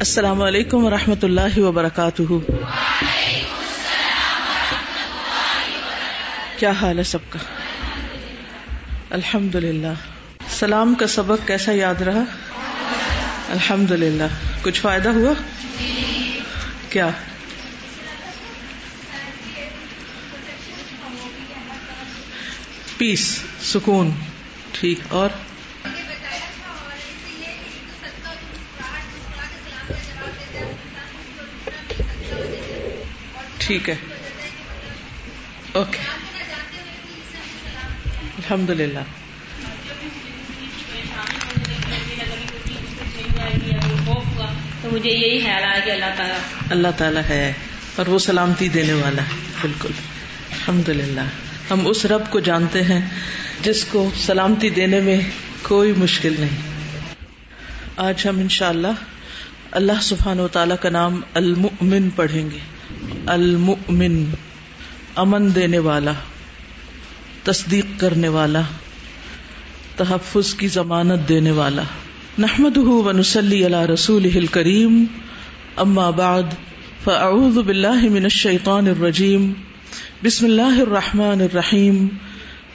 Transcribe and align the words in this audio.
السلام 0.00 0.42
علیکم 0.42 0.84
و 0.84 0.90
رحمۃ 0.90 1.22
اللہ 1.22 1.58
وبرکاتہ۔ 1.58 2.22
کیا 6.56 6.70
حال 6.70 6.98
ہے 6.98 7.02
سب 7.02 7.18
کا؟ 7.30 7.38
الحمد 9.10 9.54
للہ 9.54 9.92
سلام 10.50 10.94
کا 10.94 11.06
سبق 11.06 11.48
کیسا 11.48 11.72
یاد 11.72 12.02
رہا؟ 12.02 12.22
الحمد 13.48 13.90
للہ 13.90 14.24
کچھ 14.62 14.80
فائدہ 14.80 15.08
ہوا؟ 15.08 15.32
کیا؟ 16.90 17.08
پیس، 22.98 23.40
سکون، 23.62 24.10
ٹھیک۔ 24.72 24.98
اور؟ 25.08 25.28
ٹھیک 33.70 33.90
ہے۔ 33.90 33.94
اوکے۔ 35.72 35.98
الحمد 38.38 38.70
للہ 38.70 38.98
تو 44.82 44.88
مجھے 44.92 45.10
یہی 45.10 45.40
خیال 45.40 45.64
آیا 45.64 45.78
کہ 45.78 45.90
اللہ 45.90 46.04
تعالیٰ 46.16 46.38
اللہ 46.70 46.88
تعالیٰ 46.96 47.22
ہے 47.28 47.52
اور 47.96 48.06
وہ 48.06 48.18
سلامتی 48.18 48.68
دینے 48.68 48.92
والا 48.92 49.22
ہے۔ 49.22 49.36
بالکل۔ 49.62 49.90
الحمد 50.50 50.88
للہ 50.88 51.20
ہم 51.70 51.86
اس 51.86 52.04
رب 52.04 52.22
کو 52.30 52.40
جانتے 52.40 52.82
ہیں 52.82 53.08
جس 53.62 53.84
کو 53.84 54.10
سلامتی 54.16 54.70
دینے 54.70 55.00
میں 55.00 55.20
کوئی 55.62 55.92
مشکل 55.92 56.34
نہیں۔ 56.38 56.56
آج 57.96 58.26
ہم 58.28 58.38
انشاءاللہ 58.38 58.86
اللہ 58.86 59.92
اللہ 59.92 60.02
سبحان 60.02 60.40
و 60.40 60.48
تعالی 60.48 60.74
کا 60.80 60.88
نام 60.88 61.20
المؤمن 61.34 62.10
پڑھیں 62.10 62.50
گے۔ 62.50 62.79
المؤمن، 63.26 64.24
امن 65.16 65.54
دینے 65.54 65.78
والا، 65.78 66.12
تصدیق 67.44 67.86
کرنے 68.00 68.28
والا، 68.28 68.60
تحفظ 69.96 70.54
کی 70.54 70.68
ضمانت 70.68 71.28
دینے 71.28 71.50
والا۔ 71.50 71.82
نحمد 72.38 72.76
ونسلی 72.76 73.66
علی 73.66 73.92
رسول 73.92 74.46
کریم 74.46 75.04
اما 75.76 76.10
بعد، 76.10 76.42
فاعوذ 77.04 77.58
باللہ 77.58 78.08
من 78.10 78.22
الشیطان 78.22 78.86
الرجیم۔ 78.86 79.52
بسم 80.24 80.44
اللہ 80.46 80.80
الرحمن 80.80 81.40
الرحیم۔ 81.40 82.08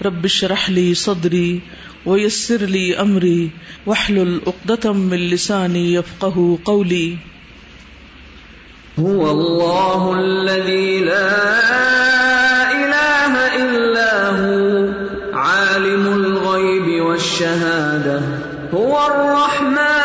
رب 0.06 0.28
شرح 0.28 0.70
لی 0.70 0.94
صدری 0.94 1.60
ویسر 2.06 2.68
لی 2.68 2.96
امری 2.96 3.48
وحلل 3.88 4.40
اقدتم 4.46 5.02
من 5.02 5.20
لسانی 5.20 5.96
یفقہ 5.96 6.40
قولی۔ 6.64 7.16
هو 9.00 9.32
الله 9.32 10.20
الذي 10.20 11.00
لا 11.00 11.52
إله 12.72 13.56
إلا 13.56 14.30
هو 14.30 14.88
عالم 15.34 16.08
الغيب 16.08 17.06
والشهادة 17.06 18.22
هو 18.74 19.08
الرحمن. 19.08 20.05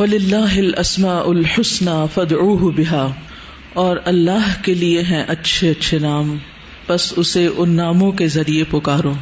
وللہ 0.00 0.58
الاسماء 0.58 1.22
الحسنى 1.22 2.06
فادعوه 2.14 2.70
بها 2.76 3.10
اور 3.72 3.96
اللہ 4.04 4.64
کے 4.64 4.74
لیے 4.74 5.02
ہیں 5.02 5.24
اچھے 5.28 5.70
اچھے 5.70 5.98
نام۔ 5.98 6.36
بس 6.88 7.12
اسے 7.16 7.48
ان 7.56 7.70
ناموں 7.70 8.12
کے 8.12 8.28
ذریعے 8.28 8.64
پکارو۔ 8.64 9.12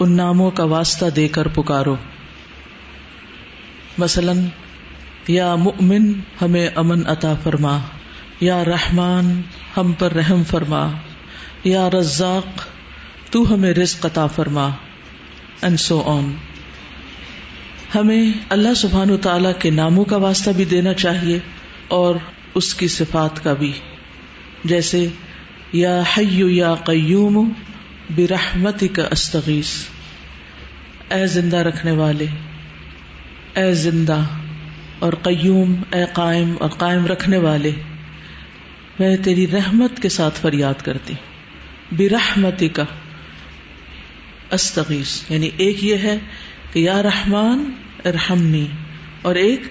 ان 0.00 0.16
ناموں 0.16 0.50
کا 0.50 0.64
واسطہ 0.64 1.06
دے 1.06 1.28
کر 1.28 1.48
پکارو۔ 1.48 1.96
مثلا، 3.98 4.32
یا 5.28 5.54
مؤمن 5.54 6.12
ہمیں 6.42 6.68
امن 6.74 7.06
عطا 7.06 7.34
فرما۔ 7.42 7.78
یا 8.40 8.64
رحمان 8.64 9.42
ہم 9.76 9.92
پر 9.92 10.12
رحم 10.12 10.44
فرما۔ 10.44 10.92
یا 11.64 11.90
رزاق، 11.90 12.60
تو 13.32 13.54
ہمیں 13.54 13.74
رزق 13.74 14.06
عطا 14.06 14.26
فرما۔ 14.26 14.68
اینڈ 15.62 15.80
سو 15.80 16.02
آن 16.06 16.34
ہمیں 17.94 18.32
اللہ 18.48 18.74
سبحان 18.74 19.10
و 19.10 19.16
تعالی 19.16 19.48
کے 19.58 19.70
ناموں 19.70 20.04
کا 20.04 20.16
واسطہ 20.16 20.50
بھی 20.50 20.64
دینا 20.64 20.94
چاہیے 20.94 21.38
اور 21.88 22.14
اس 22.54 22.74
کی 22.74 22.88
صفات 22.88 23.44
کا 23.44 23.52
بھی۔ 23.52 23.72
جیسے، 24.64 25.06
یا 25.72 26.02
حیو 26.18 26.48
یا 26.48 26.74
قیوم 26.74 27.52
برحمت 28.16 28.84
کا 28.92 29.08
استغیث۔ 29.10 29.70
اے 31.10 31.26
زندہ 31.26 31.56
رکھنے 31.56 31.90
والے، 31.90 32.26
اے 33.54 33.74
زندہ 33.74 34.20
اور 34.98 35.12
قیوم، 35.12 35.74
اے 35.92 36.04
قائم 36.12 36.54
اور 36.60 36.70
قائم 36.70 37.06
رکھنے 37.06 37.38
والے، 37.38 37.70
میں 38.98 39.16
تیری 39.16 39.46
رحمت 39.46 40.02
کے 40.02 40.08
ساتھ 40.08 40.40
فریاد 40.40 40.82
کرتی 40.84 41.14
برحمت 41.92 42.62
کا 42.72 42.84
استغیث 44.50 45.22
یعنی 45.28 45.50
ایک 45.56 45.84
یہ 45.84 45.96
ہے 45.96 46.18
کہ 46.76 46.80
یا 46.80 47.02
رحمان 47.02 47.70
ارحمنی، 48.04 48.66
اور 49.22 49.34
ایک 49.34 49.62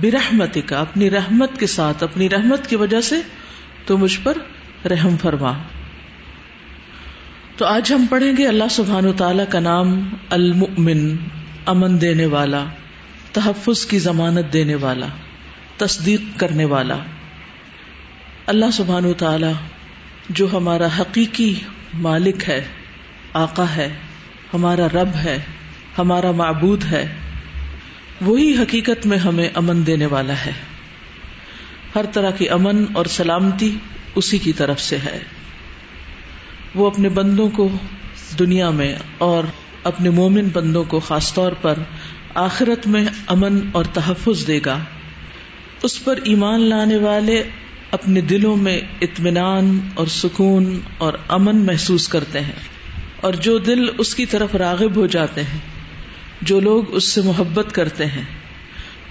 برحمت 0.00 0.56
کا 0.66 0.78
اپنی 0.80 1.10
رحمت 1.10 1.58
کے 1.60 1.66
ساتھ، 1.66 2.02
اپنی 2.02 2.28
رحمت 2.28 2.66
کی 2.66 2.76
وجہ 2.76 3.00
سے 3.00 3.16
تو 3.86 3.98
مجھ 3.98 4.18
پر 4.22 4.38
رحم 4.88 5.16
فرما۔ 5.16 5.52
تو 7.56 7.66
آج 7.66 7.92
ہم 7.92 8.06
پڑھیں 8.10 8.32
گے 8.36 8.46
اللہ 8.48 8.70
سبحان 8.70 9.06
و 9.06 9.12
تعالی 9.12 9.42
کا 9.48 9.60
نام 9.60 9.92
المؤمن، 10.30 11.16
امن 11.66 12.00
دینے 12.00 12.26
والا، 12.26 12.64
تحفظ 13.32 13.86
کی 13.86 13.98
ضمانت 13.98 14.52
دینے 14.52 14.74
والا، 14.74 15.06
تصدیق 15.76 16.40
کرنے 16.40 16.64
والا۔ 16.64 16.98
اللہ 18.46 18.70
سبحان 18.72 19.04
و 19.04 19.12
تعالی 19.12 19.52
جو 20.28 20.48
ہمارا 20.52 20.88
حقیقی 20.98 21.54
مالک 21.94 22.48
ہے، 22.48 22.64
آقا 23.32 23.64
ہے، 23.76 23.88
ہمارا 24.54 24.88
رب 24.94 25.14
ہے 25.14 25.38
ہمارا 25.98 26.30
معبود 26.30 26.84
ہے، 26.84 27.14
وہی 28.20 28.56
حقیقت 28.58 29.06
میں 29.06 29.18
ہمیں 29.18 29.48
امن 29.54 29.86
دینے 29.86 30.06
والا 30.06 30.32
ہے۔ 30.32 30.52
ہر 31.94 32.04
طرح 32.12 32.30
کی 32.30 32.48
امن 32.48 32.84
اور 32.92 33.06
سلامتی 33.06 33.78
اسی 34.14 34.38
کی 34.38 34.52
طرف 34.52 34.80
سے 34.80 34.96
ہے۔ 34.96 35.18
وہ 36.74 36.86
اپنے 36.86 37.08
بندوں 37.08 37.50
کو 37.50 37.68
دنیا 38.38 38.70
میں 38.70 38.96
اور 39.18 39.44
اپنے 39.84 40.10
مومن 40.10 40.48
بندوں 40.52 40.84
کو 40.84 41.00
خاص 41.00 41.34
طور 41.34 41.52
پر 41.52 41.74
آخرت 42.34 42.86
میں 42.86 43.04
امن 43.26 43.58
اور 43.72 43.84
تحفظ 43.84 44.46
دے 44.46 44.60
گا۔ 44.66 44.78
اس 45.82 46.04
پر 46.04 46.18
ایمان 46.24 46.60
لانے 46.60 46.96
والے 46.96 47.42
اپنے 47.90 48.20
دلوں 48.20 48.56
میں 48.56 48.80
اطمینان 49.00 49.78
اور 49.94 50.06
سکون 50.06 50.80
اور 50.98 51.12
امن 51.28 51.56
محسوس 51.56 52.08
کرتے 52.08 52.40
ہیں۔ 52.40 52.68
اور 53.20 53.32
جو 53.32 53.58
دل 53.58 53.80
اس 53.98 54.14
کی 54.14 54.26
طرف 54.26 54.54
راغب 54.54 54.96
ہو 54.96 55.06
جاتے 55.06 55.42
ہیں 55.42 55.77
جو 56.42 56.60
لوگ 56.60 56.94
اس 56.94 57.08
سے 57.08 57.22
محبت 57.22 57.72
کرتے 57.72 58.06
ہیں، 58.06 58.22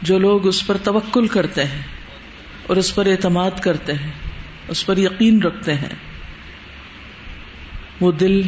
جو 0.01 0.19
لوگ 0.19 0.47
اس 0.47 0.67
پر 0.67 0.77
توکل 0.77 1.27
کرتے 1.27 1.63
ہیں 1.63 1.81
اور 2.67 2.77
اس 2.77 2.95
پر 2.95 3.05
اعتماد 3.05 3.51
کرتے 3.61 3.93
ہیں، 3.93 4.11
اس 4.67 4.85
پر 4.85 4.97
یقین 4.97 5.41
رکھتے 5.41 5.73
ہیں، 5.73 5.95
وہ 8.01 8.11
دل 8.11 8.41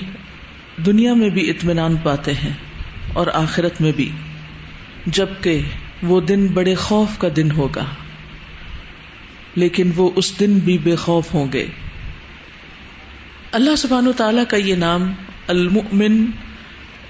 دنیا 0.85 1.13
میں 1.13 1.29
بھی 1.29 1.49
اطمینان 1.49 1.95
پاتے 1.95 2.33
ہیں 2.33 2.53
اور 3.13 3.27
آخرت 3.33 3.81
میں 3.81 3.91
بھی، 3.91 4.11
جبکہ 5.05 5.61
وہ 6.03 6.21
دن 6.21 6.47
بڑے 6.47 6.75
خوف 6.75 7.17
کا 7.17 7.27
دن 7.35 7.51
ہوگا۔ 7.51 7.85
لیکن 9.55 9.91
وہ 9.95 10.11
اس 10.15 10.39
دن 10.39 10.59
بھی 10.59 10.77
بے 10.77 10.95
خوف 10.95 11.33
ہوں 11.33 11.51
گے۔ 11.53 11.67
اللہ 13.51 13.75
سبحان 13.75 14.07
و 14.07 14.11
تعالی 14.11 14.41
کا 14.47 14.57
یہ 14.57 14.75
نام 14.75 15.13
المؤمن 15.47 16.25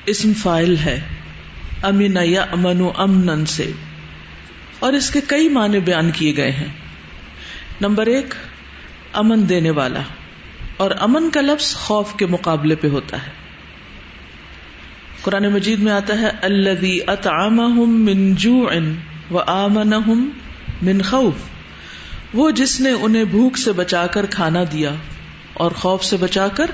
اسم 0.05 0.33
فائل 0.33 0.77
ہے۔ 0.77 1.01
امن 1.83 2.17
یا 2.23 2.41
امن 2.41 2.81
و 2.81 2.91
امن 2.95 3.45
سے۔ 3.45 3.71
اور 4.79 4.93
اس 4.93 5.09
کے 5.09 5.19
کئی 5.27 5.49
معنی 5.49 5.79
بیان 5.79 6.11
کیے 6.11 6.37
گئے 6.37 6.51
ہیں۔ 6.51 6.67
نمبر 7.81 8.05
ایک، 8.05 8.33
امن 9.13 9.49
دینے 9.49 9.69
والا۔ 9.69 9.99
اور 10.77 10.91
امن 10.99 11.29
کا 11.29 11.41
لفظ 11.41 11.75
خوف 11.75 12.13
کے 12.15 12.25
مقابلے 12.25 12.75
پہ 12.75 12.87
ہوتا 12.87 13.27
ہے۔ 13.27 13.31
قرآن 15.21 15.53
مجید 15.53 15.79
میں 15.79 15.91
آتا 15.91 16.21
ہے 16.21 16.29
اللہ 16.41 17.09
اطعمہم 17.09 18.05
من 18.05 18.35
جوع 18.35 18.71
و 19.31 19.39
آمنہم 19.39 20.29
من 20.81 21.01
خوف۔ 21.01 21.33
وہ 22.33 22.51
جس 22.51 22.81
نے 22.81 22.91
انہیں 22.91 23.23
بھوک 23.23 23.57
سے 23.57 23.71
بچا 23.71 24.07
کر 24.07 24.25
کھانا 24.25 24.63
دیا 24.71 24.91
اور 25.53 25.71
خوف 25.71 26.03
سے 26.03 26.17
بچا 26.17 26.47
کر 26.47 26.65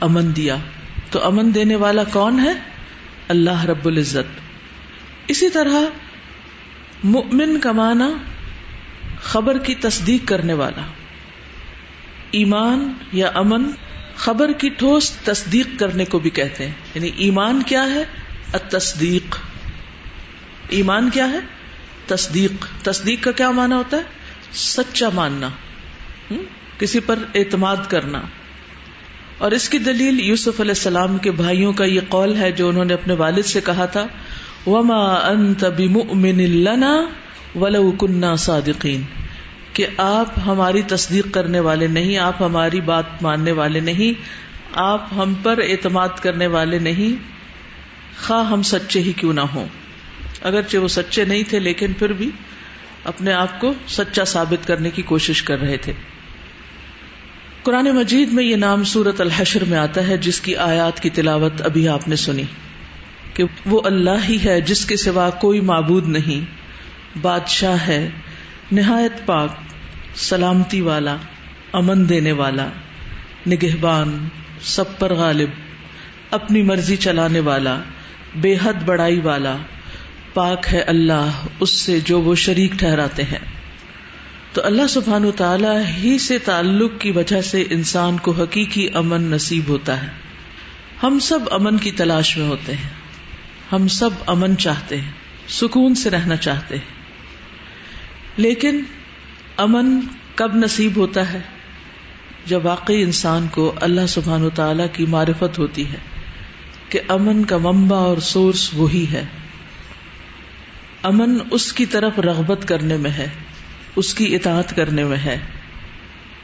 امن 0.00 0.36
دیا۔ 0.36 0.56
تو 1.10 1.26
امن 1.26 1.54
دینے 1.54 1.76
والا 1.76 2.04
کون 2.04 2.40
ہے؟ 2.40 2.52
اللہ 3.28 3.64
رب 3.64 3.86
العزت۔ 3.86 4.45
اسی 5.28 5.50
طرح 5.50 5.80
مؤمن 7.04 7.60
کا 7.60 7.72
معنی 7.72 8.12
خبر 9.20 9.58
کی 9.58 9.74
تصدیق 9.74 10.28
کرنے 10.28 10.52
والا۔ 10.52 10.82
ایمان 12.30 12.92
یا 13.12 13.30
امن 13.34 13.70
خبر 14.16 14.52
کی 14.52 14.68
ٹھوس 14.68 15.10
تصدیق 15.10 15.78
کرنے 15.78 16.04
کو 16.04 16.18
بھی 16.18 16.30
کہتے 16.30 16.66
ہیں۔ 16.66 16.74
یعنی 16.94 17.10
ایمان 17.16 17.62
کیا 17.66 17.84
ہے؟ 17.84 18.04
تصدیق 18.68 19.36
ایمان 20.68 21.10
کیا 21.10 21.28
ہے؟ 21.30 21.38
تصدیق۔ 22.06 22.84
تصدیق 22.84 23.24
کا 23.24 23.32
کیا 23.32 23.50
مانا 23.50 23.76
ہوتا 23.76 23.96
ہے؟ 23.96 24.02
سچا 24.52 25.08
ماننا۔ 25.14 25.48
کسی 26.78 27.00
پر 27.00 27.18
اعتماد 27.34 27.76
کرنا۔ 27.88 28.22
اور 29.38 29.50
اس 29.50 29.68
کی 29.68 29.78
دلیل 29.78 30.20
یوسف 30.20 30.60
علیہ 30.60 30.70
السلام 30.70 31.18
کے 31.18 31.30
بھائیوں 31.30 31.72
کا 31.72 31.84
یہ 31.84 32.00
قول 32.08 32.36
ہے 32.36 32.52
جو 32.52 32.68
انہوں 32.68 32.84
نے 32.84 32.94
اپنے 32.94 33.14
والد 33.14 33.42
سے 33.42 33.60
کہا 33.60 33.86
تھا۔ 33.86 34.06
وما 34.66 35.14
انت 35.14 35.64
بمؤمن 35.64 36.50
لنا 36.50 37.06
ولو 37.54 37.92
كنا 37.98 38.36
صادقین 38.36 39.02
کہ 39.72 39.86
آپ 39.96 40.26
ہماری 40.46 40.82
تصدیق 40.82 41.26
کرنے 41.32 41.60
والے 41.60 41.86
نہیں، 41.86 42.18
آپ 42.18 42.42
ہماری 42.42 42.80
بات 42.80 43.22
ماننے 43.22 43.52
والے 43.52 43.80
نہیں، 43.80 44.20
آپ 44.74 45.06
ہم 45.16 45.34
پر 45.42 45.58
اعتماد 45.58 46.08
کرنے 46.22 46.46
والے 46.46 46.78
نہیں۔ 46.78 47.22
خواہ 48.26 48.50
ہم 48.50 48.62
سچے 48.62 49.00
ہی 49.00 49.12
کیوں 49.12 49.32
نہ 49.32 49.40
ہوں۔ 49.40 49.66
اگرچہ 50.42 50.76
وہ 50.76 50.88
سچے 50.88 51.24
نہیں 51.24 51.42
تھے، 51.48 51.58
لیکن 51.58 51.92
پھر 51.92 52.12
بھی 52.12 52.30
اپنے 53.04 53.32
آپ 53.32 53.60
کو 53.60 53.74
سچا 53.88 54.24
ثابت 54.24 54.66
کرنے 54.66 54.90
کی 54.90 55.02
کوشش 55.02 55.42
کر 55.42 55.60
رہے 55.60 55.76
تھے۔ 55.76 55.92
قرآن 57.62 57.84
مجید 57.84 58.32
میں 58.32 58.44
یہ 58.44 58.56
نام 58.56 58.84
سورت 58.84 59.20
الحشر 59.20 59.64
میں 59.64 59.78
آتا 59.78 60.08
ہے، 60.08 60.16
جس 60.16 60.40
کی 60.40 60.56
آیات 60.56 61.00
کی 61.00 61.10
تلاوت 61.10 61.62
ابھی 61.62 61.88
آپ 61.88 62.08
نے 62.08 62.16
سنی۔ 62.16 62.42
کہ 63.36 63.44
وہ 63.66 63.80
اللہ 63.84 64.24
ہی 64.28 64.38
ہے 64.44 64.60
جس 64.60 64.86
کے 64.86 64.96
سوا 64.96 65.30
کوئی 65.30 65.60
معبود 65.60 66.08
نہیں۔ 66.08 66.44
بادشاہ 67.22 67.76
ہے، 67.86 68.10
نہایت 68.72 69.26
پاک، 69.26 69.50
سلامتی 70.14 70.80
والا، 70.80 71.16
امن 71.72 72.08
دینے 72.08 72.32
والا، 72.32 72.68
نگہبان، 73.46 74.28
سب 74.62 74.98
پر 74.98 75.14
غالب، 75.14 75.48
اپنی 76.30 76.62
مرضی 76.62 76.96
چلانے 76.96 77.40
والا، 77.40 77.80
بے 78.36 78.56
حد 78.62 78.84
بڑائی 78.84 79.20
والا۔ 79.20 79.56
پاک 80.34 80.66
ہے 80.72 80.80
اللہ، 80.80 81.30
اس 81.60 81.70
سے 81.70 82.00
جو 82.00 82.20
وہ 82.20 82.34
شریک 82.34 82.72
ٹھہراتے 82.72 83.22
ہیں۔ 83.22 83.44
تو 84.52 84.60
اللہ 84.64 84.86
سبحان 84.86 85.24
و 85.24 85.30
تعالی 85.30 85.94
ہی 85.96 86.18
سے 86.18 86.38
تعلق 86.38 86.92
کی 86.98 87.10
وجہ 87.10 87.40
سے 87.40 87.64
انسان 87.70 88.16
کو 88.16 88.30
حقیقی 88.30 88.88
امن 88.94 89.22
نصیب 89.22 89.68
ہوتا 89.68 90.02
ہے۔ 90.02 90.08
ہم 91.02 91.18
سب 91.18 91.38
امن 91.50 91.76
کی 91.76 91.90
تلاش 91.90 92.36
میں 92.36 92.46
ہوتے 92.46 92.74
ہیں۔ 92.74 93.05
ہم 93.72 93.88
سب 93.88 94.10
امن 94.26 94.56
چاہتے 94.56 95.00
ہیں، 95.00 95.12
سکون 95.48 95.94
سے 95.94 96.10
رہنا 96.10 96.36
چاہتے 96.36 96.76
ہیں۔ 96.76 96.96
لیکن 98.36 98.82
امن 99.56 100.00
کب 100.34 100.54
نصیب 100.54 100.96
ہوتا 100.96 101.32
ہے؟ 101.32 101.40
جب 102.46 102.66
واقعی 102.66 103.02
انسان 103.02 103.46
کو 103.50 103.74
اللہ 103.80 104.06
سبحان 104.08 104.42
و 104.42 104.50
تعالی 104.50 104.82
کی 104.92 105.06
معرفت 105.06 105.58
ہوتی 105.58 105.90
ہے 105.90 105.96
کہ 106.88 107.00
امن 107.08 107.44
کا 107.44 107.56
ممبا 107.56 107.96
اور 107.96 108.18
سورس 108.18 108.74
وہی 108.74 109.06
ہے۔ 109.12 109.24
امن 111.02 111.38
اس 111.50 111.72
کی 111.72 111.86
طرف 111.86 112.18
رغبت 112.18 112.68
کرنے 112.68 112.96
میں 112.96 113.10
ہے، 113.10 113.28
اس 113.96 114.14
کی 114.14 114.34
اطاعت 114.34 114.76
کرنے 114.76 115.04
میں 115.04 115.16
ہے، 115.16 115.38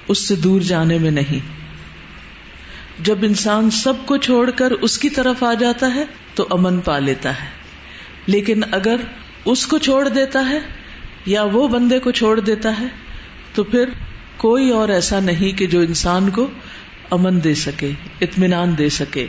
اس 0.08 0.28
سے 0.28 0.34
دور 0.34 0.60
جانے 0.60 0.98
میں 0.98 1.10
نہیں۔ 1.10 1.62
جب 3.00 3.18
انسان 3.22 3.70
سب 3.70 3.92
کو 4.06 4.16
چھوڑ 4.16 4.50
کر 4.50 4.70
اس 4.70 4.98
کی 4.98 5.08
طرف 5.08 5.42
آ 5.42 5.54
جاتا 5.54 5.94
ہے 5.94 6.04
تو 6.34 6.46
امن 6.50 6.80
پا 6.80 6.98
لیتا 6.98 7.30
ہے۔ 7.30 7.48
لیکن 8.26 8.60
اگر 8.72 8.96
اس 9.44 9.66
کو 9.66 9.78
چھوڑ 9.78 10.08
دیتا 10.08 10.48
ہے 10.48 10.58
یا 11.26 11.42
وہ 11.42 11.68
بندے 11.68 11.98
کو 11.98 12.10
چھوڑ 12.10 12.40
دیتا 12.40 12.80
ہے 12.80 12.86
تو 13.54 13.64
پھر 13.64 13.88
کوئی 14.36 14.70
اور 14.70 14.88
ایسا 14.88 15.20
نہیں 15.20 15.58
کہ 15.58 15.66
جو 15.66 15.80
انسان 15.80 16.30
کو 16.30 16.50
امن 17.10 17.44
دے 17.44 17.54
سکے، 17.54 17.90
اطمینان 18.20 18.78
دے 18.78 18.88
سکے۔ 18.88 19.26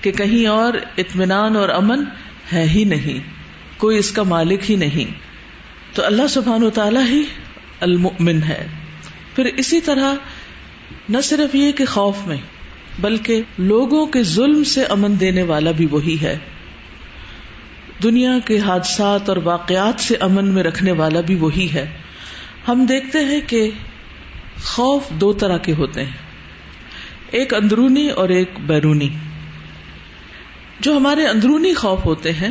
کہ 0.00 0.12
کہیں 0.12 0.46
اور 0.46 0.72
اطمینان 0.98 1.56
اور 1.56 1.68
امن 1.68 2.04
ہے 2.52 2.68
ہی 2.68 2.84
نہیں، 2.84 3.18
کوئی 3.76 3.98
اس 3.98 4.10
کا 4.10 4.22
مالک 4.22 4.70
ہی 4.70 4.76
نہیں۔ 4.76 5.14
تو 5.96 6.04
اللہ 6.04 6.26
سبحان 6.26 6.62
و 6.62 6.70
تعالی 6.70 7.00
ہی 7.08 7.22
المؤمن 7.80 8.42
ہے۔ 8.42 8.66
پھر 9.36 9.44
اسی 9.44 9.80
طرح 9.80 10.14
نہ 11.08 11.18
صرف 11.20 11.54
یہ 11.54 11.72
کہ 11.72 11.84
خوف 11.84 12.16
میں 12.26 12.36
بلکہ 13.00 13.42
لوگوں 13.58 14.06
کے 14.06 14.22
ظلم 14.22 14.64
سے 14.64 14.84
امن 14.84 15.20
دینے 15.20 15.42
والا 15.42 15.70
بھی 15.70 15.86
وہی 15.86 16.16
ہے۔ 16.22 16.38
دنیا 18.02 18.38
کے 18.44 18.58
حادثات 18.58 19.28
اور 19.28 19.36
واقعات 19.36 20.00
سے 20.00 20.16
امن 20.16 20.44
میں 20.44 20.62
رکھنے 20.62 20.92
والا 20.92 21.20
بھی 21.20 21.34
وہی 21.34 21.68
ہے۔ 21.74 21.90
ہم 22.68 22.86
دیکھتے 22.86 23.18
ہیں 23.18 23.40
کہ 23.46 23.70
خوف 24.64 25.10
دو 25.10 25.32
طرح 25.32 25.58
کے 25.58 25.72
ہوتے 25.72 26.04
ہیں۔ 26.04 26.10
ایک 27.30 27.54
اندرونی 27.54 28.08
اور 28.08 28.28
ایک 28.28 28.50
بیرونی۔ 28.66 29.08
جو 30.80 30.96
ہمارے 30.96 31.26
اندرونی 31.26 31.74
خوف 31.74 32.04
ہوتے 32.04 32.32
ہیں، 32.32 32.50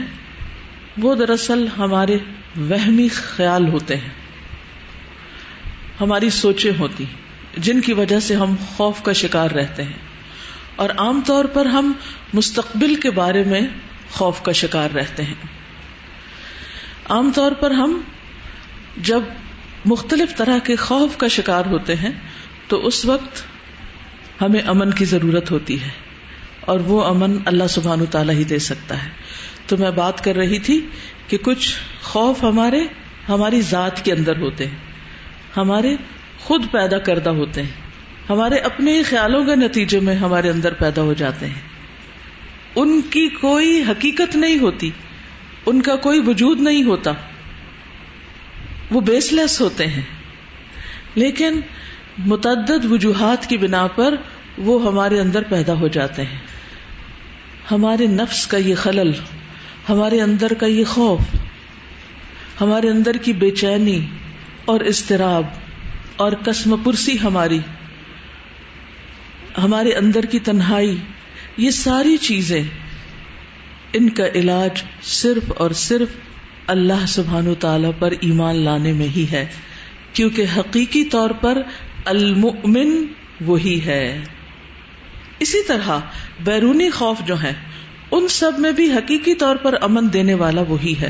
وہ 0.98 1.16
دراصل 1.16 1.68
ہمارے 1.78 2.18
وہمی 2.56 3.08
خیال 3.08 3.68
ہوتے 3.68 3.96
ہیں۔ 3.96 4.10
ہماری 6.02 6.30
سوچیں 6.30 6.72
ہوتی 6.80 7.06
جن 7.58 7.82
کی 7.82 7.94
وجہ 7.94 8.20
سے 8.20 8.36
ہم 8.36 8.56
خوف 8.68 9.02
کا 9.02 9.14
شکار 9.14 9.52
رہتے 9.52 9.84
ہیں۔ 9.84 10.11
اور 10.76 10.90
عام 10.90 11.22
طور 11.26 11.46
پر 11.46 11.66
ہم 11.66 11.94
مستقبل 12.34 12.96
کے 12.96 13.12
بارے 13.12 13.44
میں 13.44 13.62
خوف 14.12 14.42
کا 14.42 14.52
شکار 14.52 14.90
رہتے 14.90 15.24
ہیں۔ 15.24 15.34
عام 17.10 17.32
طور 17.36 17.52
پر 17.52 17.72
ہم 17.72 18.02
جب 18.98 19.22
مختلف 19.86 20.36
طرح 20.36 20.58
کے 20.58 20.76
خوف 20.76 21.18
کا 21.18 21.28
شکار 21.28 21.66
ہوتے 21.66 21.96
ہیں، 21.96 22.12
تو 22.68 22.88
اس 22.88 23.06
وقت 23.06 23.42
ہمیں 24.42 24.62
امن 24.66 24.92
کی 24.92 25.06
ضرورت 25.06 25.52
ہوتی 25.52 25.82
ہے 25.82 25.90
اور 26.62 26.80
وہ 26.80 27.06
امن 27.06 27.38
اللہ 27.46 27.68
سبحان 27.70 28.06
تعالیٰ 28.06 28.36
ہی 28.36 28.44
دے 28.44 28.60
سکتا 28.60 29.04
ہے۔ 29.04 29.10
تو 29.68 29.78
میں 29.78 29.92
بات 29.92 30.24
کر 30.24 30.36
رہی 30.36 30.60
تھی 30.60 30.88
کہ 31.28 31.38
کچھ 31.38 31.76
خوف 32.04 32.44
ہمارے 32.44 32.82
ہماری 33.30 33.62
ذات 33.62 34.06
کے 34.06 34.12
اندر 34.12 34.38
ہوتے 34.38 34.68
ہیں، 34.68 34.78
ہمارے 35.58 35.96
خود 36.40 36.66
پیدا 36.72 36.98
کردہ 36.98 37.30
ہوتے 37.30 37.62
ہیں۔ 37.62 37.91
ہمارے 38.32 38.56
اپنے 38.56 39.04
خیالوں 39.04 39.46
کے 39.46 39.56
نتیجے 39.56 40.00
میں 40.00 40.16
ہمارے 40.16 40.50
اندر 40.50 40.74
پیدا 40.74 41.02
ہو 41.02 41.14
جاتے 41.14 41.46
ہیں۔ 41.46 41.62
ان 42.76 43.02
کی 43.02 43.28
کوئی 43.28 43.84
حقیقت 43.90 44.36
نہیں 44.36 44.60
ہوتی، 44.60 44.90
ان 45.66 45.82
کا 45.82 45.96
کوئی 45.96 46.20
وجود 46.26 46.60
نہیں 46.60 46.84
ہوتا۔ 46.84 47.12
وہ 48.92 49.02
بیس 49.02 49.34
لیس 49.34 49.62
ہوتے 49.62 49.88
ہیں۔ 49.88 50.02
لیکن 51.16 51.60
متعدد 52.18 52.86
وجوہات 52.86 53.50
کی 53.50 53.58
بنا 53.58 53.88
پر 53.88 54.16
وہ 54.58 54.86
ہمارے 54.86 55.20
اندر 55.20 55.44
پیدا 55.44 55.74
ہو 55.74 55.88
جاتے 55.88 56.22
ہیں۔ 56.22 56.40
ہمارے 57.72 58.08
نفس 58.08 58.48
کا 58.48 58.58
یہ 58.58 58.76
خلل، 58.76 59.12
ہمارے 59.90 60.22
اندر 60.22 60.54
کا 60.54 60.66
یہ 60.66 60.84
خوف، 60.84 61.22
ہمارے 62.62 62.90
اندر 62.90 63.18
کی 63.18 63.34
بے 63.34 63.52
چینی 63.52 64.06
اور 64.66 64.82
اضطراب 64.82 65.44
اور 66.16 66.32
کسم 66.32 66.76
پرسی 66.84 67.22
ہماری۔ 67.24 67.60
ہمارے 69.58 69.94
اندر 69.94 70.26
کی 70.26 70.40
تنہائی، 70.40 70.98
یہ 71.58 71.70
ساری 71.70 72.18
چیزیں، 72.18 72.64
ان 73.94 74.10
کا 74.10 74.26
علاج 74.36 74.84
صرف 75.02 75.52
اور 75.58 75.72
صرف 75.72 76.08
اللہ 76.68 77.06
سبحان 77.08 77.48
و 77.48 77.56
تعالی 77.56 77.88
پر 78.00 78.14
ایمان 78.20 78.56
لانے 78.56 78.94
میں 78.94 79.08
ہی 79.08 79.26
ہے، 79.32 79.46
کیونکہ 80.14 80.46
حقیقی 80.58 81.04
طور 81.04 81.30
پر 81.30 81.62
المؤمن 82.06 83.06
وہی 83.42 83.82
ہے۔ 83.86 84.24
اسی 85.40 85.64
طرح 85.68 86.00
بیرونی 86.44 86.90
خوف 86.90 87.18
جو 87.26 87.44
ہے 87.44 87.54
ان 88.12 88.28
سب 88.28 88.52
میں 88.58 88.72
بھی 88.72 88.92
حقیقی 88.92 89.36
طور 89.36 89.56
پر 89.56 89.76
امن 89.82 90.14
دینے 90.14 90.34
والا 90.34 90.62
وہی 90.62 90.96
ہے۔ 91.02 91.10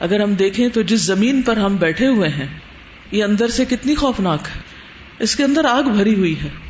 اگر 0.00 0.20
ہم 0.20 0.34
دیکھیں 0.34 0.68
تو 0.68 0.82
جس 0.82 1.00
زمین 1.00 1.42
پر 1.42 1.56
ہم 1.56 1.76
بیٹھے 1.76 2.06
ہوئے 2.06 2.28
ہیں، 2.28 2.46
یہ 3.10 3.24
اندر 3.24 3.48
سے 3.48 3.64
کتنی 3.64 3.94
خوفناک 3.94 4.40
ہے۔ 4.56 4.60
اس 5.18 5.36
کے 5.36 5.44
اندر 5.44 5.64
آگ 5.64 5.82
بھری 5.82 6.14
ہوئی 6.14 6.34
ہے۔ 6.40 6.63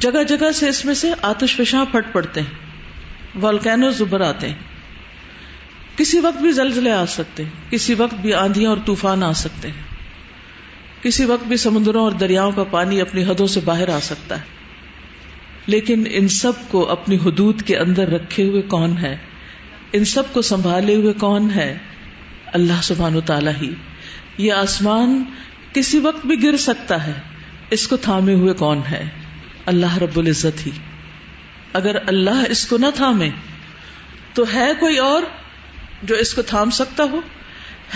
جگہ 0.00 0.22
جگہ 0.22 0.52
سے 0.52 0.68
اس 0.68 0.84
میں 0.84 0.94
سے 0.94 1.12
آتش 1.22 1.56
فشاں 1.56 1.84
پھٹ 1.84 2.12
پڑتے 2.12 2.40
ہیں 2.40 2.54
والکینو 3.34 3.90
زبر 3.90 4.20
آتے 4.20 4.48
ہیں۔ 4.48 4.54
کسی 5.96 6.18
وقت 6.18 6.38
بھی 6.38 6.52
زلزلے 6.52 6.92
آ 6.92 7.06
سکتے 7.06 7.44
ہیں، 7.44 7.70
کسی 7.70 7.94
وقت 7.94 8.14
بھی 8.14 8.34
آندیاں 8.34 8.70
اور 8.70 8.78
طوفان 8.86 9.22
آ 9.22 9.32
سکتے 9.32 9.68
ہیں۔ 9.68 9.98
کسی 11.02 11.24
وقت 11.24 11.44
بھی 11.44 11.56
سمندروں 11.56 12.02
اور 12.02 12.12
دریاؤں 12.12 12.52
کا 12.52 12.64
پانی 12.64 13.00
اپنی 13.00 13.24
حدوں 13.24 13.46
سے 13.46 13.60
باہر 13.60 13.88
آ 13.88 13.98
سکتا 14.00 14.36
ہے۔ 14.36 14.42
لیکن 15.66 16.04
ان 16.10 16.28
سب 16.28 16.52
کو 16.68 16.90
اپنی 16.90 17.16
حدود 17.16 17.62
کے 17.62 17.76
اندر 17.76 18.08
رکھے 18.08 18.46
ہوئے 18.48 18.62
کون 18.62 18.98
ہے؟ 18.98 19.16
ان 19.92 20.04
سب 20.04 20.22
کو 20.32 20.42
سنبھالے 20.42 20.94
ہوئے 20.94 21.12
کون 21.12 21.50
ہے؟ 21.50 21.78
اللہ 22.46 22.82
سبحان 22.82 23.16
و 23.16 23.20
تعالیٰ 23.20 23.52
ہی۔ 23.62 23.74
یہ 24.38 24.52
آسمان 24.52 25.22
کسی 25.72 25.98
وقت 25.98 26.26
بھی 26.26 26.42
گر 26.42 26.56
سکتا 26.56 27.06
ہے، 27.06 27.12
اس 27.70 27.88
کو 27.88 27.96
تھامے 27.96 28.34
ہوئے 28.34 28.54
کون 28.54 28.80
ہے؟ 28.90 29.08
اللہ 29.68 29.98
رب 29.98 30.18
العزت 30.18 30.66
ہی۔ 30.66 30.70
اگر 31.72 31.96
اللہ 32.06 32.42
اس 32.48 32.66
کو 32.66 32.78
نہ 32.78 32.86
تھامے، 32.94 33.30
تو 34.34 34.44
ہے 34.54 34.70
کوئی 34.80 34.98
اور 34.98 35.22
جو 36.02 36.14
اس 36.14 36.34
کو 36.34 36.42
تھام 36.42 36.70
سکتا 36.70 37.04
ہو؟ 37.04 37.20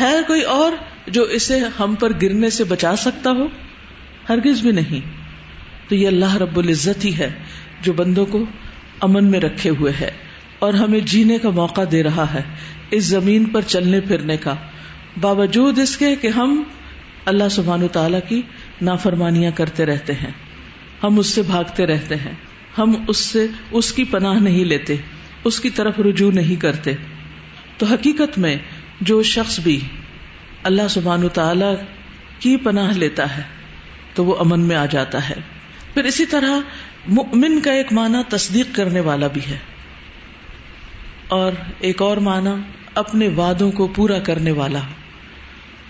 ہے 0.01 0.13
کوئی 0.27 0.43
اور 0.43 0.73
جو 1.07 1.23
اسے 1.23 1.61
ہم 1.81 1.95
پر 1.95 2.13
گرنے 2.23 2.51
سے 2.51 2.65
بچا 2.65 2.97
سکتا 2.97 3.31
ہو؟ 3.31 3.49
ہرگز 4.29 4.61
بھی 4.61 4.71
نہیں۔ 4.71 5.01
تو 5.89 5.95
یہ 5.95 6.07
اللہ 6.07 6.37
رب 6.37 6.59
العزت 6.59 7.05
ہی 7.05 7.19
ہے 7.19 7.31
جو 7.81 7.93
بندوں 7.93 8.27
کو 8.27 8.45
امن 9.01 9.31
میں 9.31 9.41
رکھے 9.41 9.71
ہوئے 9.71 9.93
ہے 10.01 10.11
اور 10.59 10.75
ہمیں 10.75 11.01
جینے 11.01 11.39
کا 11.39 11.51
موقع 11.51 11.81
دے 11.93 12.03
رہا 12.03 12.35
ہے 12.35 12.43
اس 12.91 13.05
زمین 13.05 13.45
پر 13.45 13.61
چلنے 13.61 14.01
پھرنے 14.01 14.37
کا۔ 14.37 14.55
باوجود 15.21 15.79
اس 15.79 15.97
کے 15.97 16.17
کہ 16.17 16.29
ہم 16.29 16.63
اللہ 17.25 17.49
سبحان 17.51 17.89
تعالی 17.89 18.19
کی 18.29 18.43
نافرمانیاں 18.83 19.51
کرتے 19.55 19.87
رہتے 19.87 20.13
ہیں۔ 20.13 20.52
ہم 21.03 21.19
اس 21.19 21.27
سے 21.27 21.43
بھاگتے 21.43 21.87
رہتے 21.87 22.17
ہیں۔ 22.17 22.33
ہم 22.79 23.05
اس 23.09 23.17
سے، 23.17 23.47
اس 23.71 23.93
کی 23.93 24.05
پناہ 24.05 24.35
نہیں 24.35 24.65
لیتے، 24.65 24.97
اس 25.45 25.61
کی 25.61 25.71
طرف 25.71 26.01
رجوع 26.01 26.33
نہیں 26.33 26.61
کرتے۔ 26.61 26.93
تو 27.79 27.87
حقیقت 27.87 28.39
میں 28.39 28.57
جو 29.01 29.23
شخص 29.23 29.61
بھی 29.61 29.81
اللہ 30.63 30.89
سبحان 30.91 31.29
تعالی 31.29 31.75
کی 32.39 32.57
پناہ 32.57 32.93
لیتا 32.93 33.37
ہے، 33.37 33.43
تو 34.15 34.25
وہ 34.25 34.37
امن 34.39 34.61
میں 34.61 34.77
آ 34.77 34.87
جاتا 34.87 35.31
ہے۔ 35.31 35.35
پھر 35.95 36.05
اسی 36.05 36.27
طرح 36.27 36.51
مؤمن 37.09 37.61
کا 37.61 37.73
ایک 37.73 37.93
معنی 37.93 38.19
تصدیق 38.29 38.67
کرنے 38.73 39.01
والا 39.01 39.27
بھی 39.27 39.41
ہے۔ 39.51 39.59
اور 41.29 41.53
ایک 41.81 42.03
اور 42.03 42.17
معنی 42.17 42.51
اپنے 42.95 43.29
وعدوں 43.29 43.73
کو 43.73 43.87
پورا 43.87 44.19
کرنے 44.19 44.53
والا، 44.53 44.81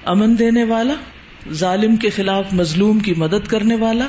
امن 0.04 0.38
دینے 0.38 0.64
والا، 0.64 0.94
ظالم 1.52 1.96
کے 1.96 2.10
خلاف 2.10 2.52
مظلوم 2.52 2.98
کی 2.98 3.14
مدد 3.16 3.48
کرنے 3.48 3.76
والا 3.76 4.08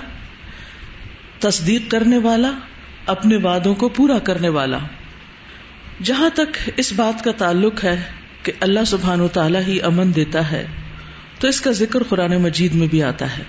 تصدیق 1.43 1.91
کرنے 1.91 2.17
والا، 2.17 2.51
اپنے 3.05 3.37
وعدوں 3.37 3.75
کو 3.75 3.89
پورا 3.89 4.19
کرنے 4.19 4.49
والا۔ 4.49 4.77
جہاں 6.03 6.29
تک 6.33 6.69
اس 6.77 6.93
بات 6.93 7.23
کا 7.23 7.31
تعلق 7.31 7.83
ہے 7.83 8.03
کہ 8.43 8.51
اللہ 8.59 8.79
سبحان 8.87 9.21
و 9.21 9.27
تعالیٰ 9.27 9.61
ہی 9.67 9.81
امن 9.81 10.15
دیتا 10.15 10.51
ہے، 10.51 10.67
تو 11.39 11.47
اس 11.47 11.61
کا 11.61 11.71
ذکر 11.71 12.03
قرآن 12.03 12.37
مجید 12.37 12.73
میں 12.73 12.87
بھی 12.87 13.03
آتا 13.03 13.37
ہے۔ 13.37 13.43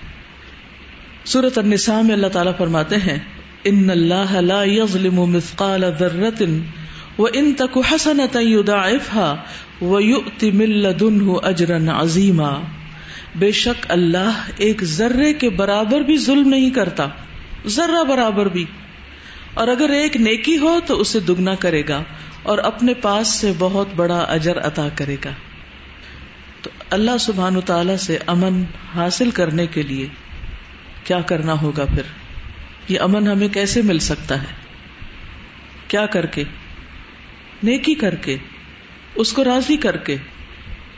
سورت 1.25 1.57
النساء 1.57 2.01
میں 2.01 2.15
اللہ 2.15 2.27
تعالیٰ 2.27 2.57
فرماتے 2.57 2.95
ہیں، 2.95 3.17
ان 3.63 3.89
اللہ 3.89 4.31
لا 4.31 4.63
يظلم 4.63 5.15
مثقال 5.15 5.83
ذرت 5.99 6.43
و 7.17 7.25
ان 7.33 7.53
تک 7.53 7.77
حسنتا 7.91 8.39
يضاعفها 8.39 9.35
ويؤت 9.81 10.43
من 10.43 10.71
لدنه 10.71 11.35
اجرا 11.43 12.01
عظیما۔ 12.01 12.59
بے 13.35 13.51
شک 13.51 13.85
اللہ 13.89 14.31
ایک 14.57 14.83
ذرے 14.83 15.33
کے 15.33 15.49
برابر 15.49 15.99
بھی 15.99 16.17
ظلم 16.17 16.49
نہیں 16.49 16.69
کرتا۔ 16.69 17.07
ذرہ 17.65 18.03
برابر 18.03 18.45
بھی۔ 18.45 18.65
اور 19.53 19.67
اگر 19.67 19.89
ایک 19.89 20.15
نیکی 20.15 20.57
ہو 20.57 20.79
تو 20.87 20.99
اسے 20.99 21.19
دگنا 21.19 21.55
کرے 21.55 21.83
گا 21.87 22.03
اور 22.43 22.57
اپنے 22.57 22.93
پاس 22.93 23.27
سے 23.27 23.51
بہت 23.57 23.87
بڑا 23.95 24.19
اجر 24.19 24.59
عطا 24.59 24.87
کرے 24.95 25.15
گا۔ 25.25 25.29
تو 26.61 26.69
اللہ 26.89 27.17
سبحان 27.19 27.61
تعالی 27.61 27.97
سے 27.97 28.17
امن 28.27 28.63
حاصل 28.95 29.31
کرنے 29.31 29.67
کے 29.67 29.81
لیے 29.81 30.07
کیا 31.03 31.21
کرنا 31.21 31.61
ہوگا 31.61 31.85
پھر؟ 31.85 32.01
یہ 32.87 32.99
امن 32.99 33.27
ہمیں 33.27 33.47
کیسے 33.47 33.81
مل 33.81 33.99
سکتا 33.99 34.41
ہے؟ 34.41 34.47
کیا 35.87 36.05
کر 36.05 36.25
کے؟ 36.25 36.43
نیکی 37.63 37.95
کر 37.95 38.15
کے، 38.15 38.37
اس 39.15 39.33
کو 39.33 39.43
راضی 39.43 39.77
کر 39.77 39.97
کے۔ 39.97 40.15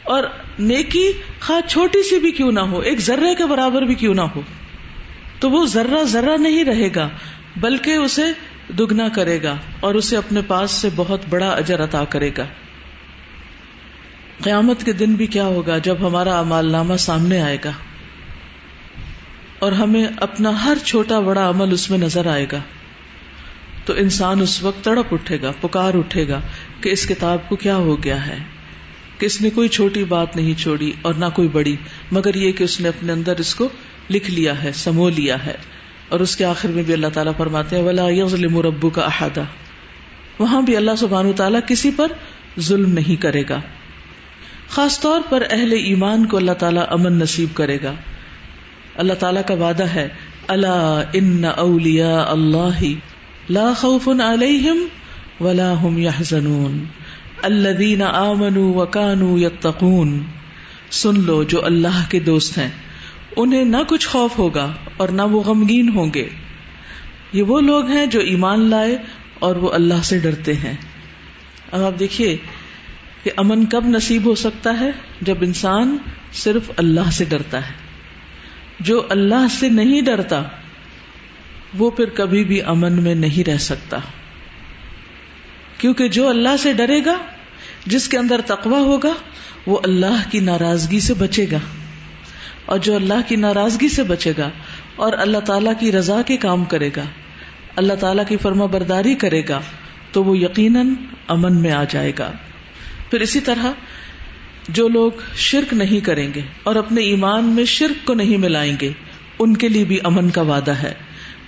اور 0.03 0.23
نیکی 0.59 1.11
خواہ 1.39 1.69
چھوٹی 1.69 2.03
سی 2.03 2.19
بھی 2.19 2.31
کیوں 2.31 2.51
نہ 2.51 2.59
ہو، 2.59 2.79
ایک 2.79 2.99
ذرے 2.99 3.35
کے 3.35 3.45
برابر 3.45 3.81
بھی 3.81 3.95
کیوں 3.95 4.13
نہ 4.13 4.21
ہو۔ 4.21 4.41
تو 5.39 5.49
وہ 5.49 5.65
ذرہ 5.65 6.03
ذرہ 6.03 6.37
نہیں 6.37 6.63
رہے 6.65 6.89
گا، 6.95 7.09
بلکہ 7.57 7.95
اسے 7.95 8.23
دگنا 8.77 9.07
کرے 9.09 9.41
گا 9.43 9.55
اور 9.79 9.95
اسے 9.95 10.17
اپنے 10.17 10.41
پاس 10.47 10.71
سے 10.71 10.89
بہت 10.95 11.21
بڑا 11.29 11.49
اجر 11.49 11.83
عطا 11.83 12.03
کرے 12.03 12.31
گا۔ 12.37 12.45
قیامت 14.43 14.83
کے 14.83 14.93
دن 14.93 15.13
بھی 15.13 15.27
کیا 15.27 15.45
ہوگا 15.45 15.77
جب 15.77 16.07
ہمارا 16.07 16.39
امال 16.39 16.71
نامہ 16.71 16.95
سامنے 16.99 17.41
آئے 17.41 17.57
گا 17.63 17.71
اور 19.59 19.71
ہمیں 19.71 20.07
اپنا 20.19 20.51
ہر 20.63 20.77
چھوٹا 20.85 21.19
بڑا 21.19 21.49
عمل 21.49 21.71
اس 21.71 21.89
میں 21.89 21.97
نظر 21.97 22.27
آئے 22.27 22.45
گا۔ 22.51 22.59
تو 23.85 23.93
انسان 23.93 24.41
اس 24.41 24.61
وقت 24.63 24.83
تڑپ 24.83 25.13
اٹھے 25.13 25.41
گا، 25.41 25.51
پکار 25.61 25.93
اٹھے 25.93 26.27
گا 26.27 26.39
کہ 26.81 26.89
اس 26.89 27.05
کتاب 27.07 27.49
کو 27.49 27.55
کیا 27.55 27.75
ہو 27.75 28.03
گیا 28.03 28.25
ہے، 28.27 28.37
کہ 29.17 29.25
اس 29.25 29.41
نے 29.41 29.49
کوئی 29.49 29.69
چھوٹی 29.69 30.03
بات 30.03 30.35
نہیں 30.35 30.59
چھوڑی 30.59 30.91
اور 31.01 31.13
نہ 31.13 31.25
کوئی 31.35 31.47
بڑی، 31.47 31.75
مگر 32.11 32.35
یہ 32.35 32.51
کہ 32.51 32.63
اس 32.63 32.79
نے 32.81 32.89
اپنے 32.89 33.13
اندر 33.13 33.37
اس 33.37 33.55
کو 33.55 33.69
لکھ 34.09 34.31
لیا 34.31 34.63
ہے، 34.63 34.71
سمو 34.73 35.09
لیا 35.09 35.45
ہے۔ 35.45 35.55
اور 36.09 36.19
اس 36.19 36.35
کے 36.35 36.45
آخر 36.45 36.69
میں 36.69 36.83
بھی 36.83 36.93
اللہ 36.93 37.07
تعالیٰ 37.13 37.33
فرماتے 37.37 37.75
ہیں، 37.75 37.83
ولا 37.83 38.05
یظلم 38.09 38.59
ربو 38.59 38.89
کا 38.89 39.01
احاطہ 39.01 39.39
وہاں 40.39 40.61
بھی 40.61 40.77
اللہ 40.77 40.91
سبحان 40.97 41.33
تعالیٰ 41.33 41.59
کسی 41.67 41.91
پر 41.95 42.07
ظلم 42.59 42.91
نہیں 42.91 43.21
کرے 43.21 43.43
گا۔ 43.49 43.59
خاص 44.69 44.99
طور 44.99 45.21
پر 45.29 45.43
اہل 45.49 45.71
ایمان 45.71 46.25
کو 46.25 46.37
اللہ 46.37 46.51
تعالیٰ 46.51 46.83
امن 46.89 47.13
نصیب 47.13 47.49
کرے 47.53 47.77
گا۔ 47.83 47.93
اللہ 48.95 49.13
تعالیٰ 49.13 49.41
کا 49.47 49.53
وعدہ 49.53 49.83
ہے 49.83 50.07
اللہ 50.47 51.01
ان 51.13 51.45
اولیا 51.57 52.25
اللہ 52.27 52.83
لا 53.49 53.73
خوف 53.73 54.07
علیہم 54.07 54.87
ولا 55.43 55.73
هم 55.73 55.97
يحزنون۔ 55.97 56.85
الذين 57.41 58.01
آمنوا 58.01 58.81
وكانوا 58.81 59.39
يتقون۔ 59.39 60.23
سن 60.91 61.19
لو 61.19 61.43
جو 61.43 61.65
اللہ 61.65 62.03
کے 62.09 62.19
دوست 62.19 62.57
ہیں۔ 62.57 62.69
انہیں 63.37 63.65
نہ 63.65 63.77
کچھ 63.87 64.07
خوف 64.07 64.37
ہوگا 64.37 64.73
اور 64.97 65.09
نہ 65.09 65.21
وہ 65.21 65.43
غمگین 65.43 65.89
ہوں 65.89 66.13
گے۔ 66.13 66.29
یہ 67.33 67.43
وہ 67.43 67.61
لوگ 67.61 67.85
ہیں 67.85 68.05
جو 68.05 68.19
ایمان 68.19 68.69
لائے 68.69 68.97
اور 69.39 69.55
وہ 69.55 69.71
اللہ 69.71 70.03
سے 70.03 70.19
ڈرتے 70.19 70.53
ہیں۔ 70.53 70.73
اب 71.71 71.81
آپ 71.81 71.99
دیکھیے 71.99 72.37
کہ 73.23 73.31
امن 73.37 73.65
کب 73.65 73.85
نصیب 73.85 74.25
ہو 74.25 74.35
سکتا 74.35 74.79
ہے 74.79 74.91
جب 75.21 75.37
انسان 75.41 75.97
صرف 76.33 76.71
اللہ 76.77 77.11
سے 77.11 77.25
ڈرتا 77.25 77.67
ہے۔ 77.67 77.73
جو 78.79 79.05
اللہ 79.09 79.47
سے 79.49 79.69
نہیں 79.69 80.01
ڈرتا، 80.01 80.43
وہ 81.77 81.89
پھر 81.89 82.05
کبھی 82.05 82.43
بھی 82.43 82.61
امن 82.61 83.03
میں 83.03 83.15
نہیں 83.15 83.49
رہ 83.49 83.57
سکتا۔ 83.57 83.97
کیونکہ 85.77 86.07
جو 86.07 86.29
اللہ 86.29 86.57
سے 86.59 86.73
ڈرے 86.73 87.05
گا، 87.05 87.17
جس 87.85 88.07
کے 88.07 88.17
اندر 88.17 88.41
تقوی 88.45 88.79
ہوگا، 88.79 89.13
وہ 89.67 89.79
اللہ 89.83 90.31
کی 90.31 90.39
ناراضگی 90.39 90.99
سے 90.99 91.13
بچے 91.13 91.45
گا۔ 91.51 91.59
اور 92.67 92.79
جو 92.79 92.95
اللہ 92.95 93.21
کی 93.27 93.35
ناراضگی 93.35 93.87
سے 93.87 94.03
بچے 94.03 94.33
گا 94.37 94.49
اور 94.95 95.13
اللہ 95.17 95.37
تعالیٰ 95.37 95.73
کی 95.79 95.91
رضا 95.91 96.21
کے 96.21 96.37
کام 96.37 96.65
کرے 96.65 96.89
گا، 96.97 97.03
اللہ 97.75 97.93
تعالیٰ 97.93 98.23
کی 98.27 98.37
فرما 98.37 98.65
برداری 98.65 99.15
کرے 99.15 99.41
گا، 99.49 99.61
تو 100.11 100.23
وہ 100.23 100.37
یقیناً 100.37 100.89
امن 101.27 101.55
میں 101.55 101.71
آ 101.71 101.83
جائے 101.89 102.11
گا۔ 102.19 102.31
پھر 103.11 103.21
اسی 103.21 103.39
طرح 103.39 103.65
جو 104.69 104.87
لوگ 104.87 105.11
شرک 105.35 105.73
نہیں 105.73 106.05
کریں 106.05 106.29
گے 106.35 106.41
اور 106.63 106.75
اپنے 106.75 107.01
ایمان 107.01 107.45
میں 107.45 107.65
شرک 107.65 108.07
کو 108.07 108.13
نہیں 108.13 108.37
ملائیں 108.37 108.75
گے، 108.81 108.91
ان 109.39 109.57
کے 109.57 109.69
لیے 109.69 109.83
بھی 109.83 109.99
امن 110.03 110.29
کا 110.29 110.41
وعدہ 110.41 110.71
ہے۔ 110.71 110.93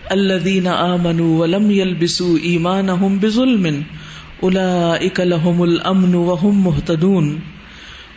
اللہ 0.05 0.33
دین 0.33 0.67
امن 0.67 1.19
ولم 1.19 1.71
یل 1.71 1.93
بسو 1.93 2.37
ایمان 2.41 2.87
بزل 3.21 3.81
الا 4.41 4.93
اکلحم 5.01 5.61
الامن 5.61 6.15
وهم 6.15 6.61
محتدون 6.63 7.39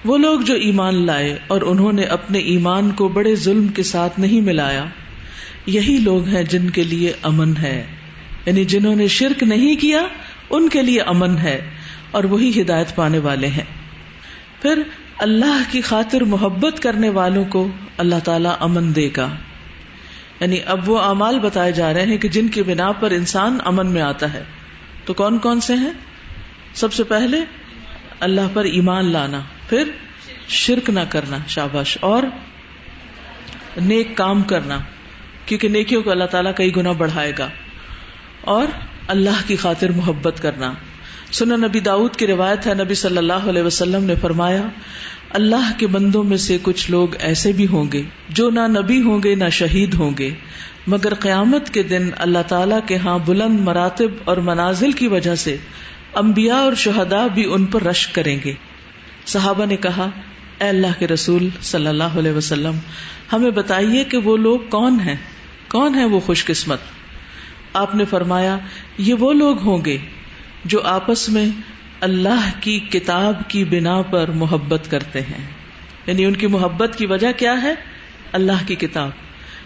وہ 0.04 0.18
لوگ 0.18 0.40
جو 0.40 0.54
ایمان 0.54 1.06
لائے 1.06 1.38
اور 1.46 1.60
انہوں 1.60 1.92
نے 1.92 2.02
اپنے 2.02 2.38
ایمان 2.38 2.90
کو 2.90 3.08
بڑے 3.08 3.34
ظلم 3.34 3.68
کے 3.68 3.82
ساتھ 3.82 4.20
نہیں 4.20 4.40
ملایا، 4.40 4.84
یہی 5.66 5.98
لوگ 6.04 6.26
ہیں 6.26 6.42
جن 6.42 6.70
کے 6.70 6.84
لیے 6.84 7.12
امن 7.22 7.56
ہے۔ 7.56 7.86
یعنی 8.46 8.64
جنہوں 8.64 8.96
نے 8.96 9.08
شرک 9.08 9.42
نہیں 9.42 9.76
کیا، 9.76 10.02
ان 10.50 10.68
کے 10.68 10.82
لیے 10.82 11.00
امن 11.00 11.36
ہے 11.36 11.70
اور 12.10 12.24
وہی 12.24 12.60
ہدایت 12.60 12.94
پانے 12.94 13.18
والے 13.18 13.46
ہیں۔ 13.46 13.64
پھر 14.62 14.82
اللہ 15.18 15.62
کی 15.70 15.80
خاطر 15.80 16.20
محبت 16.20 16.82
کرنے 16.82 17.08
والوں 17.08 17.44
کو 17.44 17.68
اللہ 17.96 18.18
تعالی 18.24 18.48
امن 18.60 18.94
دے 18.96 19.08
گا۔ 19.16 19.28
یعنی 20.40 20.56
اب 20.66 20.90
وہ 20.90 20.98
امال 20.98 21.38
بتائے 21.38 21.72
جا 21.72 21.94
رہے 21.94 22.06
ہیں 22.06 22.18
کہ 22.18 22.28
جن 22.28 22.48
کی 22.48 22.62
بنا 22.62 22.92
پر 22.92 23.10
انسان 23.10 23.58
امن 23.64 23.86
میں 23.86 24.02
آتا 24.02 24.32
ہے۔ 24.32 24.42
تو 25.04 25.14
کون 25.14 25.38
کون 25.38 25.60
سے 25.60 25.74
ہیں؟ 25.74 25.92
سب 26.74 26.92
سے 26.92 27.02
پہلے 27.02 27.40
اللہ 28.22 28.48
پر 28.52 28.64
ایمان 28.70 29.10
لانا، 29.12 29.40
پھر 29.68 29.90
شرک 30.50 30.90
نہ 30.90 31.00
کرنا 31.08 31.38
شاباش، 31.48 31.96
اور 32.00 32.22
نیک 33.82 34.16
کام 34.16 34.42
کرنا، 34.42 34.78
کیونکہ 35.46 35.68
نیکیوں 35.68 36.02
کو 36.02 36.10
اللہ 36.10 36.30
تعالیٰ 36.30 36.54
کئی 36.54 36.74
گنا 36.76 36.92
بڑھائے 36.92 37.32
گا، 37.38 37.48
اور 38.50 38.66
اللہ 39.08 39.46
کی 39.46 39.56
خاطر 39.56 39.90
محبت 39.90 40.42
کرنا۔ 40.42 40.72
سنا 41.32 41.56
نبی 41.56 41.80
داود 41.80 42.16
کی 42.16 42.26
روایت 42.26 42.66
ہے، 42.66 42.74
نبی 42.74 42.94
صلی 42.94 43.16
اللہ 43.16 43.48
علیہ 43.48 43.62
وسلم 43.62 44.04
نے 44.04 44.14
فرمایا، 44.20 44.62
اللہ 45.30 45.70
کے 45.78 45.86
بندوں 45.86 46.22
میں 46.24 46.36
سے 46.36 46.58
کچھ 46.62 46.90
لوگ 46.90 47.14
ایسے 47.20 47.52
بھی 47.52 47.66
ہوں 47.66 47.92
گے، 47.92 48.02
جو 48.28 48.50
نہ 48.50 48.66
نبی 48.68 49.00
ہوں 49.02 49.22
گے، 49.24 49.34
نہ 49.34 49.48
شہید 49.52 49.94
ہوں 49.94 50.12
گے۔ 50.18 50.30
مگر 50.86 51.14
قیامت 51.14 51.70
کے 51.70 51.82
دن 51.82 52.08
اللہ 52.18 52.42
تعالی 52.48 52.74
کے 52.86 52.96
ہاں 52.96 53.18
بلند 53.26 53.60
مراتب 53.60 54.10
اور 54.24 54.36
منازل 54.42 54.92
کی 54.92 55.08
وجہ 55.08 55.34
سے 55.34 55.56
انبیاء 56.14 56.56
اور 56.56 56.74
شہدا 56.74 57.26
بھی 57.26 57.52
ان 57.52 57.64
پر 57.64 57.82
رش 57.82 58.08
کریں 58.08 58.38
گے۔ 58.44 58.52
صحابہ 59.26 59.66
نے 59.66 59.76
کہا، 59.76 60.10
اے 60.60 60.68
اللہ 60.68 60.98
کے 60.98 61.06
رسول 61.06 61.48
صلی 61.60 61.86
اللہ 61.86 62.04
علیہ 62.04 62.32
وسلم، 62.32 62.74
ہمیں 63.32 63.50
بتائیے 63.50 64.04
کہ 64.04 64.18
وہ 64.18 64.36
لوگ 64.36 64.58
کون 64.68 65.00
ہیں؟ 65.00 65.16
کون 65.68 65.94
ہے 65.94 66.04
وہ 66.04 66.20
خوش 66.20 66.44
قسمت 66.44 66.78
آپ 67.72 67.94
نے 67.94 68.04
فرمایا، 68.04 68.58
یہ 68.98 69.14
وہ 69.14 69.32
لوگ 69.32 69.62
ہوں 69.62 69.84
گے 69.84 69.98
جو 70.64 70.82
آپس 70.82 71.28
میں 71.28 71.46
اللہ 72.00 72.50
کی 72.60 72.78
کتاب 72.78 73.34
کی 73.48 73.64
بنا 73.64 74.02
پر 74.02 74.30
محبت 74.30 74.90
کرتے 74.90 75.20
ہیں۔ 75.20 75.50
یعنی 76.06 76.24
ان 76.24 76.36
کی 76.36 76.46
محبت 76.46 76.98
کی 76.98 77.06
وجہ 77.06 77.32
کیا 77.36 77.62
ہے؟ 77.62 77.74
اللہ 78.32 78.66
کی 78.66 78.74
کتاب۔ 78.74 79.10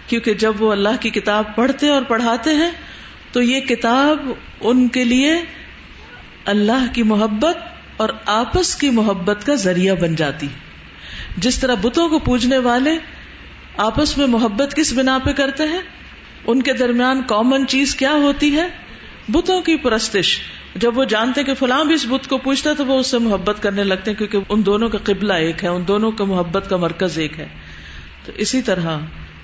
کیونکہ 0.06 0.34
جب 0.34 0.52
وہ 0.58 0.72
اللہ 0.72 0.88
کی 1.00 1.10
کتاب 1.10 1.56
پڑھتے 1.56 1.88
اور 1.88 2.02
پڑھاتے 2.02 2.50
ہیں، 2.50 2.70
تو 3.32 3.42
یہ 3.42 3.60
کتاب 3.60 4.30
ان 4.60 4.88
کے 4.88 5.04
لیے 5.04 5.32
اللہ 6.46 6.92
کی 6.92 7.02
محبت 7.02 7.56
اور 7.96 8.08
آپس 8.26 8.76
کی 8.76 8.90
محبت 8.90 9.46
کا 9.46 9.54
ذریعہ 9.54 9.94
بن 9.94 10.14
جاتی 10.14 10.46
جس 11.36 11.58
طرح 11.58 11.74
بتوں 11.74 12.08
کو 12.08 12.18
پوجنے 12.18 12.58
والے 12.58 12.90
آپس 13.76 14.18
میں 14.18 14.26
محبت 14.26 14.74
کس 14.74 14.92
بنا 14.92 15.18
پہ 15.24 15.32
کرتے 15.32 15.62
ہیں؟ 15.62 15.80
ان 16.46 16.62
کے 16.62 16.72
درمیان 16.72 17.22
کامن 17.26 17.66
چیز 17.66 17.94
کیا 17.94 18.12
ہوتی 18.12 18.56
ہے؟ 18.56 18.68
بتوں 19.28 19.62
کی 19.62 19.76
پرستش۔ 19.76 20.38
جب 20.74 20.98
وہ 20.98 21.04
جانتے 21.04 21.44
کہ 21.44 21.54
فلاں 21.54 21.84
بھی 21.84 21.94
اس 21.94 22.06
بت 22.08 22.28
کو 22.28 22.38
پوچھتا 22.38 22.72
تو 22.72 22.86
وہ 22.86 22.98
اس 22.98 23.06
سے 23.06 23.18
محبت 23.18 23.62
کرنے 23.62 23.84
لگتے 23.84 24.10
ہیں 24.10 24.18
کیونکہ 24.18 24.38
ان 24.48 24.66
دونوں 24.66 24.88
کا 24.88 24.98
قبلہ 25.04 25.32
ایک 25.32 25.64
ہے، 25.64 25.68
ان 25.68 25.82
دونوں 25.88 26.10
کا 26.10 26.24
محبت 26.24 26.70
کا 26.70 26.76
مرکز 26.76 27.18
ایک 27.18 27.40
ہے۔ 27.40 27.48
تو 28.24 28.32
اسی 28.36 28.62
طرح 28.62 28.98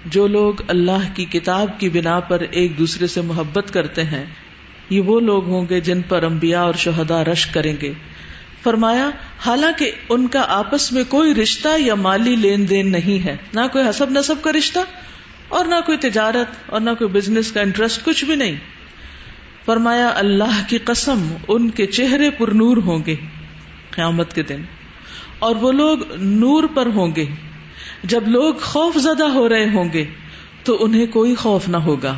جو 0.04 0.26
لوگ 0.26 0.54
اللہ 0.68 1.14
کی 1.14 1.24
کتاب 1.24 1.80
کی 1.80 1.88
بنا 1.88 2.20
پر 2.20 2.40
ایک 2.50 2.78
دوسرے 2.78 3.06
سے 3.06 3.20
محبت 3.20 3.72
کرتے 3.72 4.04
ہیں 4.04 4.24
یہ 4.92 5.00
وہ 5.00 5.20
لوگ 5.20 5.48
ہوں 5.48 5.66
گے 5.70 5.80
جن 5.80 6.02
پر 6.08 6.22
انبیاء 6.22 6.62
اور 6.62 6.74
شہدا 6.74 7.24
رش 7.24 7.46
کریں 7.46 7.76
گے۔ 7.82 7.92
فرمایا، 8.62 9.10
حالانکہ 9.46 9.90
ان 10.08 10.28
کا 10.28 10.44
آپس 10.48 10.92
میں 10.92 11.04
کوئی 11.08 11.34
رشتہ 11.34 11.68
یا 11.78 11.94
مالی 11.94 12.36
لین 12.36 12.68
دین 12.68 12.92
نہیں 12.92 13.24
ہے، 13.24 13.36
نہ 13.54 13.60
کوئی 13.72 13.88
حسب 13.88 14.10
نصب 14.10 14.42
کا 14.42 14.52
رشتہ 14.52 14.78
اور 15.48 15.64
نہ 15.64 15.74
کوئی 15.86 15.98
تجارت 15.98 16.70
اور 16.70 16.80
نہ 16.80 16.90
کوئی 16.98 17.10
بزنس 17.10 17.52
کا 17.52 17.60
انٹرسٹ، 17.60 18.04
کچھ 18.04 18.24
بھی 18.24 18.36
نہیں۔ 18.36 18.56
فرمایا، 19.66 20.10
اللہ 20.14 20.60
کی 20.68 20.78
قسم 20.78 21.26
ان 21.48 21.70
کے 21.70 21.86
چہرے 21.86 22.30
پر 22.30 22.48
نور 22.48 22.76
ہوں 22.76 22.98
گے 23.06 23.16
قیامت 23.90 24.34
کے 24.34 24.42
دن 24.42 24.62
اور 25.38 25.56
وہ 25.56 25.72
لوگ 25.72 25.98
نور 26.16 26.64
پر 26.74 26.86
ہوں 26.86 27.14
گے۔ 27.16 27.26
جب 28.04 28.28
لوگ 28.28 28.54
خوف 28.54 28.96
زدہ 28.96 29.24
ہو 29.24 29.48
رہے 29.48 29.64
ہوں 29.64 29.92
گے 29.92 30.04
تو 30.64 30.76
انہیں 30.84 31.06
کوئی 31.06 31.34
خوف 31.34 31.68
نہ 31.68 31.76
ہوگا۔ 31.76 32.14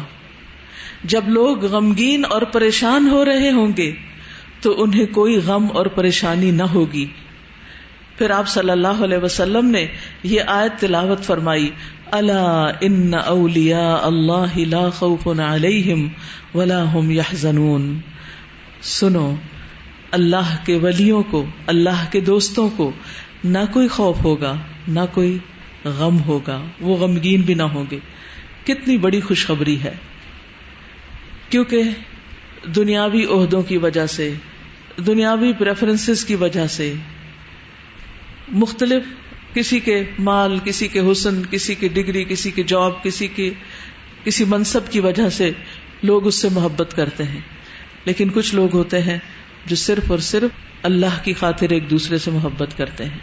جب 1.04 1.28
لوگ 1.28 1.64
غمگین 1.64 2.24
اور 2.30 2.42
پریشان 2.42 3.08
ہو 3.08 3.24
رہے 3.24 3.50
ہوں 3.50 3.72
گے 3.76 3.92
تو 4.60 4.82
انہیں 4.82 5.06
کوئی 5.06 5.36
غم 5.36 5.66
اور 5.72 5.86
پریشانی 5.86 6.50
نہ 6.50 6.62
ہوگی۔ 6.62 7.06
پھر 8.18 8.30
آپ 8.30 8.48
صلی 8.48 8.70
اللہ 8.70 9.02
علیہ 9.04 9.18
وسلم 9.18 9.66
نے 9.66 9.86
یہ 10.22 10.40
آیت 10.46 10.80
تلاوت 10.80 11.24
فرمائی 11.24 11.70
اللہ 12.10 12.70
ان 12.80 13.12
اولیا 13.26 13.98
اللہ 14.02 14.58
لا 14.58 14.90
خوف 14.90 15.28
علیہم 15.28 16.08
ولا 16.54 16.84
هم 17.00 17.10
يحزنون 17.10 18.00
سنو، 18.82 19.34
اللہ 20.10 20.56
کے 20.66 20.76
ولیوں 20.76 21.22
کو، 21.22 21.44
اللہ 21.66 22.04
کے 22.10 22.20
دوستوں 22.20 22.68
کو 22.76 22.92
نہ 23.44 23.58
کوئی 23.72 23.88
خوف 23.88 24.24
ہوگا، 24.24 24.54
نہ 24.88 25.00
کوئی 25.12 25.38
غم 25.84 26.22
ہوگا، 26.22 26.60
وہ 26.80 26.96
غمگین 26.96 27.40
بھی 27.40 27.54
نہ 27.54 27.62
ہوں 27.62 27.84
گے۔ 27.90 27.98
کتنی 28.66 28.98
بڑی 28.98 29.20
خوشخبری 29.20 29.82
ہے۔ 29.82 29.94
کیونکہ 31.50 31.82
دنیاوی 32.76 33.24
عہدوں 33.24 33.62
کی 33.62 33.76
وجہ 33.76 34.06
سے، 34.06 34.34
دنیاوی 35.06 35.52
پریفرنس 35.52 36.24
کی 36.24 36.34
وجہ 36.34 36.66
سے 36.66 36.94
مختلف 38.48 39.02
کسی 39.54 39.80
کے 39.80 40.04
مال، 40.18 40.58
کسی 40.64 40.88
کے 40.88 41.00
حسن، 41.12 41.42
کسی 41.50 41.74
کی 41.74 41.88
ڈگری، 41.88 42.24
کسی 42.24 42.50
کی 42.50 42.62
جاب 42.62 43.02
کسی 43.02 43.26
کے 43.26 43.50
کسی 44.24 44.44
منصب 44.44 44.80
کی 44.90 45.00
وجہ 45.00 45.28
سے 45.28 45.50
لوگ 46.02 46.26
اس 46.26 46.34
سے 46.34 46.48
محبت 46.48 46.96
کرتے 46.96 47.24
ہیں۔ 47.24 47.40
لیکن 48.04 48.28
کچھ 48.28 48.54
لوگ 48.54 48.74
ہوتے 48.74 49.02
ہیں 49.02 49.18
جو 49.66 49.76
صرف 49.76 50.10
اور 50.10 50.18
صرف 50.18 50.50
اللہ 50.82 51.24
کی 51.24 51.32
خاطر 51.32 51.70
ایک 51.70 51.90
دوسرے 51.90 52.18
سے 52.18 52.30
محبت 52.30 52.70
کرتے 52.76 53.04
ہیں۔ 53.04 53.18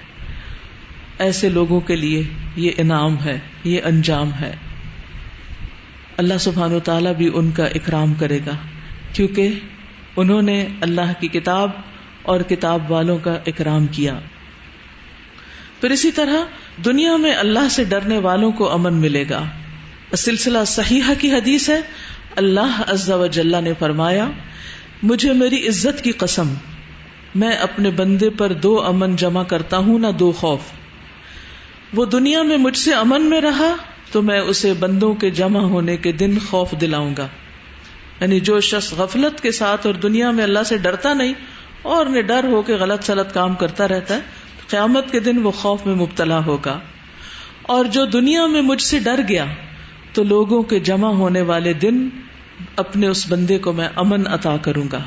ایسے 1.19 1.49
لوگوں 1.49 1.79
کے 1.79 1.95
لیے 1.95 2.23
یہ 2.55 2.71
انعام 2.77 3.23
ہے، 3.23 3.39
یہ 3.63 3.81
انجام 3.83 4.33
ہے۔ 4.33 4.55
اللہ 6.17 6.37
سبحان 6.39 6.73
و 6.73 6.79
تعالیٰ 6.79 7.15
بھی 7.15 7.29
ان 7.33 7.51
کا 7.51 7.65
اکرام 7.65 8.13
کرے 8.13 8.39
گا، 8.45 8.51
کیونکہ 9.13 9.59
انہوں 10.15 10.41
نے 10.41 10.67
اللہ 10.81 11.13
کی 11.19 11.27
کتاب 11.27 11.69
اور 12.21 12.39
کتاب 12.39 12.91
والوں 12.91 13.17
کا 13.17 13.37
اکرام 13.47 13.87
کیا۔ 13.87 14.19
پھر 15.81 15.89
اسی 15.89 16.11
طرح 16.11 16.35
دنیا 16.85 17.15
میں 17.15 17.33
اللہ 17.33 17.69
سے 17.71 17.83
ڈرنے 17.83 18.17
والوں 18.17 18.51
کو 18.51 18.71
امن 18.71 18.93
ملے 18.93 19.25
گا۔ 19.29 19.43
سلسلہ 20.17 20.57
صحیح 20.67 21.03
کی 21.19 21.31
حدیث 21.31 21.69
ہے، 21.69 21.81
اللہ 22.35 22.81
عز 22.87 23.11
و 23.11 23.27
جلہ 23.27 23.57
نے 23.61 23.73
فرمایا، 23.79 24.27
مجھے 25.03 25.33
میری 25.33 25.67
عزت 25.67 26.03
کی 26.03 26.11
قسم، 26.11 26.53
میں 27.35 27.51
اپنے 27.51 27.91
بندے 27.91 28.29
پر 28.29 28.53
دو 28.53 28.85
امن 28.85 29.15
جمع 29.15 29.43
کرتا 29.43 29.77
ہوں، 29.77 29.99
نہ 29.99 30.07
دو 30.19 30.31
خوف۔ 30.31 30.59
وہ 31.93 32.05
دنیا 32.05 32.41
میں 32.41 32.57
مجھ 32.57 32.77
سے 32.77 32.93
امن 32.93 33.21
میں 33.21 33.41
رہا 33.41 33.75
تو 34.11 34.21
میں 34.21 34.39
اسے 34.39 34.73
بندوں 34.73 35.13
کے 35.13 35.29
جمع 35.29 35.59
ہونے 35.59 35.97
کے 35.97 36.11
دن 36.11 36.39
خوف 36.39 36.71
دلاؤں 36.81 37.13
گا۔ 37.17 37.27
یعنی 38.21 38.39
جو 38.39 38.59
شخص 38.59 38.93
غفلت 38.93 39.41
کے 39.41 39.51
ساتھ 39.51 39.87
اور 39.87 39.95
دنیا 39.95 40.31
میں 40.31 40.43
اللہ 40.43 40.63
سے 40.65 40.77
ڈرتا 40.77 41.13
نہیں 41.13 41.33
اور 41.81 42.05
ڈر 42.21 42.43
ہو 42.43 42.61
کے 42.61 42.73
غلط 42.73 43.03
سلط 43.03 43.33
کام 43.33 43.55
کرتا 43.55 43.87
رہتا 43.87 44.15
ہے، 44.15 44.19
قیامت 44.67 45.11
کے 45.11 45.19
دن 45.19 45.37
وہ 45.43 45.51
خوف 45.51 45.85
میں 45.85 45.95
مبتلا 45.95 46.45
ہوگا۔ 46.45 46.79
اور 47.61 47.85
جو 47.85 48.05
دنیا 48.05 48.45
میں 48.45 48.61
مجھ 48.61 48.81
سے 48.81 48.99
ڈر 48.99 49.19
گیا، 49.29 49.45
تو 50.13 50.23
لوگوں 50.23 50.63
کے 50.63 50.79
جمع 50.79 51.09
ہونے 51.09 51.41
والے 51.41 51.73
دن 51.73 52.09
اپنے 52.75 53.07
اس 53.07 53.31
بندے 53.31 53.57
کو 53.57 53.73
میں 53.73 53.89
امن 53.95 54.27
عطا 54.27 54.57
کروں 54.57 54.85
گا۔ 54.91 54.99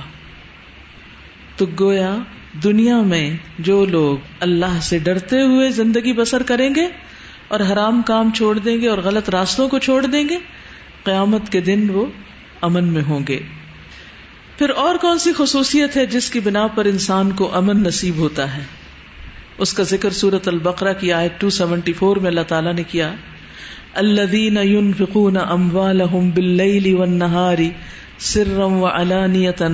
تو 1.56 1.66
گویا 1.80 2.16
دنیا 2.64 3.00
میں 3.00 3.36
جو 3.58 3.84
لوگ 3.84 4.18
اللہ 4.40 4.80
سے 4.82 4.98
ڈرتے 4.98 5.42
ہوئے 5.42 5.70
زندگی 5.70 6.12
بسر 6.12 6.42
کریں 6.42 6.74
گے 6.74 6.86
اور 7.48 7.60
حرام 7.72 8.02
کام 8.06 8.30
چھوڑ 8.34 8.58
دیں 8.58 8.80
گے 8.80 8.88
اور 8.88 8.98
غلط 8.98 9.30
راستوں 9.30 9.68
کو 9.68 9.78
چھوڑ 9.78 10.06
دیں 10.06 10.28
گے، 10.28 10.36
قیامت 11.04 11.52
کے 11.52 11.60
دن 11.60 11.90
وہ 11.90 12.06
امن 12.60 12.84
میں 12.84 13.02
ہوں 13.08 13.20
گے۔ 13.28 13.40
پھر 14.58 14.70
اور 14.70 14.94
کون 14.96 15.18
سی 15.18 15.32
خصوصیت 15.36 15.96
ہے 15.96 16.06
جس 16.06 16.30
کی 16.30 16.40
بنا 16.40 16.66
پر 16.66 16.84
انسان 16.84 17.32
کو 17.32 17.50
امن 17.54 17.82
نصیب 17.82 18.16
ہوتا 18.16 18.56
ہے؟ 18.56 18.62
اس 19.58 19.72
کا 19.72 19.82
ذکر 19.82 20.10
سورت 20.10 20.48
البقرہ 20.48 20.92
کی 20.92 21.12
آیت 21.12 21.40
274 21.40 22.16
میں 22.16 22.30
اللہ 22.30 22.40
تعالیٰ 22.48 22.74
نے 22.74 22.82
کیا۔ 22.82 23.12
الذین 23.94 24.56
ينفقون 24.56 25.36
اموالهم 25.36 26.30
باللیل 26.30 26.94
والنہار 26.94 27.58
سرا 28.18 28.64
وعلانیتا 28.64 29.66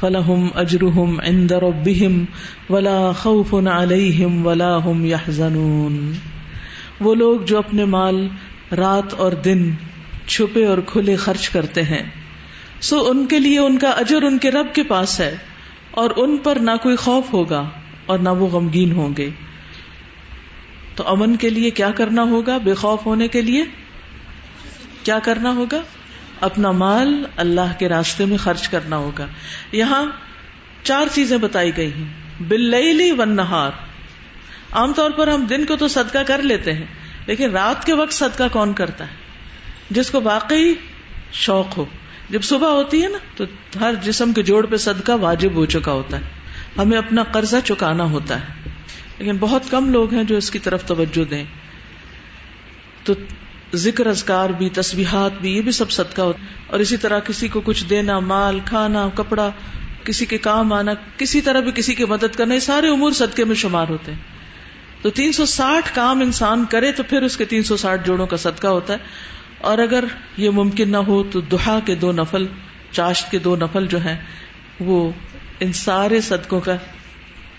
فلحم 0.00 0.48
اجرحم 0.54 1.20
عند 1.20 1.52
ربهم 1.52 2.24
ولا 2.70 3.12
خوف 3.12 3.54
عليهم 3.54 4.46
ولا 4.46 4.76
هم 4.76 5.04
يحزنون۔ 5.04 6.12
وہ 7.00 7.14
لوگ 7.14 7.40
جو 7.40 7.58
اپنے 7.58 7.84
مال 7.84 8.28
رات 8.76 9.14
اور 9.14 9.32
دن 9.32 9.70
چھپے 10.26 10.66
اور 10.66 10.78
کھلے 10.86 11.16
خرچ 11.16 11.48
کرتے 11.48 11.82
ہیں۔ 11.82 12.10
سو 12.80 13.08
ان 13.08 13.26
کے 13.26 13.38
لیے 13.38 13.58
ان 13.58 13.78
کا 13.78 13.88
اجر 13.88 14.22
ان 14.22 14.38
کے 14.38 14.50
رب 14.50 14.74
کے 14.74 14.82
پاس 14.82 15.20
ہے 15.20 15.36
اور 15.90 16.10
ان 16.16 16.36
پر 16.36 16.56
نہ 16.60 16.70
کوئی 16.82 16.96
خوف 16.96 17.32
ہوگا 17.32 17.70
اور 18.06 18.18
نہ 18.18 18.28
وہ 18.28 18.46
غمگین 18.48 18.92
ہوں 18.92 19.16
گے۔ 19.18 19.30
تو 20.94 21.08
امن 21.08 21.36
کے 21.36 21.50
لیے 21.50 21.70
کیا 21.70 21.90
کرنا 21.90 22.22
ہوگا؟ 22.22 22.58
بے 22.58 22.74
خوف 22.74 23.06
ہونے 23.06 23.28
کے 23.28 23.42
لیے 23.42 23.64
کیا 25.02 25.18
کرنا 25.18 25.54
ہوگا؟ 25.54 25.82
اپنا 26.40 26.70
مال 26.70 27.24
اللہ 27.36 27.78
کے 27.78 27.88
راستے 27.88 28.24
میں 28.24 28.36
خرچ 28.36 28.68
کرنا 28.68 28.96
ہوگا۔ 28.96 29.26
یہاں 29.72 30.04
چار 30.82 31.06
چیزیں 31.12 31.38
بتائی 31.38 31.76
گئی 31.76 31.92
ہیں۔ 31.92 32.08
بل 32.40 32.74
ون 33.18 33.36
نہار۔ 33.36 33.89
عام 34.72 34.92
طور 34.92 35.10
پر 35.10 35.28
ہم 35.28 35.44
دن 35.44 35.64
کو 35.64 35.76
تو 35.76 35.88
صدقہ 35.88 36.18
کر 36.26 36.42
لیتے 36.42 36.72
ہیں، 36.72 36.86
لیکن 37.26 37.50
رات 37.50 37.84
کے 37.84 37.94
وقت 37.94 38.12
صدقہ 38.12 38.42
کون 38.52 38.72
کرتا 38.72 39.04
ہے؟ 39.04 39.14
جس 39.90 40.10
کو 40.10 40.20
واقعی 40.22 40.74
شوق 41.32 41.78
ہو۔ 41.78 41.84
جب 42.30 42.42
صبح 42.42 42.68
ہوتی 42.68 43.02
ہے 43.02 43.08
نا، 43.08 43.18
تو 43.36 43.44
ہر 43.80 43.94
جسم 43.94 44.32
کے 44.32 44.42
جوڑ 44.42 44.66
پہ 44.66 44.76
صدقہ 44.76 45.12
واجب 45.12 45.54
ہو 45.54 45.66
چکا 45.66 45.92
ہوتا 45.92 46.16
ہے۔ 46.16 46.22
ہمیں 46.78 46.98
اپنا 46.98 47.22
قرضہ 47.22 47.56
چکانا 47.64 48.04
ہوتا 48.04 48.40
ہے۔ 48.40 48.70
لیکن 49.18 49.36
بہت 49.40 49.62
کم 49.70 49.92
لوگ 49.92 50.14
ہیں 50.14 50.24
جو 50.24 50.36
اس 50.36 50.50
کی 50.50 50.58
طرف 50.58 50.84
توجہ 50.84 51.24
دیں۔ 51.24 51.44
تو 53.04 53.12
ذکر 53.74 54.06
ازکار 54.06 54.50
بھی 54.50 54.68
تصویحات 54.68 55.32
بھی، 55.40 55.56
یہ 55.56 55.62
بھی 55.62 55.72
سب 55.72 55.90
صدقہ 55.90 56.22
ہوتا 56.22 56.38
ہے۔ 56.38 56.46
اور 56.66 56.80
اسی 56.80 56.96
طرح 56.96 57.18
کسی 57.18 57.48
کو 57.48 57.60
کچھ 57.60 57.84
دینا، 57.84 58.18
مال، 58.18 58.60
کھانا، 58.64 59.08
کپڑا، 59.14 59.50
کسی 60.04 60.26
کے 60.26 60.38
کام 60.38 60.72
آنا، 60.72 60.92
کسی 61.16 61.40
طرح 61.40 61.60
بھی 61.60 61.72
کسی 61.72 61.94
کی 61.94 62.04
مدد 62.04 62.36
کرنا، 62.36 62.54
یہ 62.54 62.60
سارے 62.60 62.88
امور 62.88 63.12
صدقے 63.12 63.44
میں 63.44 63.54
شمار 63.54 63.86
ہوتے 63.88 64.12
ہیں۔ 64.12 64.39
تو 65.02 65.10
تین 65.10 65.32
سو 65.32 65.46
ساٹھ 65.46 65.94
کام 65.94 66.20
انسان 66.20 66.64
کرے 66.70 66.92
تو 66.92 67.02
پھر 67.02 67.22
اس 67.22 67.36
کے 67.36 67.44
تین 67.44 67.62
سو 67.62 67.76
ساٹھ 67.76 68.06
جوڑوں 68.06 68.26
کا 68.26 68.36
صدقہ 68.36 68.66
ہوتا 68.66 68.92
ہے۔ 68.92 68.98
اور 69.58 69.78
اگر 69.78 70.04
یہ 70.36 70.50
ممکن 70.50 70.90
نہ 70.90 70.96
ہو 70.96 71.22
تو 71.22 71.40
دہا 71.40 71.78
کے 71.86 71.94
دو 71.94 72.12
نفل، 72.12 72.46
چاشت 72.90 73.30
کے 73.30 73.38
دو 73.38 73.56
نفل 73.56 73.86
جو 73.86 73.98
ہیں، 74.00 74.16
وہ 74.80 75.10
ان 75.60 75.72
سارے 75.72 76.20
صدقوں 76.20 76.60
کا 76.60 76.76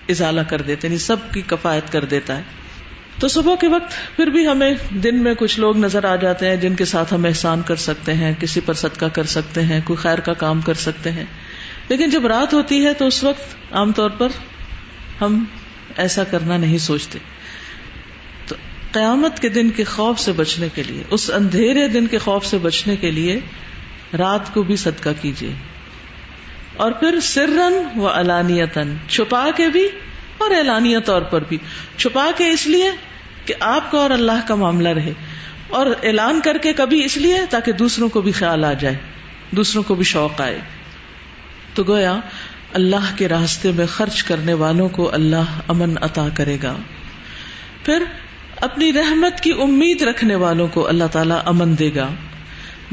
ازالہ 0.10 0.41
کر 0.41 0.62
دیتے 0.62 0.88
ہیں 0.88 0.95
یعنی 0.95 1.06
سب 1.06 1.15
کی 1.34 1.41
کفایت 1.47 1.91
کر 1.91 2.06
دیتا 2.06 2.38
ہے۔ 2.38 2.41
تو 3.19 3.27
صبح 3.27 3.56
کے 3.56 3.67
وقت 3.67 4.15
پھر 4.15 4.27
بھی 4.27 4.47
ہمیں 4.47 4.73
دن 4.93 5.23
میں 5.23 5.34
کچھ 5.34 5.60
لوگ 5.60 5.77
نظر 5.77 6.06
آ 6.06 6.15
جاتے 6.15 6.49
ہیں 6.49 6.56
جن 6.56 6.75
کے 6.75 6.86
ساتھ 6.86 7.13
ہم 7.13 7.25
احسان 7.25 7.62
کر 7.65 7.75
سکتے 7.75 8.13
ہیں، 8.13 8.34
کسی 8.39 8.62
پر 8.65 8.73
صدقہ 8.73 9.06
کر 9.06 9.23
سکتے 9.23 9.62
ہیں، 9.62 9.82
کوئی 9.86 9.97
خیر 9.97 10.19
کا 10.19 10.34
کام 10.34 10.62
کر 10.62 10.73
سکتے 10.73 11.12
ہیں۔ 11.12 11.25
لیکن 11.89 12.10
جب 12.10 12.25
رات 12.25 12.54
ہوتی 12.54 12.86
ہے 12.86 12.93
تو 12.93 13.08
اس 13.08 13.23
وقت 13.23 13.73
عام 13.73 13.91
طور 13.91 14.10
پر 14.10 14.27
ہم 15.21 15.45
ایسا 15.97 16.23
کرنا 16.23 16.58
نہیں 16.58 16.77
سوچتے۔ 16.77 17.19
تو 18.47 18.56
قیامت 18.91 19.39
کے 19.39 19.49
دن 19.49 19.69
کے 19.69 19.84
خوف 19.84 20.19
سے 20.19 20.32
بچنے 20.32 20.67
کے 20.75 20.84
لیے، 20.84 21.04
اس 21.10 21.32
اندھیرے 21.34 21.88
دن 21.88 22.08
کے 22.08 22.17
خوف 22.17 22.45
سے 22.45 22.58
بچنے 22.58 22.95
کے 22.95 23.12
لیے 23.12 23.39
رات 24.17 24.54
کو 24.54 24.63
بھی 24.63 24.75
صدقہ 24.75 25.10
کیجیے 25.21 25.54
اور 26.77 26.91
پھر 26.91 27.19
سرن 27.19 27.99
و 27.99 28.08
علانیتن 28.08 28.95
چھپا 29.08 29.49
کے 29.56 29.67
بھی 29.67 29.88
اور 30.38 30.51
اعلانیہ 30.51 30.99
طور 30.99 31.21
پر 31.21 31.43
بھی۔ 31.49 31.58
چھپا 31.97 32.32
کے 32.38 32.49
اس 32.49 32.67
لیے 32.67 32.91
کہ 33.45 33.54
آپ 33.60 33.91
کا 33.91 33.97
اور 33.97 34.10
اللہ 34.10 34.47
کا 34.47 34.56
معاملہ 34.56 34.89
رہے۔ 34.89 35.13
اور 35.69 35.86
اعلان 36.04 36.39
کر 36.43 36.58
کے 36.58 36.73
کبھی 36.73 37.06
اس 37.06 37.17
لیے 37.17 37.36
تاکہ 37.49 37.71
دوسروں 37.71 38.10
کو 38.10 38.21
بھی 38.21 38.32
خیال 38.32 38.65
آ 38.65 38.73
جائے، 38.73 38.95
دوسروں 39.51 39.84
کو 39.84 39.95
بھی 39.95 40.04
شوق 40.04 40.41
آئے۔ 40.41 40.60
تو 41.73 41.84
گویا 41.84 42.17
اللہ 42.73 43.17
کے 43.17 43.27
راستے 43.27 43.71
میں 43.71 43.86
خرچ 43.86 44.23
کرنے 44.23 44.53
والوں 44.53 44.89
کو 44.89 45.13
اللہ 45.13 45.62
امن 45.67 45.93
عطا 46.01 46.27
کرے 46.34 46.57
گا۔ 46.63 46.75
پھر 47.86 48.03
اپنی 48.62 48.93
رحمت 48.93 49.41
کی 49.41 49.51
امید 49.51 50.01
رکھنے 50.01 50.36
والوں 50.36 50.67
کو 50.67 50.88
اللہ 50.88 51.03
تعالیٰ 51.12 51.39
امن 51.45 51.79
دے 51.79 51.91
گا۔ 51.95 52.07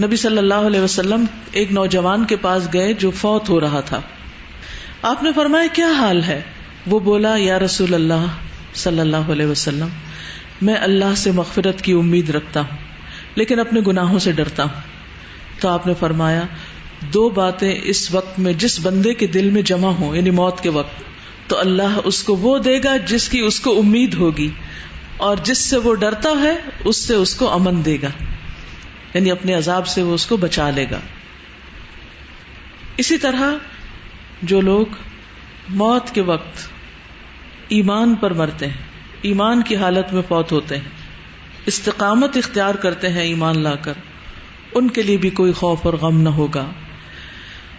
نبی 0.03 0.17
صلی 0.17 0.39
اللہ 0.39 0.55
علیہ 0.55 0.81
وسلم 0.81 1.25
ایک 1.53 1.73
نوجوان 1.73 2.25
کے 2.25 2.37
پاس 2.37 2.69
گئے 2.73 2.93
جو 2.93 3.11
فوت 3.11 3.49
ہو 3.49 3.61
رہا 3.61 3.81
تھا۔ 3.81 4.01
آپ 5.03 5.23
نے 5.23 5.31
فرمایا، 5.35 5.67
کیا 5.73 5.93
حال 5.93 6.23
ہے؟ 6.23 6.43
وہ 6.87 7.01
بولا، 7.01 7.35
یا 7.37 7.59
رسول 7.59 7.95
اللہ 7.95 8.27
صلی 8.75 9.01
اللہ 9.01 9.17
علیہ 9.17 9.47
وسلم، 9.47 9.89
میں 10.63 10.75
اللہ 10.75 11.15
سے 11.17 11.31
مغفرت 11.31 11.83
کی 11.83 11.93
امید 11.93 12.31
رکھتا 12.31 12.61
ہوں، 12.61 12.79
لیکن 13.35 13.61
اپنے 13.61 13.81
گناہوں 13.87 14.19
سے 14.19 14.33
ڈرتا 14.33 14.63
ہوں۔ 14.63 14.99
تو 15.61 15.69
آپ 15.69 15.87
نے 15.87 15.93
فرمایا 16.01 16.43
دو 17.15 17.29
باتیں 17.31 17.81
اس 17.83 18.11
وقت 18.15 18.39
میں 18.39 18.53
جس 18.53 18.79
بندے 18.83 19.15
کے 19.15 19.27
دل 19.27 19.51
میں 19.51 19.63
جمع 19.63 19.91
ہوں 19.91 20.17
یعنی 20.17 20.31
موت 20.31 20.61
کے 20.61 20.69
وقت، 20.69 21.03
تو 21.49 21.59
اللہ 21.59 21.99
اس 22.05 22.23
کو 22.23 22.37
وہ 22.37 22.59
دے 22.59 22.79
گا 22.85 22.97
جس 23.07 23.29
کی 23.29 23.41
اس 23.41 23.61
کو 23.61 23.79
امید 23.79 24.15
ہوگی، 24.15 24.49
اور 25.17 25.37
جس 25.43 25.59
سے 25.59 25.77
وہ 25.77 25.95
ڈرتا 25.95 26.31
ہے، 26.43 26.55
اس 26.85 26.97
سے 26.97 27.15
اس 27.15 27.35
کو 27.35 27.51
امن 27.53 27.85
دے 27.85 27.97
گا 28.03 28.11
یعنی 29.15 29.31
اپنے 29.31 29.55
عذاب 29.55 29.87
سے 29.87 30.03
وہ 30.03 30.15
اس 30.15 30.27
کو 30.27 30.37
بچا 30.37 30.71
لے 30.71 30.87
گا۔ 30.91 30.99
اسی 32.97 33.19
طرح 33.19 33.55
جو 34.43 34.61
لوگ 34.61 34.87
موت 35.69 36.11
کے 36.15 36.21
وقت 36.23 36.67
ایمان 37.69 38.15
پر 38.15 38.33
مرتے 38.33 38.67
ہیں، 38.67 38.87
ایمان 39.23 39.63
کی 39.63 39.77
حالت 39.77 40.13
میں 40.13 40.23
فوت 40.29 40.53
ہوتے 40.53 40.77
ہیں، 40.77 40.91
استقامت 41.67 42.37
اختیار 42.37 42.75
کرتے 42.75 43.09
ہیں 43.09 43.23
ایمان 43.23 43.63
لا 43.63 43.75
کر، 43.77 43.93
ان 44.75 44.89
کے 44.89 45.03
لیے 45.03 45.17
بھی 45.17 45.31
کوئی 45.31 45.53
خوف 45.53 45.85
اور 45.85 45.95
غم 45.95 46.21
نہ 46.21 46.29
ہوگا۔ 46.29 46.67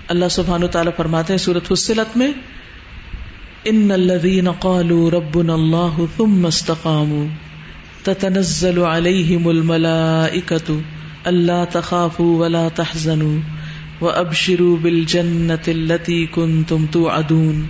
اللہ 0.10 0.30
سبحان 0.32 0.68
تعالیٰ 0.68 0.92
فرماتے 0.98 1.34
ہیں 1.34 1.38
سورت 1.38 1.68
فصلت 1.68 2.16
میں 2.18 2.28
ان 3.66 3.92
الذين 3.92 4.48
قالوا 4.60 5.10
ربنا 5.12 5.56
الله 5.56 6.06
ثم 6.18 6.46
استقاموا 6.46 7.26
تتنزل 8.04 8.80
عليهم 8.80 9.50
الملائكة 9.50 10.82
الا 11.28 11.66
تخافوا 11.66 12.40
ولا 12.40 12.70
تحزنوا 12.70 13.40
وابشروا 14.02 14.78
بالجنة 14.78 15.60
التي 15.68 16.26
كنتم 16.26 16.86
توعدون 16.86 17.68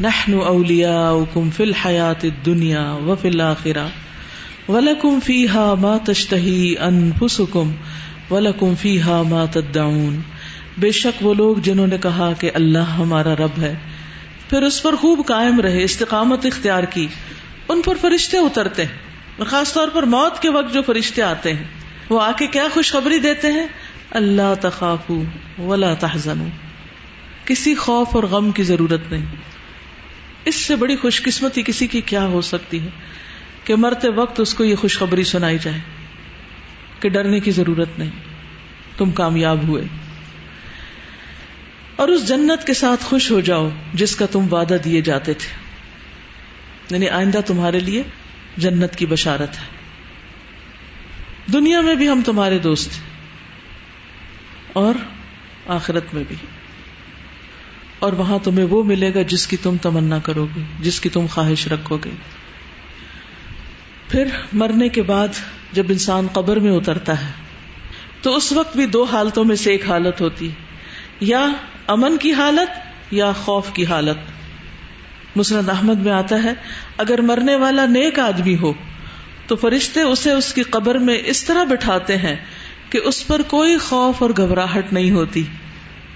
نحن 0.00 0.32
اولياؤكم 0.32 1.50
في 1.50 1.64
الحياة 1.64 2.18
الدنيا 2.24 2.92
وفي 2.92 3.28
الآخرة 3.28 3.90
ولكم 4.68 5.20
فيها 5.20 5.74
ما 5.74 5.98
تشتهي 5.98 6.74
انفسكم 6.88 7.72
ولكم 8.30 8.74
فيها 8.74 9.22
ما 9.22 9.46
تدعون 9.46 10.22
بے 10.80 10.90
شک 10.90 11.22
وہ 11.22 11.34
لوگ 11.34 11.56
جنہوں 11.56 11.86
نے 11.86 11.98
کہا 11.98 12.32
کہ 12.38 12.50
اللہ 12.54 12.78
ہمارا 12.78 13.34
رب 13.36 13.58
ہے، 13.58 13.74
پھر 14.50 14.62
اس 14.62 14.82
پر 14.82 14.96
خوب 14.96 15.26
قائم 15.26 15.60
رہے، 15.60 15.84
استقامت 15.84 16.46
اختیار 16.46 16.82
کی، 16.82 17.06
ان 17.68 17.82
پر 17.82 17.96
فرشتے 18.00 18.38
اترتے 18.38 18.84
ہیں، 18.84 19.44
خاص 19.44 19.72
طور 19.72 19.88
پر 19.88 20.02
موت 20.02 20.42
کے 20.42 20.50
وقت 20.50 20.74
جو 20.74 20.82
فرشتے 20.82 21.22
آتے 21.22 21.54
ہیں۔ 21.54 21.64
وہ 22.10 22.20
آ 22.20 22.30
کے 22.32 22.46
کیا 22.46 22.66
خوشخبری 22.74 23.18
دیتے 23.18 23.52
ہیں؟ 23.52 23.66
اللہ 24.10 24.54
تخاف 24.60 25.10
ولا 25.58 25.94
تحزن 25.94 26.48
کسی 27.44 27.74
خوف 27.74 28.08
اور 28.12 28.24
غم 28.24 28.50
کی 28.50 28.62
ضرورت 28.62 29.00
نہیں۔ 29.10 29.26
اس 30.44 30.54
سے 30.54 30.76
بڑی 30.76 30.96
خوش 30.96 31.22
قسمتی 31.22 31.62
کسی 31.62 31.86
کی 31.86 32.00
کیا 32.00 32.24
ہو 32.24 32.40
سکتی 32.40 32.80
ہے 32.80 32.88
کہ 33.64 33.76
مرتے 33.76 34.08
وقت 34.08 34.40
اس 34.40 34.54
کو 34.54 34.64
یہ 34.64 34.74
خوشخبری 34.74 35.24
سنائی 35.24 35.58
جائے، 35.62 35.78
کہ 37.00 37.08
ڈرنے 37.08 37.40
کی 37.40 37.50
ضرورت 37.50 37.98
نہیں۔ 37.98 38.10
تم 38.98 39.10
کامیاب 39.10 39.68
ہوئے۔ 39.68 39.82
اور 42.00 42.08
اس 42.08 42.28
جنت 42.28 42.66
کے 42.66 42.74
ساتھ 42.74 43.04
خوش 43.04 43.30
ہو 43.30 43.40
جاؤ 43.40 43.68
جس 43.94 44.16
کا 44.16 44.26
تم 44.26 44.52
وعدہ 44.54 44.76
دیے 44.84 45.00
جاتے 45.00 45.34
تھے۔ 45.34 45.54
یعنی 46.94 47.08
آئندہ 47.08 47.40
تمہارے 47.46 47.80
لیے 47.80 48.02
جنت 48.56 48.96
کی 48.96 49.06
بشارت 49.06 49.56
ہے۔ 49.58 49.64
دنیا 51.52 51.80
میں 51.80 51.94
بھی 51.94 52.08
ہم 52.08 52.22
تمہارے 52.24 52.58
دوست 52.58 52.90
ہیں۔ 52.92 53.02
اور 54.72 54.94
آخرت 55.66 56.14
میں 56.14 56.24
بھی۔ 56.28 56.36
اور 57.98 58.12
وہاں 58.12 58.38
تمہیں 58.38 58.66
وہ 58.66 58.84
ملے 58.84 59.14
گا 59.14 59.22
جس 59.22 59.46
کی 59.46 59.56
تم 59.56 59.76
تمنا 59.76 60.18
کرو 60.18 60.46
گے، 60.56 60.62
جس 60.80 61.00
کی 61.00 61.08
تم 61.08 61.26
خواہش 61.26 61.68
رکھو 61.68 61.98
گے۔ 62.04 62.10
پھر 64.08 64.26
مرنے 64.52 64.88
کے 64.88 65.02
بعد 65.02 65.28
جب 65.72 65.86
انسان 65.88 66.26
قبر 66.32 66.56
میں 66.56 66.72
اترتا 66.72 67.26
ہے، 67.26 67.32
تو 68.22 68.36
اس 68.36 68.52
وقت 68.52 68.76
بھی 68.76 68.86
دو 68.86 69.04
حالتوں 69.04 69.44
میں 69.44 69.56
سے 69.56 69.72
ایک 69.72 69.86
حالت 69.86 70.20
ہوتی۔ 70.20 70.50
یا 71.20 71.46
امن 71.90 72.16
کی 72.16 72.32
حالت 72.32 72.70
یا 73.10 73.32
خوف 73.32 73.72
کی 73.72 73.86
حالت؟ 73.86 74.16
مسرت 75.36 75.68
احمد 75.68 75.94
میں 75.94 76.12
آتا 76.12 76.42
ہے، 76.44 76.52
اگر 76.96 77.20
مرنے 77.20 77.56
والا 77.56 77.86
نیک 77.86 78.18
آدمی 78.18 78.56
ہو، 78.56 78.72
تو 79.46 79.56
فرشتے 79.56 80.00
اسے 80.00 80.30
اس 80.30 80.54
کی 80.54 80.62
قبر 80.62 80.94
میں 80.94 81.18
اس 81.24 81.44
طرح 81.44 81.64
بٹھاتے 81.64 82.16
ہیں 82.16 82.36
کہ 82.90 83.00
اس 83.04 83.26
پر 83.26 83.42
کوئی 83.42 83.78
خوف 83.78 84.22
اور 84.22 84.30
گھبراہٹ 84.30 84.92
نہیں 84.92 85.10
ہوتی۔ 85.10 85.42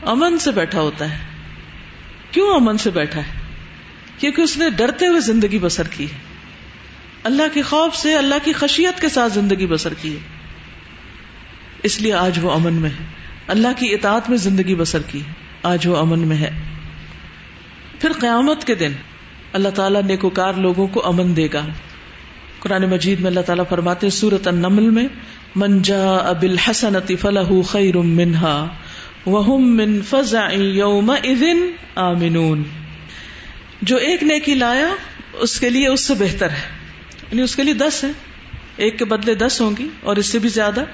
امن 0.02 0.38
سے 0.38 0.50
بیٹھا 0.50 0.80
ہوتا 0.80 1.10
ہے۔ 1.10 1.18
کیوں 2.30 2.54
امن 2.54 2.78
سے 2.78 2.90
بیٹھا 2.90 3.20
ہے؟ 3.20 3.40
کیونکہ 4.18 4.42
اس 4.42 4.56
نے 4.56 4.70
ڈرتے 4.70 5.06
ہوئے 5.06 5.20
زندگی 5.20 5.58
بسر 5.58 5.88
کی 5.88 6.04
ہے۔ 6.04 6.18
اللہ 7.24 7.42
کے 7.52 7.62
خوف 7.62 7.96
سے، 7.96 8.14
اللہ 8.14 8.34
کی 8.44 8.52
خشیت 8.52 9.00
کے 9.00 9.08
ساتھ 9.08 9.32
زندگی 9.32 9.66
بسر 9.66 9.94
کی 9.94 10.12
ہے۔ 10.12 10.20
اس 11.82 12.00
لیے 12.00 12.12
آج 12.12 12.38
وہ 12.42 12.50
امن 12.50 12.74
میں 12.74 12.90
ہے۔ 12.90 13.04
اللہ 13.48 13.68
کی 13.76 13.94
اطاعت 13.94 14.30
میں 14.30 14.38
زندگی 14.38 14.74
بسر 14.74 15.02
کی 15.02 15.20
ہے۔ 15.20 15.43
آج 15.64 15.86
وہ 15.86 15.96
امن 15.96 16.18
میں 16.18 16.36
ہے۔ 16.36 16.50
پھر 18.00 18.12
قیامت 18.20 18.64
کے 18.64 18.74
دن 18.74 18.92
اللہ 19.52 19.68
تعالیٰ 19.68 20.02
نیکوکار 20.02 20.52
لوگوں 20.52 20.86
کو 20.86 21.06
امن 21.06 21.36
دے 21.36 21.48
گا۔ 21.52 21.66
قرآن 22.58 22.90
مجید 22.90 23.20
میں 23.20 23.26
اللہ 23.26 23.40
تعالیٰ 23.40 23.64
فرماتے 23.68 24.10
سورت 24.10 24.48
النمل 24.48 24.90
میں 24.90 25.08
منجا 25.56 26.16
ابل 26.16 26.58
حسن 26.58 27.16
فلاح 27.20 27.52
خیر 27.68 27.96
منہا 27.96 28.68
وہم 29.26 29.76
من 29.76 30.02
فضا 30.02 30.48
یوم 30.52 31.12
آمنون۔ 31.94 32.62
جو 33.82 33.96
ایک 33.96 34.22
نیکی 34.22 34.54
لایا، 34.54 34.88
اس 35.32 35.60
کے 35.60 35.70
لیے 35.70 35.88
اس 35.88 36.00
سے 36.00 36.14
بہتر 36.14 36.50
ہے۔ 36.50 36.78
یعنی 37.30 37.42
اس 37.42 37.56
کے 37.56 37.62
لیے 37.62 37.74
دس 37.74 38.04
ہے 38.04 38.10
ایک 38.76 38.98
کے 38.98 39.04
بدلے 39.04 39.34
دس 39.34 39.60
ہوں 39.60 39.70
گی 39.78 39.88
اور 40.00 40.16
اس 40.16 40.26
سے 40.26 40.38
بھی 40.38 40.48
زیادہ۔ 40.48 40.84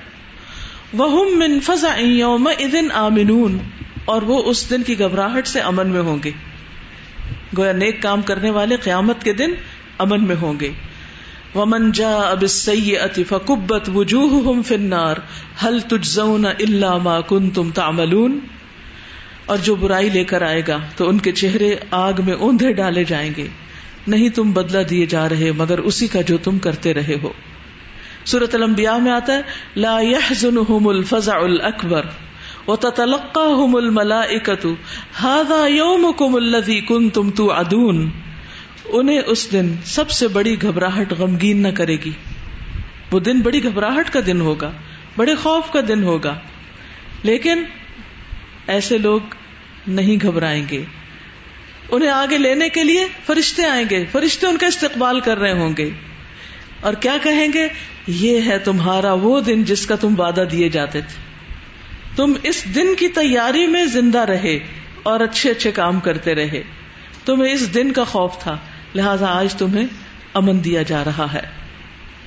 وہ 0.93 1.25
من 1.25 1.61
فضا 1.61 1.95
یوم 2.01 2.49
آمنون۔ 2.95 3.59
اور 4.11 4.23
وہ 4.23 4.43
اس 4.43 4.71
دن 4.71 4.83
کی 4.83 4.99
گھبراہٹ 4.99 5.47
سے 5.47 5.61
امن 5.61 5.89
میں 5.89 6.01
ہوں 6.01 6.19
گے۔ 6.25 6.31
گویا 7.59 7.73
نیک 7.73 8.03
کام 8.03 8.23
کرنے 8.23 8.51
والے 8.51 8.77
قیامت 8.77 9.25
کے 9.25 9.33
دن 9.33 9.51
امن 9.99 10.25
میں 10.25 10.37
ہوں 10.43 10.61
گے۔ 10.61 10.71
ومن 11.55 11.93
جا 11.93 12.17
اب 12.17 12.45
سی 12.47 12.99
اطفا 12.99 13.39
کبت 13.39 13.91
وجوہ 13.95 14.63
فنار 14.63 15.17
ہل 15.63 15.81
تجزون 15.81 16.47
اللہ 16.47 16.97
ما 16.97 17.21
کن 17.21 17.51
تم 17.51 17.71
تاملون 17.71 18.39
اور 19.47 19.59
جو 19.59 19.75
برائی 19.75 20.09
لے 20.09 20.25
کر 20.25 20.43
آئے 20.43 20.63
گا 20.69 20.79
تو 20.97 21.09
ان 21.09 21.19
کے 21.19 21.33
چہرے 21.33 21.77
آگ 21.91 22.13
میں 22.27 22.35
اوندے 22.35 22.73
ڈالے 22.73 23.05
جائیں 23.05 23.31
گے۔ 23.37 23.47
نہیں 24.07 24.29
تم 24.29 24.53
بدلا 24.53 24.79
دیے 24.91 25.07
جا 25.07 25.29
رہے، 25.29 25.53
مگر 25.53 25.79
اسی 25.79 26.07
کا 26.07 26.21
جو 26.21 26.37
تم 26.39 26.59
کرتے 26.59 26.95
رہے 26.95 27.17
ہو۔ 27.23 27.33
سورت 28.25 28.55
الانبیاء 28.55 28.99
میں 28.99 29.13
آتا 29.13 29.33
ہے، 29.33 29.43
لا 29.77 30.01
يحزنهم 30.01 30.89
الفزع 30.89 31.37
الاکبر 31.37 32.03
وہ 32.71 32.77
تتلقا 32.77 33.65
ہم 33.65 33.77
الملا 33.77 34.21
اکتو 34.21 34.75
ہاضا 35.23 35.67
یوم 35.67 36.13
انہیں 38.85 39.21
اس 39.27 39.53
دن 39.53 39.75
سب 39.85 40.11
سے 40.11 40.29
بڑی 40.29 40.63
گھبراہٹ 40.63 41.13
غمگین 41.19 41.63
نہ 41.63 41.69
کرے 41.69 41.97
گی۔ 41.97 42.11
وہ 43.13 43.21
دن 43.21 43.41
بڑی 43.41 43.65
گھبراہٹ 43.65 44.11
کا 44.11 44.21
دن 44.27 44.41
ہوگا، 44.41 44.73
بڑے 45.17 45.35
خوف 45.35 45.73
کا 45.73 45.81
دن 45.89 46.03
ہوگا۔ 46.03 46.39
لیکن 47.23 47.65
ایسے 48.67 48.99
لوگ 48.99 49.21
نہیں 49.87 50.27
گھبرائیں 50.27 50.65
گے۔ 50.71 50.85
انہیں 51.91 52.11
آگے 52.11 52.39
لینے 52.39 52.69
کے 52.69 52.85
لیے 52.85 53.07
فرشتے 53.27 53.67
آئیں 53.67 53.85
گے، 53.91 54.05
فرشتے 54.13 54.47
ان 54.47 54.57
کا 54.57 54.67
استقبال 54.67 55.21
کر 55.21 55.39
رہے 55.39 55.53
ہوں 55.53 55.77
گے۔ 55.79 55.91
اور 56.81 56.95
کیا 56.95 57.17
کہیں 57.23 57.49
گے؟ 57.53 57.69
یہ 58.07 58.41
ہے 58.47 58.59
تمہارا 58.59 59.13
وہ 59.13 59.41
دن 59.41 59.65
جس 59.65 59.87
کا 59.87 59.97
تم 59.97 60.21
وعدہ 60.21 60.45
دیے 60.53 60.69
جاتے 60.69 61.01
تھے۔ 61.01 61.30
تم 62.17 62.33
اس 62.43 62.75
دن 62.75 62.95
کی 62.99 63.09
تیاری 63.09 63.67
میں 63.67 63.87
زندہ 63.87 64.19
رہے 64.19 64.59
اور 65.03 65.21
اچھے 65.21 65.51
اچھے 65.51 65.73
کام 65.73 66.01
کرتے 66.01 66.35
رہے۔ 66.35 66.63
تمہیں 67.25 67.53
اس 67.53 67.75
دن 67.75 67.93
کا 67.93 68.05
خوف 68.05 68.39
تھا، 68.39 68.57
لہذا 68.95 69.27
آج 69.27 69.55
تمہیں 69.55 69.87
امن 70.35 70.65
دیا 70.65 70.83
جا 70.83 71.05
رہا 71.05 71.33
ہے۔ 71.33 71.41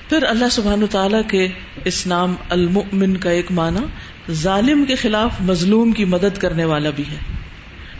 پھر 0.08 0.22
اللہ 0.22 0.44
سبحان 0.50 0.86
تعالی 0.90 1.16
کے 1.28 1.48
اس 1.84 2.06
نام 2.06 2.34
المؤمن 2.48 3.16
کا 3.16 3.30
ایک 3.30 3.52
معنی 3.52 3.86
ظالم 4.32 4.84
کے 4.84 4.94
خلاف 4.94 5.40
مظلوم 5.40 5.92
کی 5.92 6.04
مدد 6.04 6.38
کرنے 6.38 6.64
والا 6.64 6.90
بھی 6.90 7.04
ہے۔ 7.10 7.18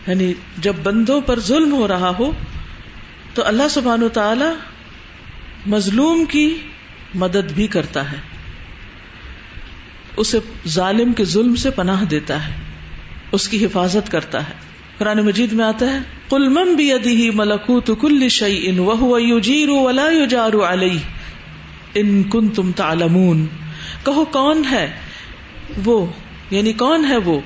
یعنی 0.07 0.33
جب 0.57 0.73
بندوں 0.83 1.21
پر 1.21 1.39
ظلم 1.39 1.73
ہو 1.73 1.87
رہا 1.87 2.11
ہو، 2.19 2.31
تو 3.33 3.45
اللہ 3.45 3.67
سبحان 3.69 4.07
تعالی 4.13 4.45
مظلوم 5.65 6.25
کی 6.25 6.57
مدد 7.15 7.51
بھی 7.55 7.67
کرتا 7.67 8.11
ہے۔ 8.11 8.34
اسے 10.17 10.39
ظالم 10.67 11.13
کے 11.13 11.25
ظلم 11.25 11.55
سے 11.55 11.69
پناہ 11.69 12.03
دیتا 12.03 12.47
ہے، 12.47 12.53
اس 13.31 13.47
کی 13.47 13.65
حفاظت 13.65 14.11
کرتا 14.11 14.39
ہے۔ 14.39 14.53
قرآن 14.97 15.17
مجید 15.17 15.51
میں 15.51 15.65
آتا 15.65 15.93
ہے 15.93 15.97
کل 16.29 16.49
مم 16.49 16.73
بھی 16.73 16.93
ادی 16.93 17.15
ہی 17.15 17.29
ملکوت 17.33 17.91
کل 18.01 18.29
شعی 18.29 18.69
ان 18.69 18.79
وہ 18.79 19.39
جیرو 19.39 19.75
ولا 19.75 20.25
جارو 20.29 20.65
علیہ۔ 20.65 20.99
ان 21.93 22.23
کن 22.23 22.47
تم 22.49 22.71
تالمون 22.71 23.45
کہو 24.05 24.25
کون 24.25 24.61
ہے 24.71 24.91
وہ؟ 25.85 26.05
یعنی 26.51 26.73
کون 26.73 27.05
ہے 27.05 27.17
وہ 27.17 27.39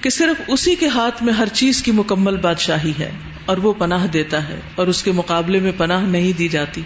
کہ 0.00 0.10
صرف 0.10 0.40
اسی 0.48 0.74
کے 0.74 0.88
ہاتھ 0.88 1.22
میں 1.22 1.32
ہر 1.32 1.48
چیز 1.48 1.82
کی 1.82 1.92
مکمل 1.92 2.36
بادشاہی 2.36 2.92
ہے 2.98 3.10
اور 3.44 3.56
وہ 3.56 3.72
پناہ 3.78 4.06
دیتا 4.06 4.48
ہے 4.48 4.60
اور 4.74 4.86
اس 4.86 5.02
کے 5.02 5.12
مقابلے 5.12 5.58
میں 5.58 5.72
پناہ 5.76 6.06
نہیں 6.06 6.38
دی 6.38 6.48
جاتی۔ 6.48 6.82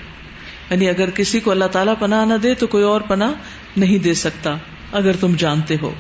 یعنی 0.71 0.89
اگر 0.89 1.11
کسی 1.11 1.41
کو 1.41 1.51
اللہ 1.51 1.65
تعالیٰ 1.65 1.95
پناہ 1.99 2.25
نہ 2.25 2.35
دے 2.35 2.55
تو 2.55 2.67
کوئی 2.67 2.85
اور 2.85 3.01
پناہ 3.01 3.31
نہیں 3.77 3.99
دے 3.99 4.15
سکتا۔ 4.15 4.57
اگر 4.93 5.17
تم 5.21 5.35
جانتے 5.35 5.77
ہو۔ 5.83 5.95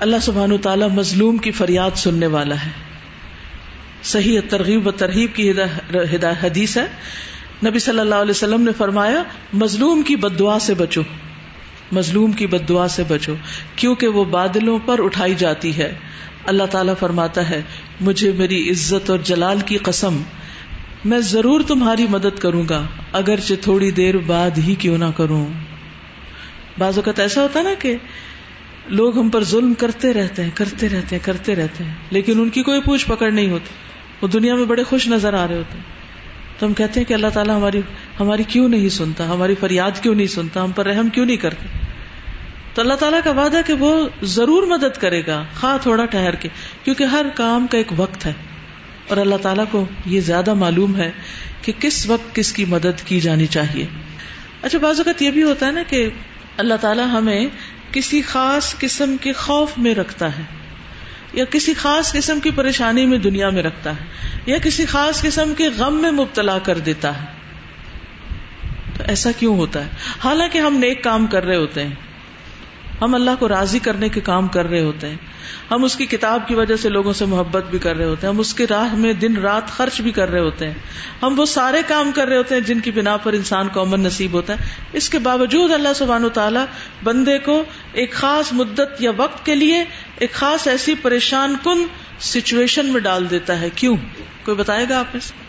اللہ 0.00 0.16
سبحان 0.22 0.58
تعالیٰ 0.58 0.88
مظلوم 0.88 1.36
کی 1.36 1.50
فریاد 1.50 1.90
سننے 1.96 2.26
والا 2.26 2.54
ہے۔ 2.54 2.70
صحیح 4.02 4.40
ترغیب 4.48 4.86
و 4.86 4.90
ترغیب 4.90 5.34
کی 5.34 5.52
حدیث 6.42 6.76
ہے۔ 6.76 6.86
نبی 7.66 7.78
صلی 7.78 8.00
اللہ 8.00 8.14
علیہ 8.14 8.30
وسلم 8.30 8.62
نے 8.62 8.72
فرمایا، 8.72 9.22
مظلوم 9.52 10.02
کی 10.02 10.16
بد 10.16 10.38
دعا 10.38 10.58
سے 10.58 10.74
بچو۔ 10.74 11.02
مظلوم 11.92 12.32
کی 12.32 12.46
بد 12.46 12.68
دعا 12.68 12.88
سے 12.88 13.02
بچو۔ 13.08 13.34
کیونکہ 13.76 14.08
وہ 14.08 14.24
بادلوں 14.24 14.78
پر 14.78 15.04
اٹھائی 15.04 15.34
جاتی 15.34 15.76
ہے۔ 15.76 15.94
اللہ 16.46 16.62
تعالیٰ 16.62 16.94
فرماتا 17.00 17.50
ہے، 17.50 17.62
مجھے 18.00 18.32
میری 18.32 18.70
عزت 18.70 19.10
اور 19.10 19.18
جلال 19.18 19.60
کی 19.60 19.76
قسم، 19.76 20.22
میں 21.04 21.18
ضرور 21.18 21.60
تمہاری 21.66 22.06
مدد 22.10 22.38
کروں 22.38 22.68
گا، 22.68 22.86
اگرچہ 23.12 23.54
تھوڑی 23.60 23.90
دیر 23.90 24.18
بعد 24.18 24.50
ہی 24.58 24.74
کیوں 24.74 24.98
نہ 24.98 25.04
کروں۔ 25.16 25.46
بعض 26.78 26.98
اوقات 26.98 27.20
ایسا 27.20 27.42
ہوتا 27.42 27.58
ہے 27.58 27.64
نا 27.64 27.74
کہ 27.78 27.96
لوگ 28.88 29.18
ہم 29.18 29.28
پر 29.28 29.44
ظلم 29.44 29.74
کرتے 29.74 30.12
رہتے 30.12 30.42
ہیں، 30.42 30.50
کرتے 30.54 30.88
رہتے 30.88 31.16
ہیں، 31.16 31.26
کرتے 31.26 31.54
رہتے 31.54 31.84
ہیں، 31.84 31.94
لیکن 32.10 32.40
ان 32.40 32.48
کی 32.48 32.62
کوئی 32.62 32.80
پوچھ 32.80 33.06
پکڑ 33.06 33.30
نہیں 33.30 33.50
ہوتی۔ 33.50 33.74
وہ 34.22 34.28
دنیا 34.28 34.54
میں 34.54 34.64
بڑے 34.64 34.82
خوش 34.82 35.08
نظر 35.08 35.34
آ 35.34 35.48
رہے 35.48 35.56
ہوتے 35.56 35.76
ہیں۔ 35.76 35.84
تو 36.58 36.66
ہم 36.66 36.74
کہتے 36.74 37.00
ہیں 37.00 37.04
کہ 37.04 37.14
اللہ 37.14 37.26
تعالیٰ 37.34 37.56
ہماری 37.56 37.80
ہماری 38.20 38.42
کیوں 38.42 38.68
نہیں 38.68 38.88
سنتا؟ 38.88 39.28
ہماری 39.28 39.54
فریاد 39.60 39.90
کیوں 40.02 40.14
نہیں 40.14 40.26
سنتا؟ 40.26 40.64
ہم 40.64 40.70
پر 40.70 40.86
رحم 40.86 41.08
کیوں 41.08 41.26
نہیں 41.26 41.36
کرتا؟ 41.36 41.66
تو 42.74 42.82
اللہ 42.82 42.94
تعالیٰ 42.94 43.20
کا 43.24 43.30
وعدہ 43.30 43.60
کہ 43.66 43.72
وہ 43.72 44.08
ضرور 44.22 44.62
مدد 44.62 44.98
کرے 45.00 45.22
گا، 45.26 45.44
خواہ 45.60 45.76
تھوڑا 45.82 46.04
ٹہر 46.04 46.34
کے، 46.34 46.48
کیونکہ 46.84 47.04
ہر 47.04 47.26
کام 47.34 47.66
کا 47.66 47.78
ایک 47.78 47.92
وقت 47.96 48.26
ہے۔ 48.26 48.32
اور 49.08 49.16
اللہ 49.16 49.34
تعالیٰ 49.34 49.64
کو 49.70 49.84
یہ 50.06 50.20
زیادہ 50.20 50.54
معلوم 50.54 50.96
ہے 50.96 51.10
کہ 51.62 51.72
کس 51.78 52.10
وقت 52.10 52.34
کس 52.34 52.52
کی 52.52 52.64
مدد 52.64 53.00
کی 53.04 53.20
جانی 53.20 53.46
چاہیے۔ 53.46 53.86
اچھا 54.62 54.78
بعض 54.78 54.96
اوقات 54.96 55.22
یہ 55.22 55.30
بھی 55.30 55.42
ہوتا 55.42 55.66
ہے 55.66 55.72
نا 55.72 55.82
کہ 55.88 56.08
اللہ 56.56 56.74
تعالیٰ 56.74 57.06
ہمیں 57.12 57.46
کسی 57.92 58.22
خاص 58.22 58.78
قسم 58.78 59.16
کے 59.20 59.32
خوف 59.32 59.70
میں 59.76 59.94
رکھتا 59.94 60.38
ہے، 60.38 60.42
یا 61.32 61.44
کسی 61.44 61.74
خاص 61.74 62.12
قسم 62.12 62.40
کی 62.40 62.50
پریشانی 62.50 63.06
میں 63.06 63.18
دنیا 63.18 63.50
میں 63.50 63.62
رکھتا 63.62 63.90
ہے، 63.90 64.04
یا 64.46 64.58
کسی 64.58 64.86
خاص 64.86 65.22
قسم 65.22 65.54
کے 65.56 65.68
غم 65.68 66.02
میں 66.02 66.10
مبتلا 66.10 66.58
کر 66.58 66.78
دیتا 66.78 67.22
ہے۔ 67.22 67.26
تو 68.98 69.04
ایسا 69.08 69.30
کیوں 69.38 69.56
ہوتا 69.56 69.84
ہے؟ 69.84 69.88
حالانکہ 70.24 70.58
ہم 70.58 70.76
نیک 70.76 71.04
کام 71.04 71.26
کر 71.26 71.44
رہے 71.44 71.56
ہوتے 71.56 71.84
ہیں۔ 71.84 71.94
ہم 73.00 73.14
اللہ 73.14 73.30
کو 73.38 73.48
راضی 73.48 73.78
کرنے 73.78 74.08
کے 74.08 74.20
کام 74.20 74.48
کر 74.48 74.66
رہے 74.66 74.80
ہوتے 74.80 75.08
ہیں۔ 75.08 75.16
ہم 75.70 75.84
اس 75.84 75.96
کی 75.96 76.06
کتاب 76.06 76.48
کی 76.48 76.54
وجہ 76.54 76.76
سے 76.76 76.88
لوگوں 76.88 77.12
سے 77.12 77.24
محبت 77.24 77.64
بھی 77.70 77.78
کر 77.78 77.96
رہے 77.96 78.04
ہوتے 78.04 78.26
ہیں۔ 78.26 78.34
ہم 78.34 78.40
اس 78.40 78.54
کے 78.54 78.66
راہ 78.70 78.94
میں 78.94 79.12
دن 79.12 79.36
رات 79.36 79.68
خرچ 79.68 80.00
بھی 80.00 80.12
کر 80.12 80.30
رہے 80.30 80.40
ہوتے 80.40 80.66
ہیں۔ 80.66 80.74
ہم 81.22 81.40
وہ 81.40 81.44
سارے 81.44 81.82
کام 81.86 82.12
کر 82.14 82.28
رہے 82.28 82.36
ہوتے 82.36 82.54
ہیں 82.54 82.62
جن 82.62 82.80
کی 82.80 82.90
بنا 82.90 83.16
پر 83.16 83.32
انسان 83.32 83.68
کو 83.68 83.80
امن 83.80 84.00
نصیب 84.00 84.32
ہوتا 84.32 84.52
ہے۔ 84.52 84.68
اس 84.92 85.08
کے 85.08 85.18
باوجود 85.18 85.70
اللہ 85.70 85.88
سبحان 85.94 86.24
و 86.24 86.28
تعالیٰ 86.28 86.64
بندے 87.04 87.38
کو 87.38 87.64
ایک 87.92 88.12
خاص 88.12 88.52
مدت 88.52 89.00
یا 89.00 89.10
وقت 89.16 89.46
کے 89.46 89.54
لیے 89.54 89.84
ایک 90.18 90.32
خاص 90.32 90.68
ایسی 90.68 90.94
پریشان 90.94 91.56
کن 91.62 91.84
سچویشن 92.20 92.86
میں 92.86 93.00
ڈال 93.00 93.30
دیتا 93.30 93.60
ہے۔ 93.60 93.70
کیوں؟ 93.70 93.96
کوئی 94.44 94.56
بتائے 94.56 94.86
گا 94.88 94.98
آپ 94.98 95.16
سے 95.22 95.44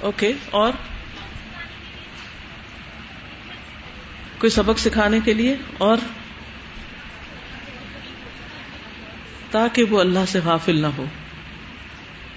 اوکے 0.00 0.32
اور؟ 0.50 0.72
کوئی 4.40 4.50
سبق 4.50 4.78
سکھانے 4.78 5.18
کے 5.24 5.32
لیے 5.34 5.56
اور 5.78 5.96
تاکہ 9.50 9.84
وہ 9.84 10.00
اللہ 10.00 10.24
سے 10.28 10.40
غافل 10.44 10.80
نہ 10.80 10.86
ہو، 10.86 11.04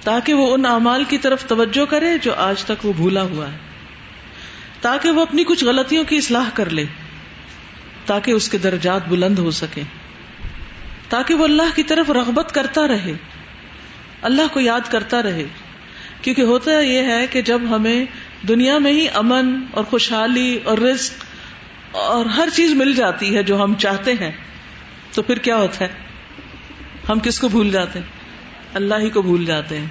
تاکہ 0.04 0.34
وہ 0.34 0.54
ان 0.54 0.66
اعمال 0.66 1.04
کی 1.04 1.18
طرف 1.18 1.46
توجہ 1.46 1.86
کرے 1.86 2.18
جو 2.22 2.34
آج 2.34 2.64
تک 2.64 2.86
وہ 2.86 2.94
بھولا 2.94 3.22
ہوا 3.24 3.52
ہے، 3.52 3.58
تاکہ 4.82 5.12
وہ 5.12 5.22
اپنی 5.22 5.44
کچھ 5.44 5.64
غلطیوں 5.64 6.04
کی 6.04 6.18
اصلاح 6.18 6.50
کر 6.54 6.70
لے، 6.70 6.86
تاکہ 8.06 8.32
اس 8.32 8.50
کے 8.50 8.58
درجات 8.58 9.08
بلند 9.08 9.40
ہو 9.40 9.52
سکے، 9.52 9.82
تاکہ 11.10 11.34
وہ 11.34 11.44
اللہ 11.44 11.76
کی 11.76 11.84
طرف 11.84 12.10
رغبت 12.10 12.56
کرتا 12.56 12.88
رہے، 12.88 13.14
اللہ 14.22 14.54
کو 14.54 14.60
یاد 14.60 14.92
کرتا 14.92 15.22
رہے۔ 15.24 15.46
کیونکہ 16.22 16.42
ہوتا 16.42 16.80
یہ 16.80 17.04
ہے 17.04 17.28
کہ 17.28 17.42
جب 17.42 17.62
ہمیں 17.70 18.06
دنیا 18.48 18.78
میں 18.78 18.92
ہی 18.92 19.08
امن 19.14 19.56
اور 19.72 19.84
خوشحالی 19.84 20.60
اور 20.64 20.78
رزق 20.78 21.24
اور 21.94 22.26
ہر 22.26 22.50
چیز 22.54 22.72
مل 22.72 22.94
جاتی 22.94 23.36
ہے 23.36 23.44
جو 23.44 23.64
ہم 23.64 23.74
چاہتے 23.76 24.14
ہیں، 24.14 24.32
تو 25.14 25.22
پھر 25.22 25.38
کیا 25.38 25.56
ہوتا 25.56 25.86
ہے؟ 25.86 25.90
ہم 27.10 27.20
کس 27.20 27.40
کو 27.40 27.48
بھول 27.48 27.72
جاتے 27.72 28.00
ہیں؟ 28.00 28.06
اللہ 28.74 28.96
ہی 29.00 29.10
کو 29.10 29.22
بھول 29.22 29.46
جاتے 29.46 29.78
ہیں۔ 29.78 29.88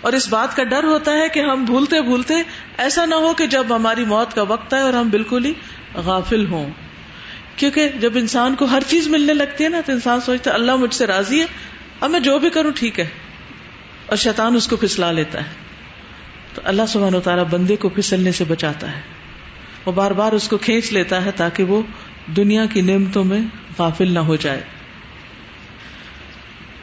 اور 0.00 0.12
اس 0.12 0.28
بات 0.28 0.56
کا 0.56 0.64
ڈر 0.64 0.84
ہوتا 0.84 1.12
ہے 1.12 1.28
کہ 1.28 1.40
ہم 1.40 1.64
بھولتے 1.64 2.02
بھولتے 2.02 2.34
ایسا 2.78 3.04
نہ 3.04 3.14
ہو 3.14 3.34
کہ 3.34 3.46
جب 3.46 3.66
ہماری 3.76 4.04
موت 4.04 4.34
کا 4.34 4.42
وقت 4.42 4.74
ہے 4.74 4.80
اور 4.80 4.92
ہم 4.92 5.08
بالکل 5.08 5.44
ہی 5.44 5.52
غافل 5.94 6.46
ہوں۔ 6.46 6.70
کیونکہ 7.56 7.88
جب 7.88 8.12
انسان 8.14 8.54
کو 8.54 8.64
ہر 8.64 8.82
چیز 8.86 9.08
ملنے 9.08 9.34
لگتی 9.34 9.64
ہے 9.64 9.68
نا، 9.68 9.80
تو 9.86 9.92
انسان 9.92 10.20
سوچتا 10.20 10.50
ہے 10.50 10.54
اللہ 10.54 10.76
مجھ 10.76 10.94
سے 10.94 11.06
راضی 11.06 11.40
ہے، 11.40 11.46
اب 12.00 12.10
میں 12.10 12.20
جو 12.20 12.38
بھی 12.38 12.50
کروں 12.50 12.70
ٹھیک 12.70 13.00
ہے۔ 13.00 13.08
اور 14.06 14.16
شیطان 14.16 14.56
اس 14.56 14.68
کو 14.68 14.76
پھسلا 14.76 15.12
لیتا 15.12 15.38
ہے۔ 15.38 15.50
تو 16.54 16.62
اللہ 16.64 16.82
سبحانہ 16.88 17.16
و 17.16 17.20
تعالیٰ 17.20 17.44
بندے 17.44 17.76
کو 17.76 17.88
پھسلنے 17.88 18.32
سے 18.32 18.44
بچاتا 18.44 18.96
ہے۔ 18.96 19.19
وہ 19.86 19.92
بار 19.92 20.10
بار 20.10 20.32
اس 20.32 20.48
کو 20.48 20.58
کھینچ 20.58 20.92
لیتا 20.92 21.24
ہے 21.24 21.30
تاکہ 21.36 21.64
وہ 21.64 21.82
دنیا 22.36 22.66
کی 22.66 22.80
نعمتوں 22.80 23.24
میں 23.24 23.40
غافل 23.78 24.12
نہ 24.12 24.18
ہو 24.18 24.36
جائے۔ 24.36 24.60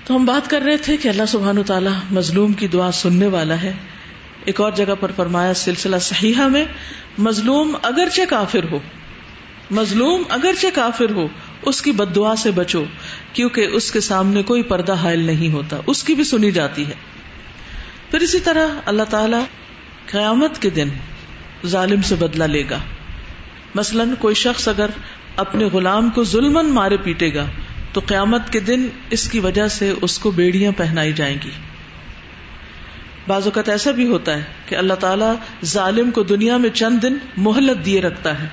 تو 0.03 0.15
ہم 0.15 0.25
بات 0.25 0.49
کر 0.49 0.61
رہے 0.61 0.77
تھے 0.77 0.97
کہ 0.97 1.07
اللہ 1.07 1.25
سبحان 1.27 1.63
تعالیٰ 1.63 1.93
مظلوم 2.11 2.53
کی 2.53 2.67
دعا 2.67 2.91
سننے 2.91 3.27
والا 3.27 3.61
ہے۔ 3.61 3.73
ایک 4.45 4.61
اور 4.61 4.71
جگہ 4.71 4.93
پر 4.99 5.11
فرمایا 5.15 5.53
سلسلہ 5.53 5.95
صحیحہ 5.97 6.47
میں، 6.47 6.65
مظلوم 7.17 7.75
اگرچہ 7.83 8.21
کافر 8.29 8.63
ہو، 8.71 8.79
مظلوم 9.71 10.23
اگرچہ 10.29 10.67
کافر 10.73 11.11
ہو، 11.11 11.27
اس 11.61 11.81
کی 11.81 11.91
بد 11.91 12.15
دعا 12.15 12.35
سے 12.35 12.51
بچو، 12.51 12.83
کیونکہ 13.33 13.61
اس 13.61 13.91
کے 13.91 13.99
سامنے 13.99 14.43
کوئی 14.43 14.63
پردہ 14.63 14.93
حائل 14.93 15.19
نہیں 15.19 15.53
ہوتا، 15.53 15.77
اس 15.87 16.03
کی 16.03 16.15
بھی 16.15 16.23
سنی 16.23 16.51
جاتی 16.51 16.87
ہے۔ 16.87 16.93
پھر 18.11 18.19
اسی 18.19 18.39
طرح 18.39 18.67
اللہ 18.85 19.03
تعالی 19.09 19.37
قیامت 20.11 20.61
کے 20.61 20.69
دن 20.69 20.89
ظالم 21.65 22.01
سے 22.01 22.15
بدلا 22.15 22.45
لے 22.45 22.63
گا۔ 22.69 22.79
مثلاً 23.75 24.09
کوئی 24.19 24.35
شخص 24.35 24.67
اگر 24.67 24.89
اپنے 25.35 25.65
غلام 25.65 26.09
کو 26.09 26.23
ظلم 26.23 26.73
مارے 26.73 26.97
پیٹے 26.97 27.33
گا، 27.33 27.45
تو 27.93 28.01
قیامت 28.05 28.49
کے 28.49 28.59
دن 28.59 28.87
اس 29.09 29.29
کی 29.29 29.39
وجہ 29.39 29.67
سے 29.67 29.93
اس 30.01 30.19
کو 30.19 30.31
بیڑیاں 30.31 30.71
پہنائی 30.77 31.13
جائیں 31.13 31.37
گی۔ 31.43 31.49
بعض 33.27 33.45
اوقات 33.45 33.69
ایسا 33.69 33.91
بھی 33.91 34.07
ہوتا 34.07 34.37
ہے 34.37 34.43
کہ 34.65 34.75
اللہ 34.75 34.93
تعالیٰ 34.93 35.33
ظالم 35.65 36.11
کو 36.11 36.23
دنیا 36.23 36.57
میں 36.57 36.69
چند 36.69 37.03
دن 37.03 37.17
مہلت 37.37 37.85
دیے 37.85 38.01
رکھتا 38.01 38.43
ہے 38.43 38.47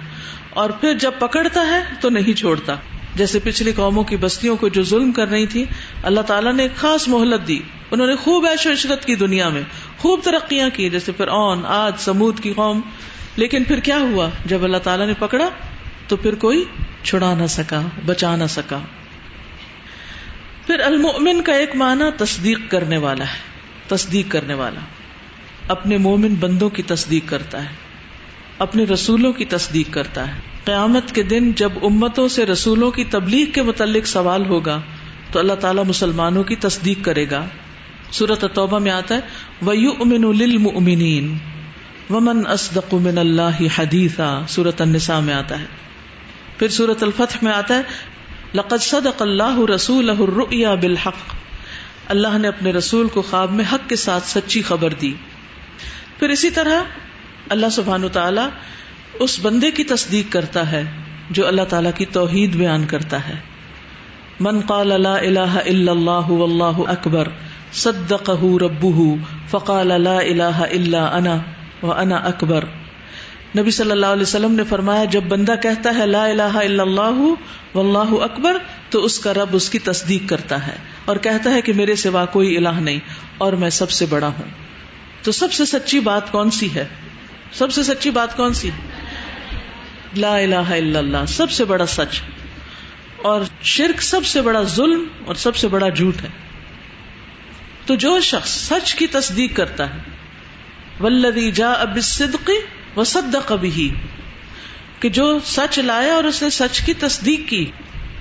اور 0.50 0.70
پھر 0.70 0.94
جب 0.94 1.12
پکڑتا 1.18 1.66
ہے 1.66 1.82
تو 2.00 2.10
نہیں 2.10 2.38
چھوڑتا۔ 2.38 2.74
جیسے 3.14 3.38
پچھلی 3.44 3.72
قوموں 3.72 4.04
کی 4.04 4.16
بستیوں 4.16 4.56
کو 4.56 4.68
جو 4.68 4.82
ظلم 4.82 5.12
کر 5.12 5.28
رہی 5.28 5.46
تھی 5.46 5.64
اللہ 6.02 6.20
تعالیٰ 6.20 6.52
نے 6.52 6.62
ایک 6.62 6.76
خاص 6.76 7.08
مہلت 7.08 7.48
دی۔ 7.48 7.58
انہوں 7.90 8.06
نے 8.06 8.16
خوب 8.16 8.46
ایش 8.46 8.66
و 8.66 8.72
عشرت 8.72 9.04
کی 9.04 9.14
دنیا 9.14 9.48
میں، 9.48 9.62
خوب 9.98 10.20
ترقیاں 10.24 10.68
کی، 10.72 10.90
جیسے 10.90 11.12
پھر 11.12 11.28
اون 11.28 11.66
آج 11.66 11.92
سمود 11.98 12.40
کی 12.40 12.52
قوم۔ 12.56 12.80
لیکن 13.36 13.64
پھر 13.64 13.80
کیا 13.80 13.98
ہوا؟ 13.98 14.30
جب 14.46 14.64
اللہ 14.64 14.76
تعالیٰ 14.76 15.06
نے 15.06 15.12
پکڑا، 15.18 15.48
تو 16.08 16.16
پھر 16.16 16.34
کوئی 16.34 16.64
چھڑا 17.02 17.34
نہ 17.34 17.46
سکا، 17.46 17.82
بچا 18.06 18.36
نہ 18.36 18.44
سکا۔ 18.48 18.78
پھر 20.66 20.80
المؤمن 20.80 21.42
کا 21.42 21.52
ایک 21.52 21.76
معنی 21.76 22.04
تصدیق 22.16 22.58
کرنے 22.68 22.96
والا 22.96 23.24
ہے، 23.24 23.38
تصدیق 23.88 24.26
کرنے 24.28 24.54
والا۔ 24.54 24.80
اپنے 25.68 25.96
مومن 25.96 26.34
بندوں 26.34 26.70
کی 26.70 26.82
تصدیق 26.82 27.22
کرتا 27.26 27.62
ہے، 27.62 27.74
اپنے 28.58 28.84
رسولوں 28.84 29.32
کی 29.32 29.44
تصدیق 29.44 29.86
کرتا 29.90 30.34
ہے۔ 30.34 30.40
قیامت 30.64 31.14
کے 31.14 31.22
دن 31.22 31.52
جب 31.52 31.72
امتوں 31.82 32.28
سے 32.28 32.46
رسولوں 32.46 32.90
کی 32.90 33.04
تبلیغ 33.04 33.46
کے 33.46 33.62
متعلق 33.62 34.06
سوال 34.06 34.46
ہوگا، 34.46 34.80
تو 35.32 35.38
اللہ 35.38 35.52
تعالیٰ 35.52 35.84
مسلمانوں 35.84 36.44
کی 36.44 36.56
تصدیق 36.56 37.04
کرے 37.04 37.30
گا۔ 37.30 37.44
سورت 38.10 38.44
توبہ 38.54 38.78
میں 38.78 38.90
آتا 38.90 39.14
ہے 39.14 39.20
ویو 39.62 39.90
امن 39.90 40.36
للمؤمنین 40.36 41.38
ومن 42.10 42.46
اسدق 42.46 42.94
من 42.94 43.18
اللہ 43.18 43.62
حدیثا 43.78 44.42
سورت 44.48 44.80
النساء 44.80 45.20
میں 45.20 45.34
آتا 45.34 45.60
ہے۔ 45.60 45.64
پھر 46.58 46.68
سورت 46.68 47.02
الفتح 47.02 47.36
میں 47.42 47.52
آتا 47.52 47.74
ہے، 47.74 47.82
لقد 48.54 48.82
صدق 48.82 49.22
اللہ 49.22 49.70
رسول 49.74 50.10
الرؤیا 50.10 50.74
بالحق۔ 50.74 51.34
اللہ 52.08 52.38
نے 52.38 52.48
اپنے 52.48 52.72
رسول 52.72 53.08
کو 53.08 53.22
خواب 53.22 53.52
میں 53.52 53.64
حق 53.72 53.88
کے 53.88 53.96
ساتھ 53.96 54.24
سچی 54.26 54.62
خبر 54.62 54.92
دی۔ 54.92 55.12
پھر 56.18 56.28
اسی 56.28 56.50
طرح 56.50 56.82
اللہ 57.48 57.66
سبحان 57.72 58.08
تعالی 58.12 58.40
اس 59.14 59.38
بندے 59.42 59.70
کی 59.70 59.84
تصدیق 59.84 60.32
کرتا 60.32 60.72
ہے، 60.72 60.84
جو 61.30 61.46
اللہ 61.46 61.62
تعالیٰ 61.62 61.90
کی 61.94 62.04
توحید 62.04 62.56
بیان 62.56 62.86
کرتا 62.86 63.28
ہے۔ 63.28 63.34
من 64.40 64.60
قال 64.60 65.02
لا 65.02 65.14
الہ 65.14 65.38
الا 65.38 65.92
اللہ 65.92 66.30
واللہ 66.30 66.90
اکبر 66.90 67.28
صدقہ 67.74 68.62
ربہ 68.62 69.14
فقال 69.50 70.02
لا 70.02 70.18
الہ 70.18 70.42
الا 70.42 71.16
انا 71.16 71.36
وانا 71.82 72.16
اکبر۔ 72.16 72.64
نبی 73.58 73.70
صلی 73.70 73.90
اللہ 73.90 74.06
علیہ 74.06 74.22
وسلم 74.22 74.54
نے 74.54 74.64
فرمایا، 74.64 75.04
جب 75.04 75.22
بندہ 75.22 75.54
کہتا 75.62 75.94
ہے 75.98 76.06
لا 76.06 76.24
الہ 76.24 76.42
الا 76.42 76.82
اللہ 76.82 77.20
واللہ 77.74 78.22
اکبر، 78.22 78.56
تو 78.90 79.04
اس 79.04 79.18
کا 79.18 79.34
رب 79.34 79.48
اس 79.52 79.70
کی 79.70 79.78
تصدیق 79.78 80.28
کرتا 80.28 80.66
ہے 80.66 80.76
اور 81.04 81.16
کہتا 81.16 81.50
ہے 81.50 81.60
کہ 81.60 81.72
میرے 81.72 81.96
سوا 81.96 82.24
کوئی 82.24 82.56
الہ 82.56 82.80
نہیں 82.80 82.98
اور 83.38 83.52
میں 83.52 83.70
سب 83.70 83.90
سے 83.90 84.06
بڑا 84.06 84.26
ہوں۔ 84.26 84.48
تو 85.22 85.32
سب 85.32 85.52
سے 85.52 85.64
سچی 85.64 86.00
بات 86.00 86.32
کون 86.32 86.50
سی 86.50 86.74
ہے؟ 86.74 86.86
سب 87.52 87.72
سے 87.72 87.82
سچی 87.82 88.10
بات 88.10 88.36
کون 88.36 88.54
سی؟ 88.54 88.70
لا 90.16 90.36
الہ 90.36 90.54
الا 90.54 90.98
اللہ، 90.98 91.26
سب 91.28 91.50
سے 91.50 91.64
بڑا 91.64 91.86
سچ۔ 91.86 92.20
اور 93.22 93.40
شرک 93.62 94.02
سب 94.02 94.26
سے 94.26 94.42
بڑا 94.42 94.62
ظلم 94.62 95.04
اور 95.26 95.34
سب 95.34 95.56
سے 95.56 95.68
بڑا 95.68 95.88
جھوٹ 95.88 96.22
ہے۔ 96.22 96.53
تو 97.86 97.94
جو 97.94 98.20
شخص 98.20 98.50
سچ 98.50 98.94
کی 98.94 99.06
تصدیق 99.06 99.56
کرتا 99.56 99.94
ہے 99.94 99.98
ولدی 101.00 101.50
جا 101.50 101.72
اب 101.72 101.98
صدقی 102.02 102.58
و 102.96 103.04
سد 103.04 103.36
کبھی 103.46 103.94
کہ 105.00 105.08
جو 105.08 105.38
سچ 105.44 105.78
لایا 105.78 106.14
اور 106.14 106.24
اس 106.24 106.42
نے 106.42 106.50
سچ 106.50 106.80
کی 106.80 106.94
تصدیق 106.94 107.48
کی، 107.48 107.70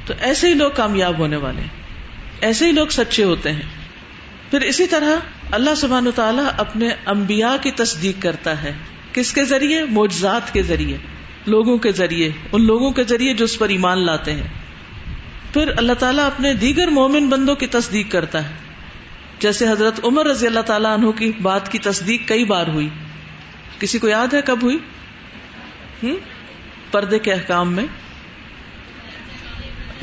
تو 0.05 0.13
ایسے 0.19 0.49
ہی 0.49 0.53
لوگ 0.53 0.71
کامیاب 0.75 1.19
ہونے 1.19 1.35
والے 1.35 1.61
ایسے 2.41 2.65
ہی 2.65 2.71
لوگ 2.71 2.87
سچے 2.87 3.23
ہوتے 3.23 3.51
ہیں۔ 3.51 3.61
پھر 4.51 4.61
اسی 4.61 4.87
طرح 4.87 5.09
اللہ 5.51 5.75
سبحان 5.75 6.07
تعالیٰ 6.15 6.45
اپنے 6.57 6.89
انبیاء 7.05 7.55
کی 7.61 7.71
تصدیق 7.71 8.21
کرتا 8.21 8.63
ہے۔ 8.63 8.73
کس 9.13 9.33
کے 9.33 9.43
ذریعے؟ 9.43 9.83
موجزات 9.83 10.53
کے 10.53 10.61
ذریعے، 10.61 10.97
لوگوں 11.45 11.77
کے 11.77 11.91
ذریعے، 11.91 12.29
ان 12.51 12.65
لوگوں 12.65 12.91
کے 12.91 13.03
ذریعے 13.03 13.33
جو 13.33 13.45
اس 13.45 13.59
پر 13.59 13.69
ایمان 13.69 14.05
لاتے 14.05 14.33
ہیں۔ 14.33 14.47
پھر 15.53 15.67
اللہ 15.77 15.93
تعالیٰ 15.93 16.25
اپنے 16.25 16.53
دیگر 16.53 16.87
مومن 16.87 17.29
بندوں 17.29 17.55
کی 17.55 17.67
تصدیق 17.67 18.11
کرتا 18.11 18.49
ہے۔ 18.49 18.72
جیسے 19.39 19.67
حضرت 19.67 19.99
عمر 20.03 20.25
رضی 20.25 20.47
اللہ 20.47 20.59
تعالیٰ 20.59 20.97
عنہ 20.97 21.11
کی 21.11 21.31
بات 21.41 21.71
کی 21.71 21.77
تصدیق 21.77 22.27
کئی 22.27 22.45
بار 22.45 22.67
ہوئی۔ 22.67 22.89
کسی 23.79 23.99
کو 23.99 24.07
یاد 24.07 24.33
ہے 24.33 24.41
کب 24.41 24.63
ہوئی؟ 24.63 24.77
ہم؟ 26.03 26.15
پردے 26.91 27.19
کے 27.19 27.33
احکام 27.33 27.73
میں۔ 27.73 27.85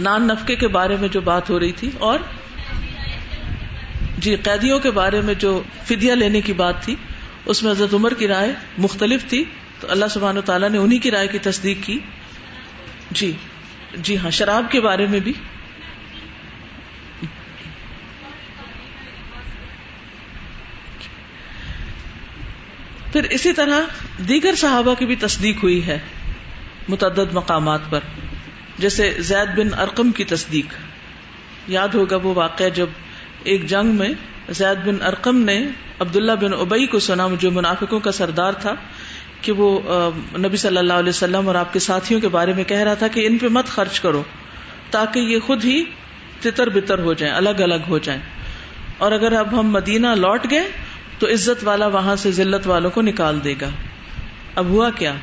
نان 0.00 0.26
نفقے 0.26 0.56
کے 0.56 0.68
بارے 0.68 0.96
میں 1.00 1.08
جو 1.08 1.20
بات 1.20 1.50
ہو 1.50 1.60
رہی 1.60 1.72
تھی 1.72 1.90
اور 1.98 2.18
جی 4.18 4.36
قیدیوں 4.36 4.78
کے 4.78 4.90
بارے 4.90 5.20
میں 5.20 5.34
جو 5.34 5.62
فدیہ 5.84 6.12
لینے 6.12 6.40
کی 6.40 6.52
بات 6.52 6.82
تھی، 6.82 6.96
اس 7.46 7.62
میں 7.62 7.72
حضرت 7.72 7.94
عمر 7.94 8.14
کی 8.14 8.28
رائے 8.28 8.54
مختلف 8.78 9.24
تھی۔ 9.28 9.44
تو 9.80 9.86
اللہ 9.90 10.04
سبحان 10.10 10.38
و 10.38 10.40
تعالیٰ 10.40 10.70
نے 10.70 10.78
انہیں 10.78 10.98
کی 10.98 11.10
رائے 11.10 11.28
کی 11.28 11.38
تصدیق 11.38 11.78
کی۔ 11.82 11.98
جی 13.10 13.32
جی 13.96 14.16
ہاں 14.16 14.30
شراب 14.30 14.64
کے 14.70 14.80
بارے 14.80 15.06
میں 15.06 15.20
بھی۔ 15.20 15.32
پھر 23.12 23.24
اسی 23.30 23.52
طرح 23.52 23.80
دیگر 24.28 24.54
صحابہ 24.54 24.94
کی 24.94 25.06
بھی 25.06 25.16
تصدیق 25.16 25.62
ہوئی 25.62 25.86
ہے 25.86 25.98
متعدد 26.88 27.32
مقامات 27.32 27.80
پر۔ 27.90 28.00
جیسے 28.78 29.14
زید 29.18 29.48
بن 29.58 29.78
ارقم 29.78 30.10
کی 30.10 30.24
تصدیق۔ 30.24 30.66
یاد 31.68 31.88
ہوگا 31.88 32.16
وہ 32.16 32.34
واقعہ 32.34 32.68
جب 32.68 32.86
ایک 33.44 33.66
جنگ 33.66 33.86
میں 33.86 34.08
زید 34.48 34.86
بن 34.86 35.02
ارقم 35.02 35.36
نے 35.36 35.68
عبداللہ 36.00 36.32
بن 36.32 36.54
ابئی 36.54 36.86
کو 36.86 36.98
سنا، 36.98 37.28
جو 37.38 37.50
منافقوں 37.50 38.00
کا 38.00 38.12
سردار 38.12 38.52
تھا، 38.52 38.74
کہ 39.40 39.52
وہ 39.52 39.80
نبی 40.38 40.56
صلی 40.56 40.76
اللہ 40.76 40.92
علیہ 40.92 41.08
وسلم 41.08 41.46
اور 41.46 41.54
آپ 41.54 41.72
کے 41.72 41.78
ساتھیوں 41.78 42.20
کے 42.20 42.28
بارے 42.28 42.52
میں 42.52 42.64
کہہ 42.64 42.78
رہا 42.78 42.94
تھا 42.94 43.08
کہ 43.08 43.26
ان 43.26 43.38
پہ 43.38 43.48
مت 43.48 43.66
خرچ 43.66 44.00
کرو، 44.00 44.22
تاکہ 44.90 45.18
یہ 45.18 45.38
خود 45.46 45.64
ہی 45.64 45.84
تتر 46.40 46.68
بتر 46.68 46.98
ہو 46.98 47.12
جائیں، 47.12 47.34
الگ 47.34 47.48
الگ 47.48 47.88
ہو 47.88 47.98
جائیں۔ 47.98 48.20
اور 48.98 49.12
اگر 49.12 49.32
اب 49.32 49.60
ہم 49.60 49.66
مدینہ 49.70 50.06
لوٹ 50.06 50.46
گئے 50.50 50.70
تو 51.20 51.26
عزت 51.26 51.64
والا 51.64 51.86
وہاں 51.86 52.16
سے 52.16 52.30
ذلت 52.32 52.66
والوں 52.66 52.90
کو 52.90 53.02
نکال 53.02 53.38
دے 53.44 53.54
گا۔ 53.60 53.68
اب 54.54 54.66
ہوا 54.66 54.90
کیا 54.90 55.14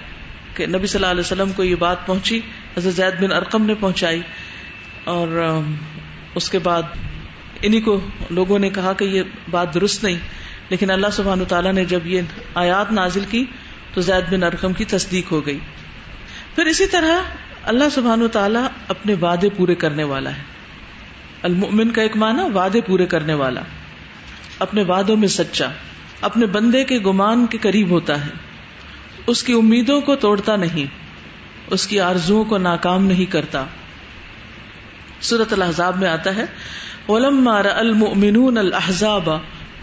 کہ 0.54 0.66
نبی 0.66 0.88
صلی 0.88 1.00
اللہ 1.00 1.12
علیہ 1.12 1.20
وسلم 1.20 1.52
کو 1.52 1.64
یہ 1.64 1.76
بات 1.76 2.06
پہنچی، 2.06 2.40
حضرت 2.78 2.94
زید 2.94 3.24
بن 3.24 3.32
ارقم 3.32 3.66
نے 3.66 3.74
پہنچائی 3.74 4.22
اور 5.04 5.62
اس 6.36 6.50
کے 6.50 6.60
بعد 6.60 6.84
انہیں 7.62 7.82
کو 7.82 8.00
لوگوں 8.30 8.60
نے 8.60 8.70
کہا 8.70 8.94
کہ 8.94 9.06
یہ 9.06 9.24
بات 9.52 9.74
درست 9.74 10.04
نہیں، 10.04 10.18
لیکن 10.70 10.92
اللہ 10.92 11.08
سبحان 11.12 11.44
تعالیٰ 11.48 11.74
نے 11.74 11.86
جب 11.86 12.08
یہ 12.08 12.22
آیات 12.54 12.92
نازل 12.92 13.26
کی 13.30 13.46
تو 13.94 14.02
زید 14.02 14.34
بن 14.34 14.44
ارقم 14.44 14.74
کی 14.74 14.86
تصدیق 14.86 15.32
ہو 15.32 15.46
گئی۔ 15.46 15.60
پھر 16.56 16.66
اسی 16.66 16.88
طرح 16.88 17.22
اللہ 17.64 17.90
سبحان 17.92 18.28
تعالیٰ 18.32 18.68
اپنے 18.88 19.14
وعدے 19.22 19.50
پورے 19.50 19.76
کرنے 19.76 20.04
والا 20.04 20.36
ہے۔ 20.36 20.42
المؤمن 21.44 21.92
کا 21.92 22.02
ایک 22.02 22.18
معنی 22.18 22.44
وعدے 22.54 22.82
پورے 22.82 23.06
کرنے 23.06 23.34
والا۔ 23.34 23.62
اپنے 24.60 24.84
وعدوں 24.84 25.18
میں 25.18 25.28
سچا، 25.28 25.68
اپنے 26.22 26.46
بندے 26.46 26.84
کے 26.84 26.98
گمان 26.98 27.46
کے 27.46 27.58
قریب 27.58 27.90
ہوتا 27.90 28.26
ہے۔ 28.26 28.32
اس 29.28 29.44
کی 29.44 29.54
امیدوں 29.54 30.02
کو 30.02 30.16
توڑتا 30.16 30.56
نہیں، 30.56 30.86
اس 31.68 31.88
کی 31.88 32.00
آرزو 32.00 32.44
کو 32.44 32.58
ناکام 32.58 33.06
نہیں 33.06 33.32
کرتا۔ 33.32 33.66
سورت 35.22 35.54
الحضاب 35.54 35.98
میں 35.98 36.08
آتا 36.10 36.36
ہے 36.36 36.46
المؤمنون 37.08 38.58
الحضاب 38.58 39.30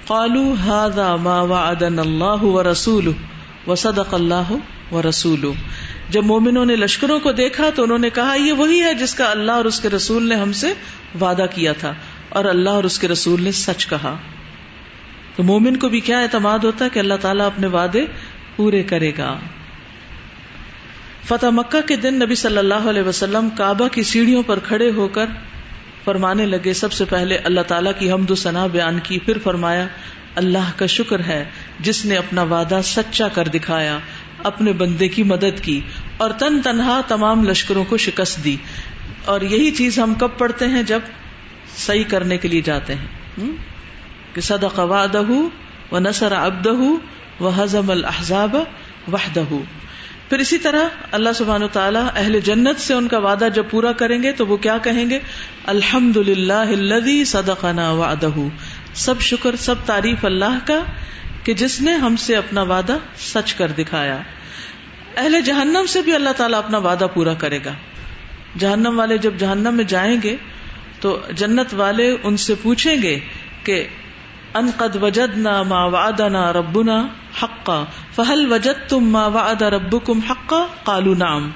قالو 0.06 0.42
هذا 0.42 1.16
ما 1.16 1.40
وعدنا 1.40 2.02
اللہ 2.02 2.42
و 2.42 2.62
رسول 2.70 3.12
و 3.66 3.74
صدق 3.74 4.14
اللہ 4.14 4.52
و 4.92 5.02
رسول 5.08 5.52
جب 6.08 6.24
مومنوں 6.24 6.64
نے 6.64 6.76
لشکروں 6.76 7.18
کو 7.20 7.32
دیکھا 7.32 7.70
تو 7.74 7.82
انہوں 7.82 7.98
نے 7.98 8.10
کہا، 8.10 8.34
یہ 8.34 8.52
وہی 8.52 8.82
ہے 8.82 8.94
جس 8.94 9.14
کا 9.14 9.30
اللہ 9.30 9.52
اور 9.52 9.64
اس 9.64 9.80
کے 9.80 9.90
رسول 9.90 10.28
نے 10.28 10.34
ہم 10.34 10.52
سے 10.52 10.72
وعدہ 11.20 11.46
کیا 11.54 11.72
تھا 11.72 11.92
اور 12.28 12.44
اللہ 12.44 12.70
اور 12.70 12.84
اس 12.84 12.98
کے 12.98 13.08
رسول 13.08 13.42
نے 13.42 13.52
سچ 13.52 13.86
کہا۔ 13.86 14.16
تو 15.36 15.42
مومن 15.42 15.76
کو 15.76 15.88
بھی 15.88 16.00
کیا 16.00 16.20
اعتماد 16.20 16.58
ہوتا 16.58 16.84
ہے 16.84 16.90
کہ 16.90 16.98
اللہ 16.98 17.14
تعالیٰ 17.20 17.46
اپنے 17.46 17.66
وعدے 17.66 18.06
پورے 18.56 18.82
کرے 18.82 19.12
گا؟ 19.18 19.38
فتح 21.24 21.46
مکہ 21.46 21.88
کے 21.88 21.96
دن 21.96 22.14
نبی 22.14 22.34
صلی 22.34 22.58
اللہ 22.58 22.88
علیہ 22.90 23.02
وسلم 23.02 23.48
کعبہ 23.50 23.88
کی 23.88 24.02
سیڑھیوں 24.02 24.42
پر 24.42 24.58
کھڑے 24.58 24.90
ہو 24.90 25.08
کر 25.08 25.26
فرمانے 26.04 26.46
لگے، 26.46 26.72
سب 26.72 26.92
سے 26.92 27.04
پہلے 27.04 27.36
اللہ 27.36 27.60
تعالیٰ 27.60 27.92
کی 27.98 28.12
حمد 28.12 28.30
و 28.30 28.34
ثنا 28.34 28.66
بیان 28.66 28.98
کی، 29.02 29.18
پھر 29.18 29.38
فرمایا، 29.42 29.86
اللہ 30.34 30.72
کا 30.76 30.86
شکر 30.86 31.20
ہے 31.20 31.44
جس 31.80 32.04
نے 32.04 32.16
اپنا 32.16 32.42
وعدہ 32.42 32.80
سچا 32.84 33.28
کر 33.28 33.48
دکھایا، 33.48 33.98
اپنے 34.42 34.72
بندے 34.72 35.08
کی 35.08 35.22
مدد 35.22 35.60
کی، 35.62 35.80
اور 36.16 36.30
تن 36.30 36.62
تنہا 36.62 37.00
تمام 37.08 37.44
لشکروں 37.44 37.84
کو 37.84 37.96
شکست 37.96 38.44
دی۔ 38.44 38.56
اور 39.24 39.40
یہی 39.40 39.70
چیز 39.70 39.98
ہم 39.98 40.14
کب 40.14 40.28
پڑھتے 40.38 40.66
ہیں؟ 40.68 40.82
جب 40.82 41.00
صحیح 41.76 42.04
کرنے 42.08 42.38
کے 42.38 42.48
لیے 42.48 42.60
جاتے 42.60 42.94
ہیں۔ 42.94 43.46
کہ 44.34 44.40
صدق 44.40 44.78
وعدہ 44.78 45.22
و 45.92 45.98
نصر 45.98 46.32
ابدہ 46.32 46.74
و 47.42 47.48
حزم 47.48 47.90
الحضاب 47.90 48.56
وحدہ 49.12 49.42
پھر 50.28 50.38
اسی 50.38 50.58
طرح 50.58 50.84
اللہ 51.12 51.28
سبحان 51.34 51.62
تعالیٰ 51.72 52.08
اہل 52.16 52.40
جنت 52.40 52.80
سے 52.80 52.94
ان 52.94 53.08
کا 53.08 53.18
وعدہ 53.18 53.48
جب 53.54 53.64
پورا 53.70 53.92
کریں 53.92 54.22
گے 54.22 54.32
تو 54.32 54.46
وہ 54.46 54.56
کیا 54.56 54.78
کہیں 54.78 55.10
گے؟ 55.10 55.18
الحمد 55.66 56.16
للہ 56.16 57.24
صدقنا 57.24 57.90
وعدہ 57.90 58.30
سب 58.94 59.20
شکر، 59.20 59.56
سب 59.56 59.74
تعریف 59.86 60.24
اللہ 60.24 60.58
کا 60.64 60.78
کہ 61.44 61.54
جس 61.54 61.80
نے 61.80 61.92
ہم 61.92 62.16
سے 62.16 62.36
اپنا 62.36 62.62
وعدہ 62.62 62.98
سچ 63.18 63.54
کر 63.54 63.68
دکھایا۔ 63.68 64.18
اہل 65.16 65.40
جہنم 65.40 65.84
سے 65.88 66.02
بھی 66.02 66.14
اللہ 66.14 66.30
تعالیٰ 66.36 66.58
اپنا 66.58 66.78
وعدہ 66.78 67.06
پورا 67.14 67.34
کرے 67.34 67.58
گا۔ 67.64 67.72
جہنم 68.58 68.98
والے 68.98 69.18
جب 69.18 69.34
جہنم 69.38 69.74
میں 69.74 69.84
جائیں 69.84 70.16
گے 70.22 70.36
تو 71.00 71.20
جنت 71.36 71.74
والے 71.74 72.16
ان 72.22 72.36
سے 72.36 72.54
پوچھیں 72.62 73.02
گے 73.02 73.20
کہ 73.64 73.88
ان 74.54 74.70
قد 74.76 75.02
وجد 75.02 75.38
نہ 75.38 75.62
ما 75.62 75.84
وعدنا 75.84 76.52
ربنا 76.52 77.06
حقا 77.42 77.84
فہل 78.14 78.52
وجد 78.52 78.88
تم 78.88 79.04
ما 79.04 79.26
وعد 79.26 79.62
ربکم 79.62 80.20
حقا؟ 80.30 80.66
قالو 80.84 81.14
نام 81.14 81.50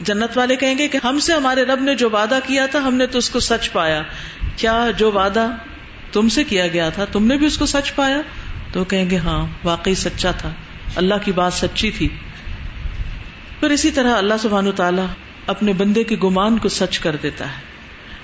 جنت 0.00 0.38
والے 0.38 0.56
کہیں 0.56 0.78
گے 0.78 0.88
کہ 0.88 0.98
ہم 1.04 1.18
سے 1.18 1.32
ہمارے 1.32 1.62
رب 1.62 1.80
نے 1.80 1.94
جو 1.94 2.10
وعدہ 2.10 2.38
کیا 2.46 2.66
تھا، 2.66 2.78
ہم 2.78 2.94
نے 2.94 3.06
تو 3.06 3.18
اس 3.18 3.30
کو 3.30 3.40
سچ 3.40 3.72
پایا۔ 3.72 4.02
کیا 4.56 4.86
جو 4.96 5.12
وعدہ 5.12 5.48
تم 6.12 6.28
سے 6.28 6.44
کیا 6.44 6.68
گیا 6.68 6.88
تھا، 6.88 7.04
تم 7.04 7.26
نے 7.26 7.36
بھی 7.36 7.46
اس 7.46 7.58
کو 7.58 7.66
سچ 7.66 7.94
پایا؟ 7.94 8.20
تو 8.72 8.84
کہیں 8.84 9.10
گے 9.10 9.16
ہاں 9.16 9.46
واقعی 9.64 9.94
سچا 9.94 10.30
تھا۔ 10.30 10.50
اللہ 10.96 11.14
کی 11.24 11.32
بات 11.32 11.52
سچی 11.52 11.90
تھی۔ 11.90 12.08
پھر 13.60 13.70
اسی 13.70 13.90
طرح 13.90 14.16
اللہ 14.16 14.34
سبحان 14.40 14.72
تعالیٰ 14.72 15.06
اپنے 15.46 15.72
بندے 15.72 16.04
کے 16.04 16.16
گمان 16.24 16.58
کو 16.58 16.68
سچ 16.68 16.98
کر 16.98 17.16
دیتا 17.16 17.44
ہے۔ 17.44 17.69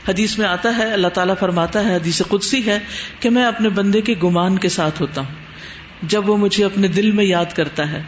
حدیث 0.08 0.38
میں 0.38 0.46
آتا 0.46 0.76
ہے، 0.78 0.92
اللہ 0.92 1.08
تعالیٰ 1.08 1.34
فرماتا 1.40 1.84
ہے، 1.84 1.94
حدیث 1.94 2.22
قدسی 2.28 2.66
ہے 2.66 2.78
کہ 3.20 3.30
میں 3.30 3.44
اپنے 3.44 3.68
بندے 3.68 4.00
کے 4.00 4.14
گمان 4.22 4.58
کے 4.58 4.68
ساتھ 4.68 5.00
ہوتا 5.00 5.20
ہوں۔ 5.20 5.34
جب 6.02 6.30
وہ 6.30 6.36
مجھے 6.36 6.64
اپنے 6.64 6.88
دل 6.88 7.10
میں 7.10 7.24
یاد 7.24 7.56
کرتا 7.56 7.92
ہے، 7.92 8.02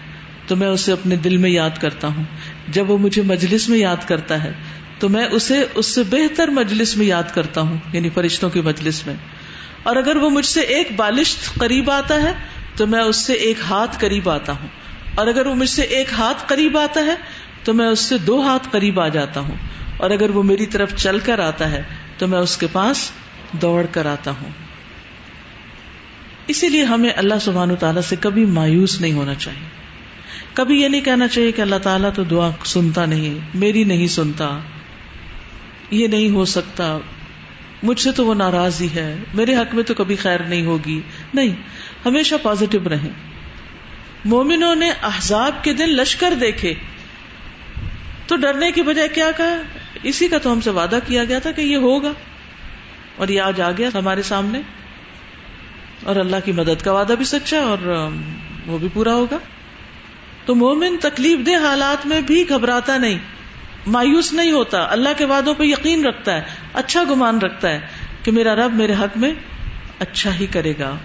تو 0.47 0.57
میں 0.57 0.69
اسے 0.69 0.93
اپنے 0.93 1.17
دل 1.17 1.37
میں 1.37 1.51
یاد 1.51 1.71
کرتا 1.81 2.09
ہوں۔ 2.09 2.25
جب 2.69 2.91
وہ 2.91 2.99
مجھے 2.99 3.23
مجلس 3.23 3.69
میں 3.69 3.79
یاد 3.79 4.09
کرتا 4.09 4.45
ہے، 4.45 4.53
تو 4.99 5.09
میں 5.09 5.25
اسے 5.25 5.65
اس 5.75 5.87
سے 5.87 6.03
بہتر 6.11 6.49
مجلس 6.49 6.97
میں 6.97 7.07
یاد 7.07 7.35
کرتا 7.35 7.61
ہوں 7.61 7.77
یعنی 7.93 8.11
فرشتوں 8.11 8.51
کی 8.51 8.61
مجلس 8.61 9.07
میں۔ 9.07 9.15
اور 9.83 9.97
اگر 9.97 10.17
وہ 10.17 10.31
مجھ 10.31 10.47
سے 10.47 10.61
ایک 10.61 10.89
بالشت 10.97 11.55
قریب 11.55 11.91
آتا 11.91 12.23
ہے، 12.23 12.33
تو 12.77 12.87
میں 12.87 13.01
اس 13.01 13.17
سے 13.17 13.33
ایک 13.33 13.57
ہاتھ 13.71 13.97
قریب 13.99 14.31
آتا 14.31 14.53
ہوں۔ 14.53 14.69
اور 15.15 15.27
اگر 15.27 15.47
وہ 15.47 15.55
مجھ 15.55 15.69
سے 15.69 15.83
ایک 15.83 16.07
ہاتھ 16.13 16.45
قریب 16.47 16.79
آتا 16.79 17.01
ہے، 17.01 17.15
تو 17.65 17.75
میں 17.75 17.87
اس 17.87 18.01
سے 18.01 18.19
دو 18.19 18.43
ہاتھ 18.43 18.69
قریب 18.71 19.01
آ 19.01 19.09
جاتا 19.09 19.41
ہوں۔ 19.41 19.55
اور 19.99 20.11
اگر 20.11 20.31
وہ 20.31 20.43
میری 20.43 20.67
طرف 20.67 20.97
چل 20.97 21.19
کر 21.19 21.39
آتا 21.39 21.71
ہے 21.71 21.83
تو 22.19 22.27
میں 22.27 22.39
اس 22.39 22.57
کے 22.57 22.67
پاس 22.73 23.11
دوڑ 23.53 23.87
کر 23.91 24.07
آتا 24.07 24.31
ہوں۔ 24.31 24.51
اسی 26.47 26.69
لیے 26.69 26.83
ہمیں 26.83 27.11
اللہ 27.17 27.35
سبحان 27.41 27.77
تعالیٰ 27.77 28.03
سے 28.03 28.17
کبھی 28.21 28.45
مایوس 28.45 29.01
نہیں 29.01 29.13
ہونا 29.13 29.35
چاہیے۔ 29.35 29.69
کبھی 30.55 30.83
یہ 30.83 30.89
نہیں 30.89 31.01
کہنا 31.01 31.29
چاہیے 31.29 31.53
کہ 31.53 31.63
اللہ 31.63 31.77
تعالیٰ 31.77 32.11
تو 32.15 32.25
دعا 32.25 32.51
سنتا 32.65 33.07
نہیں، 33.07 33.39
میری 33.55 33.85
نہیں 33.85 34.07
سنتا، 34.07 34.59
یہ 35.91 36.07
نہیں 36.07 36.31
ہو 36.31 36.45
سکتا، 36.45 36.99
مجھ 37.83 38.01
سے 38.01 38.13
تو 38.13 38.27
وہ 38.27 38.35
ناراض 38.35 38.83
ہی 38.83 38.89
ہے، 38.95 39.17
میرے 39.35 39.57
حق 39.57 39.75
میں 39.75 39.83
تو 39.83 39.95
کبھی 39.95 40.17
خیر 40.17 40.41
نہیں 40.41 40.67
ہوگی۔ 40.67 41.01
نہیں، 41.35 41.49
ہمیشہ 42.07 42.35
پازیٹو 42.43 42.79
رہیں۔ 42.89 43.11
مومنوں 44.25 44.75
نے 44.75 44.91
احزاب 44.91 45.65
کے 45.65 45.73
دن 45.73 45.89
لشکر 45.89 46.35
دیکھے۔ 46.41 46.75
تو 48.27 48.37
ڈرنے 48.37 48.73
کی 48.73 48.83
بجائے 48.83 49.09
کیا 49.09 49.31
کہا؟ 49.37 49.63
اسی 50.03 50.29
کا 50.29 50.39
تو 50.39 50.53
ہم 50.53 50.61
سے 50.61 50.71
وعدہ 50.71 50.99
کیا 51.07 51.25
گیا 51.25 51.39
تھا 51.39 51.53
کہ 51.53 51.61
یہ 51.61 51.77
ہوگا 51.77 52.13
اور 53.17 53.29
یہ 53.29 53.41
آج 53.41 53.61
آ 53.61 53.71
گیا 53.71 53.89
ہمارے 53.95 54.23
سامنے 54.23 54.61
اور 56.03 56.17
اللہ 56.17 56.37
کی 56.45 56.53
مدد 56.53 56.83
کا 56.83 56.93
وعدہ 56.93 57.13
بھی 57.13 57.25
سچا 57.25 57.61
اور 57.61 58.11
وہ 58.67 58.79
بھی 58.79 58.89
پورا 58.93 59.15
ہوگا 59.15 59.39
تو 60.47 60.55
مومن 60.55 60.97
تکلیف 61.01 61.47
دہ 61.47 61.67
حالات 61.67 62.07
میں 62.07 62.21
بھی 62.21 62.49
گھبراتا 62.49 62.97
نہیں، 62.99 63.19
مایوس 63.87 64.33
نہیں 64.33 64.53
ہوتا، 64.53 64.87
اللہ 64.91 65.09
کے 65.19 65.25
وعدوں 65.25 65.55
پہ 65.55 65.65
یقین 65.65 66.05
رکھتا 66.05 66.35
ہے 66.35 66.43
اچھا 66.73 67.05
گمان 67.11 67.39
رکھتا 67.39 67.69
ہے 67.69 67.81
کہ 68.23 68.33
میرا 68.33 68.55
رب 68.55 68.73
میرے 68.75 68.93
حق 68.93 69.17
میں 69.17 69.35
اچھا 69.99 70.31
ہی 70.41 70.47
کرے 70.47 70.73
گا۔ 70.79 70.97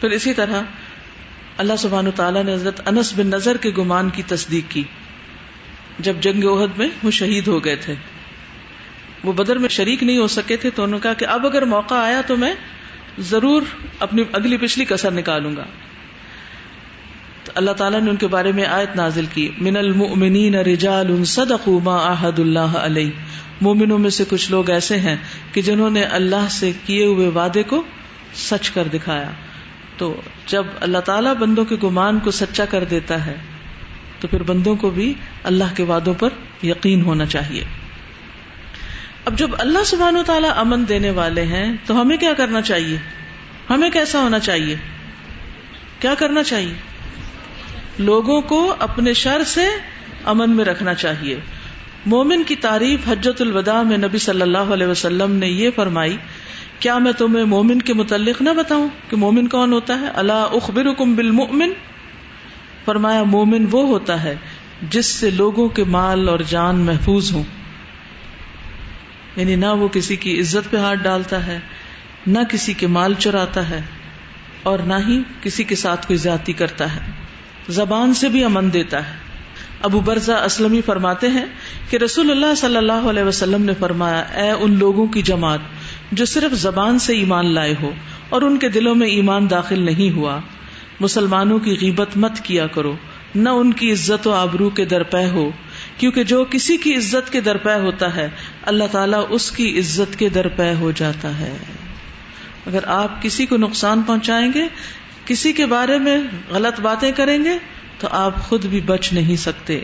پھر 0.00 0.10
اسی 0.10 0.34
طرح 0.34 0.62
اللہ 1.56 1.72
سبحان 1.78 2.10
تعالیٰ 2.10 2.44
نے 2.44 2.54
حضرت 2.54 2.88
انس 2.88 3.12
بن 3.16 3.26
نظر 3.26 3.56
کے 3.56 3.70
گمان 3.78 4.10
کی 4.10 4.22
تصدیق 4.22 4.70
کی۔ 4.72 4.82
جب 5.98 6.16
جنگ 6.20 6.44
عہد 6.44 6.78
میں 6.78 6.88
وہ 7.02 7.10
شہید 7.10 7.48
ہو 7.48 7.64
گئے 7.64 7.76
تھے۔ 7.76 7.94
وہ 9.24 9.32
بدر 9.32 9.58
میں 9.58 9.68
شریک 9.68 10.02
نہیں 10.02 10.18
ہو 10.18 10.26
سکے 10.26 10.56
تھے 10.56 10.70
تو 10.70 10.82
انہوں 10.82 10.98
نے 10.98 11.02
کہا 11.02 11.12
کہ 11.12 11.24
اب 11.24 11.46
اگر 11.46 11.62
موقع 11.62 11.94
آیا 11.94 12.20
تو 12.26 12.36
میں 12.36 12.54
ضرور 13.18 13.62
اپنی 13.98 14.22
اگلی 14.32 14.56
پچھلی 14.56 14.84
کسر 14.84 15.10
نکالوں 15.10 15.56
گا۔ 15.56 15.64
تو 17.44 17.52
اللہ 17.54 17.70
تعالیٰ 17.70 18.00
نے 18.00 18.10
ان 18.10 18.16
کے 18.16 18.26
بارے 18.26 18.52
میں 18.52 18.64
آیت 18.64 18.96
نازل 18.96 19.26
کی۔ 19.34 19.50
من 19.58 19.76
المؤمنین 19.76 20.54
رجال 20.54 21.24
صدقوا 21.24 21.80
ما 21.82 22.12
عہد 22.12 22.38
اللہ 22.38 22.58
علیہ 22.58 23.10
مومنوں 23.60 23.98
میں 23.98 24.10
سے 24.10 24.24
کچھ 24.28 24.50
لوگ 24.50 24.70
ایسے 24.70 24.98
ہیں 24.98 25.16
کہ 25.52 25.62
جنہوں 25.62 25.90
نے 25.90 26.02
اللہ 26.02 26.48
سے 26.50 26.72
کیے 26.86 27.06
ہوئے 27.06 27.28
وعدے 27.28 27.62
کو 27.62 27.82
سچ 28.34 28.70
کر 28.70 28.88
دکھایا۔ 28.92 29.30
تو 29.96 30.20
جب 30.46 30.66
اللہ 30.80 30.98
تعالیٰ 30.98 31.34
بندوں 31.34 31.64
کے 31.64 31.76
گمان 31.82 32.18
کو 32.18 32.30
سچا 32.30 32.64
کر 32.64 32.84
دیتا 32.84 33.26
ہے 33.26 33.34
تو 34.22 34.28
پھر 34.28 34.42
بندوں 34.42 34.76
کو 34.76 34.90
بھی 34.90 35.14
اللہ 35.44 35.64
کے 35.76 35.82
وعدوں 35.82 36.14
پر 36.14 36.28
یقین 36.64 37.02
ہونا 37.02 37.26
چاہیے۔ 37.26 37.64
اب 39.24 39.38
جب 39.38 39.50
اللہ 39.58 39.84
سبحان 39.84 40.16
و 40.16 40.22
تعالیٰ 40.26 40.50
امن 40.56 40.84
دینے 40.88 41.10
والے 41.10 41.42
ہیں 41.42 41.76
تو 41.86 42.00
ہمیں 42.00 42.16
کیا 42.16 42.32
کرنا 42.32 42.62
چاہیے؟ 42.62 42.96
ہمیں 43.70 43.90
کیسا 43.90 44.20
ہونا 44.20 44.38
چاہیے؟ 44.38 44.76
کیا 46.00 46.14
کرنا 46.14 46.42
چاہیے؟ 46.42 46.74
لوگوں 47.98 48.40
کو 48.40 48.74
اپنے 48.78 49.12
شر 49.12 49.44
سے 49.46 49.64
امن 50.24 50.50
میں 50.50 50.64
رکھنا 50.64 50.94
چاہیے۔ 50.94 51.36
مومن 52.06 52.42
کی 52.42 52.56
تعریف 52.56 53.08
حجت 53.08 53.40
الوداع 53.40 53.82
میں 53.82 53.98
نبی 53.98 54.18
صلی 54.18 54.42
اللہ 54.42 54.58
علیہ 54.58 54.86
وسلم 54.86 55.32
نے 55.32 55.48
یہ 55.48 55.70
فرمائی، 55.76 56.16
کیا 56.80 56.98
میں 56.98 57.12
تمہیں 57.12 57.44
مومن 57.44 57.82
کے 57.82 57.94
متعلق 57.94 58.42
نہ 58.42 58.50
بتاؤں 58.50 58.88
کہ 59.10 59.16
مومن 59.16 59.48
کون 59.48 59.72
ہوتا 59.72 60.00
ہے؟ 60.00 60.06
اللہ 60.14 60.32
اخبر 60.32 60.84
بالمؤمن 61.04 61.70
فرمایا، 62.84 63.22
مومن 63.22 63.66
وہ 63.70 63.86
ہوتا 63.86 64.24
ہے 64.24 64.34
جس 64.90 65.06
سے 65.06 65.30
لوگوں 65.30 65.68
کے 65.68 65.84
مال 65.84 66.28
اور 66.28 66.38
جان 66.48 66.78
محفوظ 66.78 67.32
ہوں۔ 67.32 67.42
یعنی 69.36 69.56
نہ 69.56 69.66
وہ 69.66 69.88
کسی 69.88 70.16
کی 70.16 70.40
عزت 70.40 70.70
پہ 70.70 70.76
ہاتھ 70.76 70.98
ڈالتا 71.02 71.46
ہے، 71.46 71.58
نہ 72.26 72.38
کسی 72.48 72.72
کے 72.72 72.86
مال 72.86 73.14
چراتا 73.18 73.70
ہے 73.70 73.80
اور 74.62 74.78
نہ 74.78 74.94
ہی 75.08 75.22
کسی 75.42 75.64
کے 75.64 75.74
ساتھ 75.74 76.06
کوئی 76.06 76.16
زیادتی 76.16 76.52
کرتا 76.52 76.96
ہے۔ 76.96 77.00
زبان 77.68 78.14
سے 78.14 78.28
بھی 78.28 78.44
امن 78.44 78.72
دیتا 78.72 79.10
ہے۔ 79.10 79.14
ابو 79.82 80.00
برزا 80.00 80.34
اسلم 80.34 80.80
فرماتے 80.86 81.28
ہیں 81.28 81.44
کہ 81.90 81.96
رسول 81.96 82.30
اللہ 82.30 82.54
صلی 82.54 82.76
اللہ 82.76 82.92
علیہ 82.92 83.22
وسلم 83.22 83.62
نے 83.64 83.72
فرمایا، 83.78 84.20
اے 84.20 84.50
ان 84.50 84.78
لوگوں 84.78 85.06
کی 85.06 85.22
جماعت 85.22 85.58
جو 86.12 86.24
صرف 86.24 86.54
زبان 86.54 86.98
سے 86.98 87.12
ایمان 87.12 87.54
لائے 87.54 87.74
ہو 87.82 87.92
اور 88.28 88.42
ان 88.42 88.58
کے 88.58 88.68
دلوں 88.68 88.94
میں 88.94 89.08
ایمان 89.08 89.50
داخل 89.50 89.82
نہیں 89.82 90.16
ہوا 90.16 90.40
مسلمانوں 91.02 91.58
کی 91.58 91.76
غیبت 91.80 92.16
مت 92.16 92.40
کیا 92.42 92.66
کرو، 92.66 92.96
نہ 93.34 93.48
ان 93.48 93.72
کی 93.72 93.92
عزت 93.92 94.26
و 94.26 94.32
آبرو 94.32 94.70
کے 94.70 94.84
درپے 94.84 95.26
ہو، 95.26 95.50
کیونکہ 95.98 96.24
جو 96.24 96.44
کسی 96.50 96.76
کی 96.76 96.94
عزت 96.94 97.32
کے 97.32 97.40
درپے 97.40 97.74
ہوتا 97.74 98.16
ہے، 98.16 98.28
اللہ 98.62 98.84
تعالیٰ 98.92 99.26
اس 99.28 99.50
کی 99.50 99.78
عزت 99.78 100.18
کے 100.18 100.28
درپے 100.28 100.74
ہو 100.74 100.90
جاتا 100.90 101.38
ہے۔ 101.38 101.56
اگر 102.66 102.80
آپ 102.86 103.22
کسی 103.22 103.46
کو 103.46 103.56
نقصان 103.56 104.02
پہنچائیں 104.02 104.52
گے، 104.54 104.62
کسی 105.24 105.52
کے 105.52 105.66
بارے 105.66 105.98
میں 105.98 106.18
غلط 106.50 106.80
باتیں 106.80 107.12
کریں 107.12 107.44
گے، 107.44 107.58
تو 107.98 108.08
آپ 108.10 108.36
خود 108.36 108.66
بھی 108.66 108.80
بچ 108.80 109.12
نہیں 109.12 109.36
سکتے۔ 109.36 109.80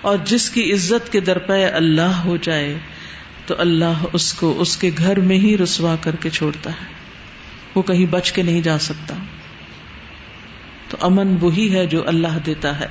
اور 0.00 0.16
جس 0.24 0.50
کی 0.50 0.72
عزت 0.72 1.12
کے 1.12 1.20
درپے 1.20 1.64
اللہ 1.64 2.00
ہو 2.00 2.36
جائے، 2.36 2.78
تو 3.46 3.54
اللہ 3.58 4.04
اس 4.12 4.32
کو 4.32 4.54
اس 4.58 4.76
کے 4.76 4.90
گھر 4.98 5.20
میں 5.20 5.36
ہی 5.36 5.58
رسوا 5.58 5.96
کر 6.00 6.16
کے 6.16 6.30
چھوڑتا 6.30 6.70
ہے۔ 6.70 6.96
وہ 7.74 7.82
کہیں 7.82 8.06
بچ 8.06 8.32
کے 8.32 8.42
نہیں 8.42 8.60
جا 8.60 8.78
سکتا۔ 8.78 9.14
تو 11.00 11.06
امن 11.06 11.36
وہی 11.40 11.74
ہے 11.74 11.86
جو 11.86 12.08
اللہ 12.08 12.38
دیتا 12.46 12.80
ہے۔ 12.80 12.86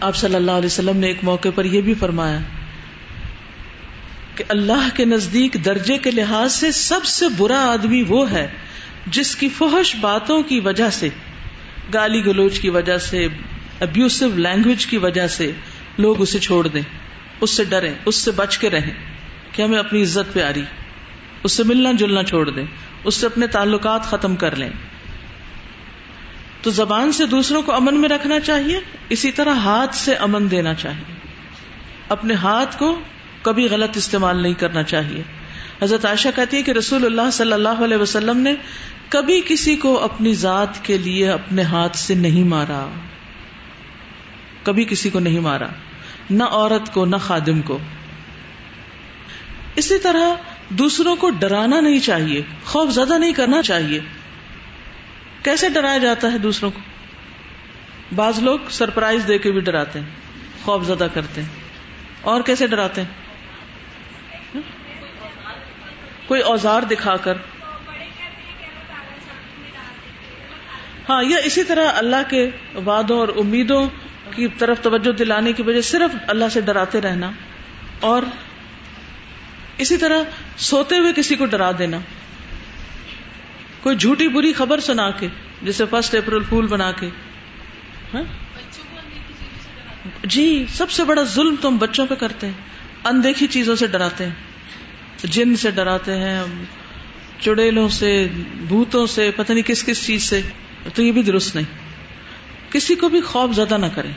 آپ 0.00 0.16
صلی 0.16 0.34
اللہ 0.34 0.50
علیہ 0.50 0.66
وسلم 0.66 0.96
نے 0.96 1.06
ایک 1.06 1.18
موقع 1.22 1.48
پر 1.54 1.64
یہ 1.64 1.80
بھی 1.80 1.94
فرمایا 1.94 2.38
کہ 4.34 4.44
اللہ 4.48 4.88
کے 4.94 5.04
نزدیک 5.04 5.56
درجے 5.64 5.98
کے 5.98 6.10
لحاظ 6.10 6.52
سے 6.52 6.72
سب 6.72 7.04
سے 7.04 7.24
برا 7.38 7.72
آدمی 7.72 8.02
وہ 8.08 8.30
ہے 8.30 8.48
جس 9.06 9.36
کی 9.36 9.48
فحش 9.48 9.96
باتوں 10.00 10.42
کی 10.42 10.60
وجہ 10.60 10.90
سے، 10.90 11.08
گالی 11.94 12.26
گلوچ 12.26 12.60
کی 12.60 12.70
وجہ 12.70 12.98
سے 12.98 13.28
ابیوسو 13.80 14.28
لینگویج 14.34 14.86
کی 14.86 14.96
وجہ 14.96 15.26
سے 15.26 15.52
لوگ 15.98 16.20
اسے 16.20 16.38
چھوڑ 16.38 16.68
دیں، 16.68 16.82
اس 17.40 17.50
سے 17.50 17.64
ڈریں، 17.64 17.94
اس 18.04 18.16
سے 18.16 18.30
بچ 18.30 18.58
کے 18.58 18.70
رہیں۔ 18.70 18.94
کہ 19.52 19.62
ہمیں 19.62 19.78
اپنی 19.78 20.02
عزت 20.02 20.34
پہ 20.34 20.42
آ 20.42 20.50
رہی 20.54 20.62
اس 21.42 21.52
سے 21.52 21.62
ملنا 21.62 21.92
جلنا 21.92 22.22
چھوڑ 22.22 22.50
دیں، 22.50 22.66
اس 23.04 23.14
سے 23.14 23.26
اپنے 23.26 23.46
تعلقات 23.46 24.04
ختم 24.04 24.36
کر 24.36 24.56
لیں۔ 24.56 24.68
تو 26.62 26.70
زبان 26.70 27.12
سے 27.12 27.26
دوسروں 27.26 27.62
کو 27.62 27.74
امن 27.74 27.94
میں 27.94 28.08
رکھنا 28.08 28.40
چاہیے، 28.40 28.80
اسی 29.08 29.32
طرح 29.32 29.54
ہاتھ 29.54 29.94
سے 29.94 30.14
امن 30.14 30.50
دینا 30.50 30.74
چاہیے۔ 30.74 31.14
اپنے 32.08 32.34
ہاتھ 32.34 32.78
کو 32.78 33.00
کبھی 33.42 33.68
غلط 33.70 33.96
استعمال 33.96 34.42
نہیں 34.42 34.54
کرنا 34.54 34.82
چاہیے۔ 34.82 35.22
حضرت 35.82 36.04
عائشہ 36.04 36.28
کہتی 36.36 36.56
ہے 36.56 36.62
کہ 36.62 36.70
رسول 36.70 37.04
اللہ 37.04 37.30
صلی 37.32 37.52
اللہ 37.52 37.68
علیہ 37.68 37.96
وسلم 37.96 38.38
نے 38.38 38.54
کبھی 39.08 39.40
کسی 39.48 39.76
کو 39.76 40.04
اپنی 40.04 40.34
ذات 40.34 40.84
کے 40.84 40.98
لیے 40.98 41.30
اپنے 41.30 41.62
ہاتھ 41.62 41.96
سے 41.96 42.14
نہیں 42.14 42.44
مارا۔ 42.44 42.86
کبھی 44.62 44.84
کسی 44.84 45.10
کو 45.10 45.18
نہیں 45.18 45.40
مارا۔ 45.40 45.66
نہ 46.30 46.44
عورت 46.44 46.94
کو، 46.94 47.04
نہ 47.04 47.16
خادم 47.16 47.62
کو۔ 47.62 47.78
اسی 49.76 49.98
طرح 49.98 50.34
دوسروں 50.68 51.16
کو 51.16 51.30
ڈرانا 51.30 51.80
نہیں 51.80 51.98
چاہیے، 51.98 52.42
خوف 52.64 52.90
زدہ 52.90 53.18
نہیں 53.18 53.32
کرنا 53.32 53.62
چاہیے۔ 53.62 54.00
کیسے 55.42 55.68
ڈرایا 55.68 55.98
جاتا 55.98 56.32
ہے 56.32 56.38
دوسروں 56.38 56.70
کو؟ 56.70 56.80
بعض 58.14 58.38
لوگ 58.38 58.58
سرپرائز 58.70 59.28
دے 59.28 59.38
کے 59.38 59.52
بھی 59.52 59.60
ڈراتے 59.60 59.98
ہیں، 59.98 60.06
خوف 60.64 60.86
زدہ 60.86 61.06
کرتے 61.14 61.42
ہیں۔ 61.42 61.48
اور 62.20 62.40
کیسے 62.40 62.66
ڈراتے 62.66 63.02
ہیں؟ 63.02 63.20
کوئی 66.26 66.40
اوزار 66.40 66.82
دکھا 66.82 67.16
کر۔ 67.16 67.34
ہاں 71.08 71.22
یا 71.22 71.36
اسی 71.38 71.64
طرح 71.64 71.92
اللہ 71.94 72.30
کے 72.30 72.50
وعدوں 72.84 73.18
اور 73.18 73.28
امیدوں 73.28 73.88
کی 74.30 74.48
طرف 74.48 74.80
توجہ 74.82 75.12
دلانے 75.12 75.52
کی 75.52 75.62
وجہ 75.62 75.80
صرف 75.80 76.16
اللہ 76.26 76.44
سے 76.52 76.60
ڈراتے 76.60 77.00
رہنا 77.00 77.30
اور 78.00 78.22
اسی 79.76 79.96
طرح 79.96 80.22
سوتے 80.56 80.98
ہوئے 80.98 81.12
کسی 81.16 81.34
کو 81.34 81.46
ڈرا 81.46 81.70
دینا۔ 81.78 81.98
کوئی 83.82 83.96
جھوٹی 83.96 84.28
بری 84.28 84.52
خبر 84.52 84.80
سنا 84.80 85.10
کے 85.10 85.28
جسے 85.62 85.84
فرسٹ 85.90 86.14
اپریل 86.14 86.42
پھول 86.48 86.66
بنا 86.66 86.92
کے۔ 86.92 87.08
ہاں؟ 88.14 88.22
جی 90.24 90.64
سب 90.68 90.90
سے 90.90 91.04
بڑا 91.04 91.22
ظلم 91.22 91.54
تم 91.60 91.76
بچوں 91.76 92.06
پہ 92.06 92.14
کرتے 92.14 92.46
ہیں۔ 92.46 92.52
اندیکھی 93.04 93.46
چیزوں 93.46 93.76
سے 93.76 93.86
ڈراتے 93.86 94.24
ہیں۔ 94.26 94.34
جن 95.22 95.56
سے 95.56 95.70
ڈراتے 95.70 96.16
ہیں، 96.16 96.42
چڑیلوں 97.40 97.88
سے، 97.88 98.26
بھوتوں 98.68 99.06
سے، 99.06 99.30
پتہ 99.36 99.52
نہیں 99.52 99.68
کس 99.68 99.84
کس 99.84 100.06
چیز 100.06 100.22
سے۔ 100.22 100.40
تو 100.94 101.02
یہ 101.02 101.12
بھی 101.12 101.22
درست 101.22 101.56
نہیں۔ 101.56 101.78
کسی 102.72 102.94
کو 102.94 103.08
بھی 103.08 103.20
خوف 103.20 103.54
زدہ 103.54 103.76
نہ 103.76 103.86
کریں۔ 103.94 104.12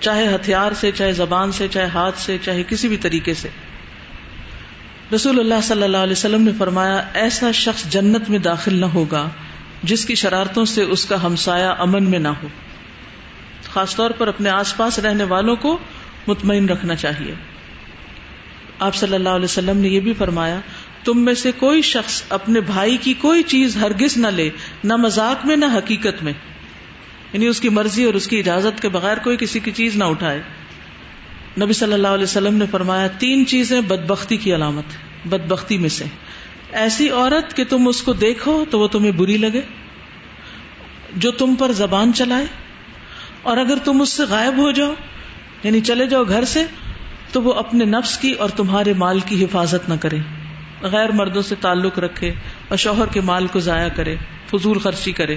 چاہے 0.00 0.34
ہتھیار 0.34 0.72
سے، 0.72 0.90
چاہے 0.90 1.12
زبان 1.12 1.52
سے، 1.52 1.68
چاہے 1.68 1.86
ہاتھ 1.86 2.18
سے، 2.18 2.38
چاہے 2.44 2.62
کسی 2.68 2.88
بھی 2.88 2.96
طریقے 2.96 3.34
سے۔ 3.34 3.48
رسول 5.14 5.40
اللہ 5.40 5.54
صلی 5.62 5.82
اللہ 5.82 5.96
علیہ 5.96 6.12
وسلم 6.12 6.42
نے 6.42 6.50
فرمایا، 6.58 7.02
ایسا 7.14 7.50
شخص 7.50 7.84
جنت 7.84 8.30
میں 8.30 8.38
داخل 8.38 8.74
نہ 8.74 8.84
ہوگا 8.84 9.28
جس 9.82 10.04
کی 10.04 10.14
شرارتوں 10.14 10.64
سے 10.64 10.82
اس 10.82 11.04
کا 11.04 11.22
ہمسایا 11.22 11.70
امن 11.70 12.10
میں 12.10 12.18
نہ 12.18 12.28
ہو۔ 12.28 12.48
خاص 13.64 13.96
طور 13.96 14.10
پر 14.10 14.28
اپنے 14.28 14.50
آس 14.50 14.76
پاس 14.76 14.98
رہنے 14.98 15.24
والوں 15.24 15.56
کو 15.56 15.78
مطمئن 16.26 16.68
رکھنا 16.68 16.94
چاہیے۔ 16.94 17.34
آپ 18.78 18.94
صلی 18.94 19.14
اللہ 19.14 19.28
علیہ 19.28 19.44
وسلم 19.44 19.76
نے 19.76 19.88
یہ 19.88 20.00
بھی 20.00 20.12
فرمایا، 20.12 20.60
تم 21.04 21.24
میں 21.24 21.34
سے 21.34 21.52
کوئی 21.52 21.82
شخص 21.82 22.22
اپنے 22.28 22.60
بھائی 22.60 22.96
کی 22.96 23.14
کوئی 23.14 23.42
چیز 23.42 23.76
ہرگز 23.76 24.16
نہ 24.16 24.26
لے، 24.26 24.50
نہ 24.84 24.96
مذاق 24.96 25.46
میں، 25.46 25.56
نہ 25.56 25.64
حقیقت 25.64 26.22
میں۔ 26.22 26.32
یعنی 27.32 27.46
اس 27.46 27.60
کی 27.60 27.68
مرضی 27.68 28.04
اور 28.04 28.14
اس 28.14 28.28
کی 28.28 28.38
اجازت 28.38 28.82
کے 28.82 28.88
بغیر 28.88 29.16
کوئی 29.16 29.36
کسی 29.36 29.60
کی 29.60 29.70
چیز 29.70 29.96
نہ 29.96 30.04
اٹھائے۔ 30.04 30.42
نبی 31.60 31.72
صلی 31.72 31.92
اللہ 31.92 32.08
علیہ 32.08 32.24
وسلم 32.24 32.54
نے 32.54 32.64
فرمایا، 32.70 33.06
تین 33.06 33.46
چیزیں 33.46 33.80
بدبختی 33.80 34.36
کی 34.36 34.54
علامت 34.54 34.84
بدبختی 35.26 35.78
میں 35.78 35.88
سے۔ 35.88 36.04
ایسی 36.72 37.10
عورت 37.10 37.56
کہ 37.56 37.64
تم 37.68 37.88
اس 37.88 38.02
کو 38.02 38.12
دیکھو 38.12 38.64
تو 38.70 38.80
وہ 38.80 38.88
تمہیں 38.88 39.12
بری 39.12 39.36
لگے، 39.36 39.60
جو 41.16 41.30
تم 41.30 41.54
پر 41.54 41.72
زبان 41.72 42.12
چلائے۔ 42.12 42.46
اور 43.42 43.56
اگر 43.56 43.76
تم 43.84 44.00
اس 44.00 44.12
سے 44.12 44.22
غائب 44.22 44.56
ہو 44.56 44.70
جاؤ 44.70 44.94
یعنی 45.62 45.80
چلے 45.80 46.06
جاؤ 46.06 46.24
گھر 46.28 46.44
سے، 46.44 46.64
تو 47.32 47.42
وہ 47.42 47.52
اپنے 47.52 47.84
نفس 47.84 48.18
کی 48.18 48.32
اور 48.32 48.48
تمہارے 48.48 48.92
مال 48.92 49.20
کی 49.20 49.44
حفاظت 49.44 49.88
نہ 49.88 49.94
کرے۔ 50.00 50.18
غیر 50.82 51.10
مردوں 51.10 51.42
سے 51.42 51.54
تعلق 51.60 51.98
رکھے 51.98 52.32
اور 52.68 52.76
شوہر 52.76 53.06
کے 53.06 53.20
مال 53.20 53.46
کو 53.46 53.60
ضائع 53.60 53.88
کرے، 53.88 54.16
فضول 54.50 54.78
خرچی 54.78 55.12
کرے۔ 55.12 55.36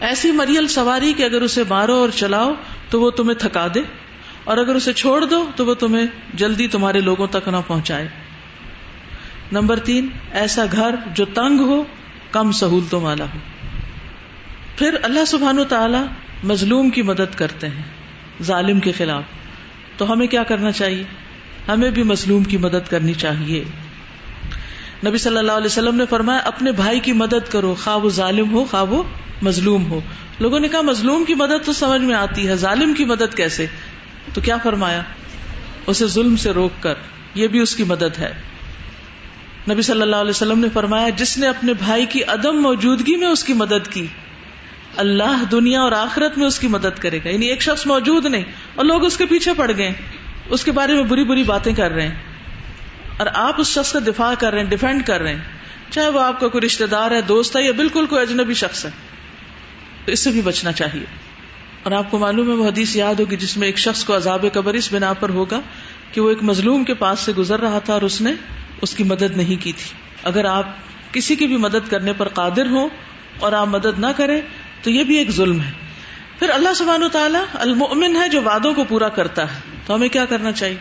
ایسی 0.00 0.30
مریل 0.30 0.68
سواری 0.68 1.12
کہ 1.16 1.22
اگر 1.22 1.42
اسے 1.42 1.62
مارو 1.68 1.94
اور 1.94 2.08
چلاؤ 2.14 2.52
تو 2.90 3.00
وہ 3.00 3.10
تمہیں 3.10 3.38
تھکا 3.38 3.66
دے۔ 3.74 3.80
اور 4.44 4.58
اگر 4.58 4.74
اسے 4.74 4.92
چھوڑ 4.92 5.24
دو 5.24 5.50
تو 5.56 5.66
وہ 5.66 5.74
تمہیں 5.74 6.06
جلدی 6.34 6.68
تمہارے 6.68 7.00
لوگوں 7.00 7.26
تک 7.26 7.48
نہ 7.48 7.56
پہنچائے۔ 7.66 8.08
نمبر 9.52 9.78
تین، 9.78 10.08
ایسا 10.32 10.64
گھر 10.72 10.94
جو 11.14 11.24
تنگ 11.24 11.60
ہو، 11.60 11.84
کم 12.30 12.52
سہولتوں 12.52 13.00
والا 13.00 13.24
ہو۔ 13.24 13.38
پھر 14.76 14.96
اللہ 15.02 15.24
سبحان 15.24 15.58
و 15.58 15.64
تعالی 15.64 15.98
مظلوم 16.44 16.90
کی 16.90 17.02
مدد 17.02 17.34
کرتے 17.36 17.68
ہیں، 17.68 17.82
ظالم 18.42 18.80
کے 18.80 18.92
خلاف۔ 18.92 19.22
تو 19.96 20.12
ہمیں 20.12 20.26
کیا 20.26 20.42
کرنا 20.42 20.72
چاہیے؟ 20.72 21.02
ہمیں 21.68 21.90
بھی 21.90 22.02
مظلوم 22.02 22.44
کی 22.44 22.56
مدد 22.56 22.90
کرنی 22.90 23.14
چاہیے۔ 23.14 23.64
نبی 25.06 25.18
صلی 25.18 25.36
اللہ 25.36 25.52
علیہ 25.52 25.66
وسلم 25.66 25.94
نے 25.94 26.04
فرمایا، 26.10 26.38
اپنے 26.38 26.72
بھائی 26.72 27.00
کی 27.00 27.12
مدد 27.12 27.50
کرو 27.50 27.74
خواب 27.82 28.04
وہ 28.04 28.10
ظالم 28.10 28.52
ہو 28.52 28.64
خواب 28.64 28.92
وہ 28.92 29.02
مظلوم 29.42 29.90
ہو۔ 29.90 30.00
لوگوں 30.40 30.60
نے 30.60 30.68
کہا، 30.68 30.80
مظلوم 30.80 31.24
کی 31.24 31.34
مدد 31.34 31.66
تو 31.66 31.72
سمجھ 31.72 32.02
میں 32.02 32.14
آتی 32.14 32.48
ہے، 32.48 32.56
ظالم 32.56 32.94
کی 32.94 33.04
مدد 33.04 33.34
کیسے؟ 33.34 33.66
تو 34.34 34.40
کیا 34.40 34.56
فرمایا؟ 34.56 35.02
اسے 35.86 36.06
ظلم 36.06 36.36
سے 36.36 36.50
روک 36.50 36.82
کر، 36.82 36.94
یہ 37.34 37.48
بھی 37.48 37.58
اس 37.58 37.76
کی 37.76 37.84
مدد 37.84 38.18
ہے۔ 38.18 38.32
نبی 39.70 39.82
صلی 39.82 40.02
اللہ 40.02 40.16
علیہ 40.16 40.30
وسلم 40.30 40.58
نے 40.58 40.68
فرمایا، 40.72 41.08
جس 41.08 41.38
نے 41.38 41.48
اپنے 41.48 41.74
بھائی 41.74 42.06
کی 42.06 42.24
عدم 42.24 42.62
موجودگی 42.62 43.16
میں 43.16 43.26
اس 43.26 43.44
کی 43.44 43.52
مدد 43.52 43.88
کی، 43.90 44.06
اللہ 44.96 45.44
دنیا 45.50 45.80
اور 45.80 45.92
آخرت 45.92 46.38
میں 46.38 46.46
اس 46.46 46.58
کی 46.58 46.68
مدد 46.68 46.98
کرے 46.98 47.18
گا۔ 47.24 47.28
یعنی 47.28 47.46
ایک 47.46 47.62
شخص 47.62 47.86
موجود 47.86 48.26
نہیں، 48.26 48.44
اور 48.74 48.84
لوگ 48.84 49.04
اس 49.04 49.16
کے 49.16 49.26
پیچھے 49.26 49.52
پڑ 49.56 49.70
گئے۔ 49.76 49.92
اس 50.48 50.64
کے 50.64 50.72
بارے 50.72 50.94
میں 50.94 51.02
بری 51.02 51.24
بری 51.24 51.42
باتیں 51.42 51.74
کر 51.74 51.90
رہے 51.90 52.08
ہیں۔ 52.08 52.14
اور 53.16 53.26
آپ 53.34 53.60
اس 53.60 53.66
شخص 53.66 53.92
کا 53.92 53.98
دفاع 54.06 54.34
کر 54.38 54.52
رہے 54.52 54.62
ہیں 54.62 54.70
ڈیفینڈ 54.70 55.06
کر 55.06 55.20
رہے 55.20 55.34
ہیں۔ 55.34 55.44
چاہے 55.90 56.08
وہ 56.08 56.20
آپ 56.20 56.40
کا 56.40 56.48
کوئی 56.48 56.66
رشتے 56.66 56.86
دار 56.86 57.10
ہے، 57.10 57.22
دوست 57.22 57.56
ہے، 57.56 57.62
یا 57.62 57.72
بالکل 57.72 58.06
کوئی 58.06 58.22
اجنبی 58.22 58.54
شخص 58.54 58.84
ہے، 58.84 58.90
تو 60.04 60.12
اس 60.12 60.20
سے 60.20 60.30
بھی 60.30 60.40
بچنا 60.40 60.72
چاہیے۔ 60.72 61.29
اور 61.82 61.92
آپ 61.92 62.10
کو 62.10 62.18
معلوم 62.18 62.48
ہے 62.48 62.54
وہ 62.54 62.68
حدیث 62.68 62.96
یاد 62.96 63.14
ہوگی 63.14 63.36
جس 63.36 63.56
میں 63.56 63.66
ایک 63.66 63.78
شخص 63.78 64.04
کو 64.04 64.16
عذاب 64.16 64.44
قبر 64.52 64.74
اس 64.74 64.92
بنا 64.92 65.12
پر 65.12 65.28
ہوگا 65.28 65.60
کہ 66.12 66.20
وہ 66.20 66.28
ایک 66.28 66.42
مظلوم 66.42 66.84
کے 66.84 66.94
پاس 66.94 67.20
سے 67.20 67.32
گزر 67.32 67.60
رہا 67.60 67.78
تھا 67.78 67.92
اور 67.92 68.02
اس 68.02 68.20
نے 68.20 68.32
اس 68.82 68.94
کی 68.94 69.04
مدد 69.04 69.36
نہیں 69.36 69.62
کی 69.62 69.72
تھی۔ 69.72 69.92
اگر 70.24 70.44
آپ 70.44 70.66
کسی 71.12 71.36
کی 71.36 71.46
بھی 71.46 71.56
مدد 71.56 71.90
کرنے 71.90 72.12
پر 72.12 72.28
قادر 72.28 72.66
ہوں 72.66 72.88
اور 73.40 73.52
آپ 73.52 73.68
مدد 73.68 73.98
نہ 73.98 74.06
کریں 74.16 74.40
تو 74.82 74.90
یہ 74.90 75.04
بھی 75.04 75.16
ایک 75.16 75.30
ظلم 75.30 75.60
ہے۔ 75.60 75.72
پھر 76.38 76.50
اللہ 76.50 76.74
سبحانہ 76.76 77.04
و 77.04 77.08
تعالیٰ 77.08 77.44
المؤمن 77.54 78.16
ہے 78.16 78.28
جو 78.28 78.42
وعدوں 78.42 78.74
کو 78.74 78.84
پورا 78.84 79.08
کرتا 79.08 79.54
ہے۔ 79.54 79.60
تو 79.86 79.94
ہمیں 79.94 80.08
کیا 80.08 80.24
کرنا 80.24 80.52
چاہیے؟ 80.52 80.76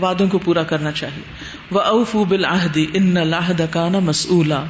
وعدوں 0.00 0.28
کو 0.28 0.38
پورا 0.38 0.62
کرنا 0.62 0.92
چاہیے۔ 0.92 1.22
وہ 1.70 1.80
اوف 1.80 2.16
بالعہدی 2.16 2.86
ان 2.94 3.28
لاہد 3.28 3.60
کانا 3.70 3.98
مسولہ 3.98 4.64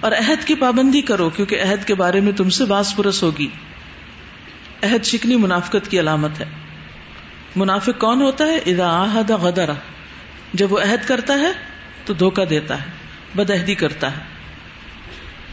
اور 0.00 0.12
عہد 0.12 0.46
کی 0.46 0.54
پابندی 0.54 1.00
کرو 1.00 1.30
کیونکہ 1.30 1.62
عہد 1.62 1.86
کے 1.86 1.94
بارے 1.94 2.20
میں 2.20 2.32
تم 2.32 2.50
سے 2.50 2.64
باس 2.64 2.96
پرس 2.96 3.22
ہوگی۔ 3.22 3.46
عہد 4.82 5.04
شکنی 5.04 5.36
منافقت 5.36 5.90
کی 5.90 6.00
علامت 6.00 6.40
ہے۔ 6.40 6.44
منافق 7.56 8.00
کون 8.00 8.22
ہوتا 8.22 8.44
ہے؟ 8.44 8.56
اذا 8.56 9.04
عہد 9.04 9.30
غدرہ۔ 9.30 9.72
جب 10.54 10.72
وہ 10.72 10.78
عہد 10.78 11.08
کرتا 11.08 11.34
ہے 11.34 11.52
تو 12.04 12.14
دھوکا 12.14 12.42
دیتا 12.50 12.80
ہے 12.80 12.86
بدہدی 13.36 13.74
کرتا 13.74 14.16
ہے۔ 14.16 14.22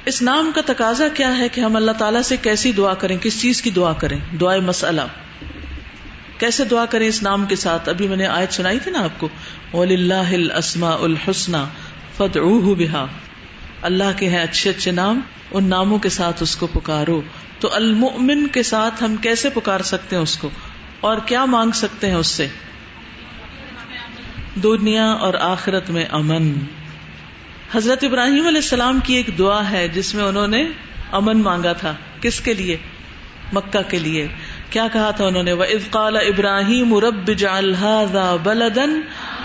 اس 0.05 0.21
نام 0.21 0.51
کا 0.55 0.61
تقاضا 0.65 1.07
کیا 1.13 1.37
ہے 1.37 1.49
کہ 1.49 1.61
ہم 1.61 1.75
اللہ 1.75 1.91
تعالیٰ 1.91 2.21
سے 2.21 2.37
کیسی 2.37 2.71
دعا 2.71 2.93
کریں؟ 2.93 3.17
کس 3.17 3.41
چیز 3.41 3.61
کی 3.61 3.69
دعا 3.69 3.93
کریں؟ 3.93 4.19
دعائیں 4.41 4.61
مسئلہ۔ 4.61 5.01
کیسے 6.37 6.63
دعا 6.63 6.85
کریں 6.85 7.07
اس 7.07 7.23
نام 7.23 7.45
کے 7.45 7.55
ساتھ؟ 7.55 7.89
ابھی 7.89 8.07
میں 8.07 8.17
نے 8.17 8.25
آیت 8.25 8.53
سنائی 8.53 8.79
تھی 8.79 8.91
نا 8.91 8.99
آپ 8.99 9.19
کو۔ 9.19 9.29
اللہ 9.73 10.53
السما 10.53 10.89
الحسن 10.89 11.51
فت 12.17 12.37
بہا 12.77 13.07
اللہ 13.81 14.17
کے 14.17 14.29
ہیں 14.29 14.43
اچھے 14.43 14.69
اچھے 14.69 14.91
نام، 14.91 15.19
ان 15.51 15.69
ناموں 15.69 15.99
کے 15.99 16.09
ساتھ 16.09 16.43
اس 16.43 16.55
کو 16.55 16.67
پکارو۔ 16.67 17.21
تو 17.59 17.73
المؤمن 17.73 18.47
کے 18.47 18.63
ساتھ 18.63 19.03
ہم 19.03 19.15
کیسے 19.15 19.49
پکار 19.49 19.79
سکتے 19.79 20.15
ہیں 20.15 20.23
اس 20.23 20.37
کو؟ 20.37 20.49
اور 20.99 21.17
کیا 21.25 21.45
مانگ 21.45 21.71
سکتے 21.71 22.07
ہیں 22.07 22.15
اس 22.15 22.27
سے؟ 22.27 22.47
دنیا 24.63 25.11
اور 25.11 25.33
آخرت 25.33 25.89
میں 25.89 26.05
امن۔ 26.11 26.53
حضرت 27.75 28.03
ابراہیم 28.03 28.47
علیہ 28.47 28.61
السلام 28.61 28.99
کی 29.03 29.13
ایک 29.13 29.29
دعا 29.37 29.71
ہے، 29.71 29.87
جس 29.87 30.15
میں 30.15 30.23
انہوں 30.23 30.47
نے 30.47 30.67
امن 31.11 31.41
مانگا 31.41 31.73
تھا۔ 31.73 31.93
کس 32.21 32.41
کے 32.41 32.53
لیے؟ 32.53 32.77
مکہ 33.53 33.89
کے 33.89 33.99
لیے۔ 33.99 34.27
کیا 34.69 34.87
کہا 34.93 35.11
تھا 35.11 35.25
انہوں 35.25 35.43
نے؟ 35.43 35.53
وہ 35.53 35.63
افقال 35.63 36.17
ابراہیم 36.17 36.97
رب 36.97 37.31
بلدن 38.43 39.01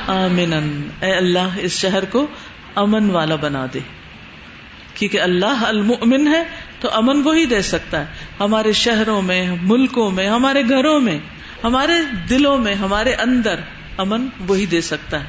آمن 0.07 0.83
اے 1.01 1.12
اللہ، 1.12 1.49
اس 1.57 1.72
شہر 1.72 2.05
کو 2.05 2.26
امن 2.74 3.11
والا 3.11 3.37
بنا 3.37 3.66
دے۔ 3.74 3.78
کیونکہ 5.01 5.21
اللہ 5.21 5.65
المؤمن 5.67 6.29
ہے 6.29 6.45
تو 6.81 6.89
امن 6.93 7.23
وہی 7.23 7.47
دے 7.47 7.63
سکتا 7.63 8.01
ہے۔ 8.01 8.07
ہمارے 8.41 8.73
شہروں 8.73 9.23
میں، 9.23 9.57
ملکوں 9.63 10.11
میں، 10.11 10.29
ہمارے 10.29 10.63
گھروں 10.69 11.01
میں، 11.01 11.19
ہمارے 11.65 11.93
دلوں 12.31 12.59
میں، 12.59 12.75
ہمارے 12.75 13.15
اندر 13.15 13.55
امن 13.97 14.27
وہی 14.49 14.67
دے 14.67 14.81
سکتا 14.81 15.21
ہے۔ 15.21 15.25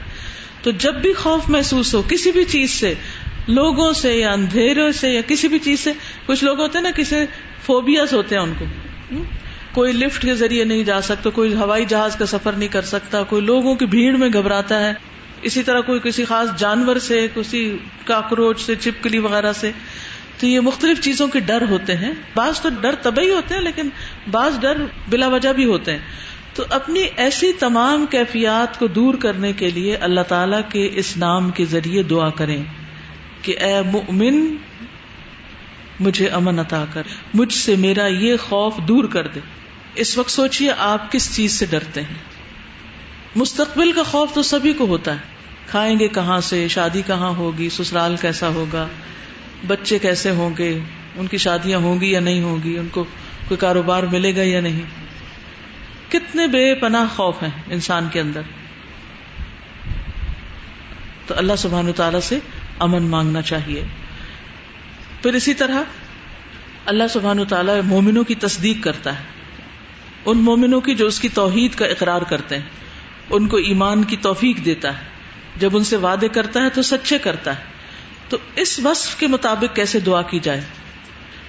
تو 0.63 0.71
جب 0.71 0.95
بھی 0.95 1.13
خوف 1.13 1.49
محسوس 1.49 1.95
ہو 1.95 2.01
کسی 2.09 2.31
بھی 2.31 2.43
چیز 2.43 2.71
سے، 2.71 2.93
لوگوں 3.47 3.93
سے 3.93 4.13
یا 4.13 4.31
اندھیروں 4.31 4.91
سے 4.91 5.09
یا 5.09 5.21
کسی 5.27 5.47
بھی 5.47 5.59
چیز 5.59 5.79
سے، 5.79 5.91
کچھ 6.25 6.43
لوگ 6.43 6.59
ہوتے 6.59 6.77
ہیں 6.77 6.83
نا 6.83 6.91
کسی 6.95 7.15
فوبیاز 7.65 8.13
ہوتے 8.13 8.35
ہیں 8.35 8.43
ان 8.43 8.53
کو۔ 8.59 8.65
کوئی 9.71 9.93
لفٹ 9.93 10.21
کے 10.21 10.33
ذریعے 10.33 10.63
نہیں 10.63 10.83
جا 10.83 11.01
سکتا، 11.01 11.29
کوئی 11.29 11.55
ہوائی 11.55 11.85
جہاز 11.85 12.15
کا 12.15 12.25
سفر 12.25 12.51
نہیں 12.51 12.69
کر 12.69 12.81
سکتا، 12.81 13.23
کوئی 13.23 13.41
لوگوں 13.41 13.75
کی 13.75 13.85
بھیڑ 13.85 14.17
میں 14.17 14.29
گھبراتا 14.33 14.79
ہے۔ 14.79 14.93
اسی 15.41 15.63
طرح 15.63 15.81
کوئی 15.81 15.99
کسی 16.03 16.25
خاص 16.25 16.59
جانور 16.59 16.95
سے، 16.95 17.27
کسی 17.35 17.77
کاکروچ 18.05 18.61
سے، 18.61 18.75
چپکلی 18.75 19.19
وغیرہ 19.19 19.53
سے، 19.53 19.71
تو 20.39 20.47
یہ 20.47 20.59
مختلف 20.59 21.01
چیزوں 21.01 21.27
کے 21.27 21.39
ڈر 21.39 21.63
ہوتے 21.69 21.95
ہیں۔ 21.95 22.11
بعض 22.35 22.61
تو 22.61 22.69
ڈر 22.81 22.95
طبی 22.95 23.29
ہوتے 23.29 23.53
ہیں، 23.53 23.61
لیکن 23.61 23.89
بعض 24.31 24.59
ڈر 24.59 24.85
بلا 25.09 25.27
وجہ 25.27 25.53
بھی 25.53 25.65
ہوتے 25.65 25.91
ہیں۔ 25.91 25.99
تو 26.53 26.63
اپنی 26.69 27.03
ایسی 27.15 27.53
تمام 27.53 28.05
کیفیات 28.05 28.79
کو 28.79 28.87
دور 28.87 29.13
کرنے 29.13 29.53
کے 29.53 29.69
لیے 29.69 29.95
اللہ 29.95 30.21
تعالی 30.21 30.57
کے 30.69 30.89
اس 30.95 31.17
نام 31.17 31.51
کے 31.51 31.65
ذریعے 31.65 32.03
دعا 32.03 32.29
کریں 32.29 32.63
کہ 33.41 33.59
اے 33.59 33.81
مؤمن، 33.81 34.55
مجھے 35.99 36.27
امن 36.27 36.59
عطا 36.59 36.85
کر، 36.93 37.03
مجھ 37.33 37.53
سے 37.53 37.75
میرا 37.75 38.07
یہ 38.07 38.37
خوف 38.37 38.77
دور 38.77 39.03
کر 39.03 39.27
دے۔ 39.27 39.39
اس 39.95 40.17
وقت 40.17 40.31
سوچئے 40.31 40.69
آپ 40.77 41.11
کس 41.11 41.35
چیز 41.35 41.51
سے 41.51 41.65
ڈرتے 41.65 42.01
ہیں۔ 42.01 42.15
مستقبل 43.35 43.91
کا 43.91 44.03
خوف 44.03 44.33
تو 44.33 44.41
سبھی 44.41 44.73
کو 44.73 44.85
ہوتا 44.85 45.13
ہے۔ 45.13 45.30
کھائیں 45.71 45.99
گے 45.99 46.07
کہاں 46.07 46.41
سے؟ 46.41 46.67
شادی 46.67 47.01
کہاں 47.07 47.29
ہوگی؟ 47.29 47.69
سسرال 47.69 48.15
کیسا 48.21 48.47
ہوگا؟ 48.47 48.87
بچے 49.67 49.99
کیسے 49.99 50.29
ہوں 50.29 50.49
گے؟ 50.57 50.79
ان 51.15 51.27
کی 51.27 51.37
شادیاں 51.37 51.79
ہوں 51.79 52.01
گی 52.01 52.11
یا 52.11 52.19
نہیں 52.19 52.41
ہوں 52.41 52.57
گی؟ 52.63 52.77
ان 52.77 52.87
کو 52.87 53.03
کوئی 53.47 53.57
کاروبار 53.57 54.03
ملے 54.03 54.35
گا 54.35 54.41
یا 54.41 54.61
نہیں؟ 54.61 54.81
کتنے 56.11 56.47
بے 56.47 56.75
پناہ 56.75 57.05
خوف 57.15 57.43
ہیں 57.43 57.49
انسان 57.67 58.07
کے 58.11 58.19
اندر۔ 58.19 58.41
تو 61.27 61.33
اللہ 61.37 61.53
سبحان 61.57 61.93
تعالی 61.95 62.21
سے 62.21 62.39
امن 62.79 63.03
مانگنا 63.03 63.41
چاہیے۔ 63.41 63.83
پھر 65.21 65.33
اسی 65.33 65.53
طرح 65.53 65.83
اللہ 66.85 67.03
سبحان 67.09 67.45
تعالیٰ 67.45 67.81
مومنوں 67.83 68.23
کی 68.23 68.35
تصدیق 68.35 68.83
کرتا 68.83 69.19
ہے۔ 69.19 69.23
ان 70.25 70.37
مومنوں 70.37 70.81
کی 70.81 70.95
جو 70.95 71.07
اس 71.07 71.19
کی 71.19 71.29
توحید 71.29 71.75
کا 71.75 71.85
اقرار 71.85 72.21
کرتے 72.21 72.55
ہیں، 72.55 72.65
ان 73.29 73.47
کو 73.47 73.57
ایمان 73.57 74.03
کی 74.03 74.17
توفیق 74.17 74.65
دیتا 74.65 75.01
ہے۔ 75.01 75.10
جب 75.61 75.77
ان 75.77 75.83
سے 75.83 75.95
وعدے 75.95 76.27
کرتا 76.27 76.63
ہے 76.63 76.69
تو 76.69 76.81
سچے 76.81 77.17
کرتا 77.17 77.57
ہے۔ 77.57 77.63
تو 78.29 78.37
اس 78.55 78.79
وصف 78.83 79.15
کے 79.15 79.27
مطابق 79.27 79.75
کیسے 79.75 79.99
دعا 79.99 80.21
کی 80.21 80.39
جائے؟ 80.39 80.61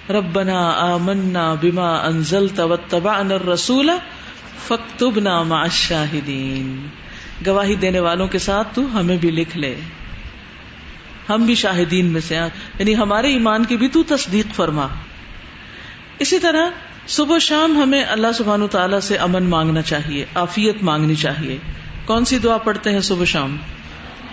ربنا 0.09 0.69
آمنا 0.69 1.53
بما 1.53 1.95
انزلت 1.95 2.59
واتبعنا 2.59 3.35
الرسول 3.35 3.89
فاکتبنا 4.67 5.43
مع 5.43 5.63
الشاہدین۔ 5.63 6.87
گواہی 7.47 7.75
دینے 7.75 7.99
والوں 7.99 8.27
کے 8.27 8.39
ساتھ 8.39 8.67
تو 8.73 8.99
ہمیں 8.99 9.17
بھی 9.17 9.31
لکھ 9.31 9.57
لے۔ 9.57 9.75
ہم 11.29 11.45
بھی 11.45 11.55
شاہدین 11.55 12.05
میں 12.05 12.21
سے 12.21 12.35
یعنی 12.79 12.95
ہمارے 12.95 13.27
ایمان 13.27 13.65
کی 13.65 13.77
بھی 13.77 13.87
تو 13.87 14.03
تصدیق 14.03 14.55
فرما۔ 14.55 14.87
اسی 16.19 16.39
طرح 16.39 16.69
صبح 17.07 17.37
شام 17.37 17.81
ہمیں 17.83 18.03
اللہ 18.03 18.27
سبحان 18.37 18.67
تعالیٰ 18.67 18.99
سے 18.99 19.15
امن 19.17 19.43
مانگنا 19.43 19.81
چاہیے 19.81 20.25
آفیت 20.33 20.83
مانگنی 20.83 21.15
چاہیے۔ 21.15 21.57
کون 22.05 22.25
سی 22.25 22.37
دعا 22.37 22.57
پڑھتے 22.57 22.91
ہیں 22.91 22.99
صبح 22.99 23.25
شام؟ 23.25 23.57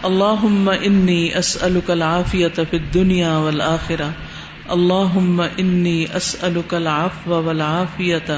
اللہ 0.02 0.44
انی 0.80 1.32
اسألک 1.34 1.90
العافیت 1.90 2.60
فی 2.70 2.76
الدنیا 2.76 3.36
والآخرہ 3.38 4.08
اللہ 4.68 5.16
انی 5.56 6.04
اسألک 6.14 6.74
العفو 6.74 7.42
والعافیت 7.42 8.30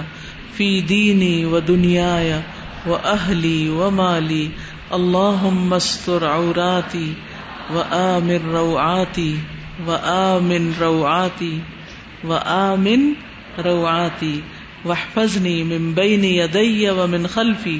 فی 0.57 0.69
دینی 0.89 1.45
و 1.45 1.61
دنیا 1.61 2.39
و 2.87 2.97
اہلی 3.05 3.69
و 3.69 3.91
مالی 3.91 4.49
اللہ 4.91 5.45
مستر 5.53 6.27
عوراتی 6.27 7.13
و 7.71 7.83
آمن 7.91 8.51
روعاتی 8.53 9.35
و 9.87 9.97
آمن 10.05 10.71
و 12.25 12.35
آمن 12.47 13.13
من 15.65 15.93
بین 15.93 16.25
یدی 16.25 16.89
و 16.89 17.07
من 17.07 17.27
خلفی 17.27 17.79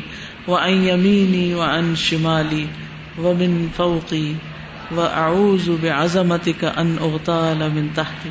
و 0.49 0.55
عن 0.55 0.85
یمینی 0.85 1.53
و 3.19 3.33
فوقی 3.77 4.35
و 4.97 5.01
اعوذ 5.01 5.69
بعظمتک 5.69 6.65
ان 6.77 6.97
اغتال 7.01 7.69
من 7.73 7.87
تحتی 7.95 8.29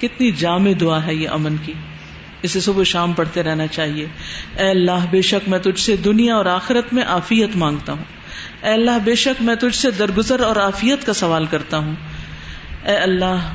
کتنی 0.00 0.30
جامع 0.30 0.70
دعا 0.80 1.06
ہے 1.06 1.14
یہ 1.14 1.28
امن 1.28 1.56
کی۔ 1.64 1.72
اسے 2.42 2.60
صبح 2.60 2.82
شام 2.82 3.12
پڑھتے 3.12 3.42
رہنا 3.42 3.66
چاہیے۔ 3.66 4.06
اے 4.56 4.70
اللہ، 4.70 5.06
بے 5.10 5.22
شک 5.22 5.48
میں 5.48 5.58
تجھ 5.58 5.80
سے 5.80 5.96
دنیا 5.96 6.36
اور 6.36 6.46
آخرت 6.46 6.94
میں 6.94 7.04
آفیت 7.04 7.56
مانگتا 7.56 7.92
ہوں۔ 7.92 8.04
اے 8.62 8.72
اللہ، 8.72 8.90
بے 9.04 9.14
شک 9.14 9.42
میں 9.42 9.54
تجھ 9.54 9.76
سے 9.76 9.90
درگزر 9.90 10.40
اور 10.40 10.56
آفیت 10.56 11.06
کا 11.06 11.12
سوال 11.12 11.46
کرتا 11.46 11.78
ہوں۔ 11.78 11.94
اے 12.84 12.96
اللہ، 12.96 13.52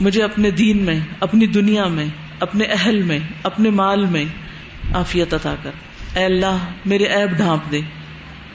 مجھے 0.00 0.22
اپنے 0.22 0.50
دین 0.50 0.82
میں، 0.82 1.00
اپنی 1.20 1.46
دنیا 1.46 1.86
میں، 1.86 2.06
اپنے 2.40 2.64
اہل 2.64 3.02
میں، 3.02 3.18
اپنے 3.42 3.70
مال 3.70 4.06
میں 4.06 4.24
آفیت 4.94 5.34
عطا 5.34 5.54
کر۔ 5.62 5.70
اے 6.18 6.24
اللہ، 6.24 6.56
میرے 6.86 7.04
ایب 7.04 7.30
ڈھانپ 7.30 7.72
دے۔ 7.72 7.80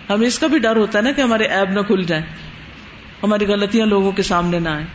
ہمیں 0.10 0.28
اس 0.28 0.39
کا 0.39 0.47
بھی 0.47 0.60
ڈر 0.60 0.76
ہوتا 0.76 0.99
ہے 0.99 1.04
نا 1.04 1.12
کہ 1.12 1.22
ہمارے 1.22 1.43
ایب 1.43 1.70
نہ 1.70 1.80
کھل 1.80 2.04
جائیں، 2.04 2.26
ہماری 3.24 3.45
غلطیاں 3.45 3.86
لوگوں 3.86 4.12
کے 4.12 4.24
سامنے 4.24 4.60
نہ 4.60 4.70
آئے 4.70 4.86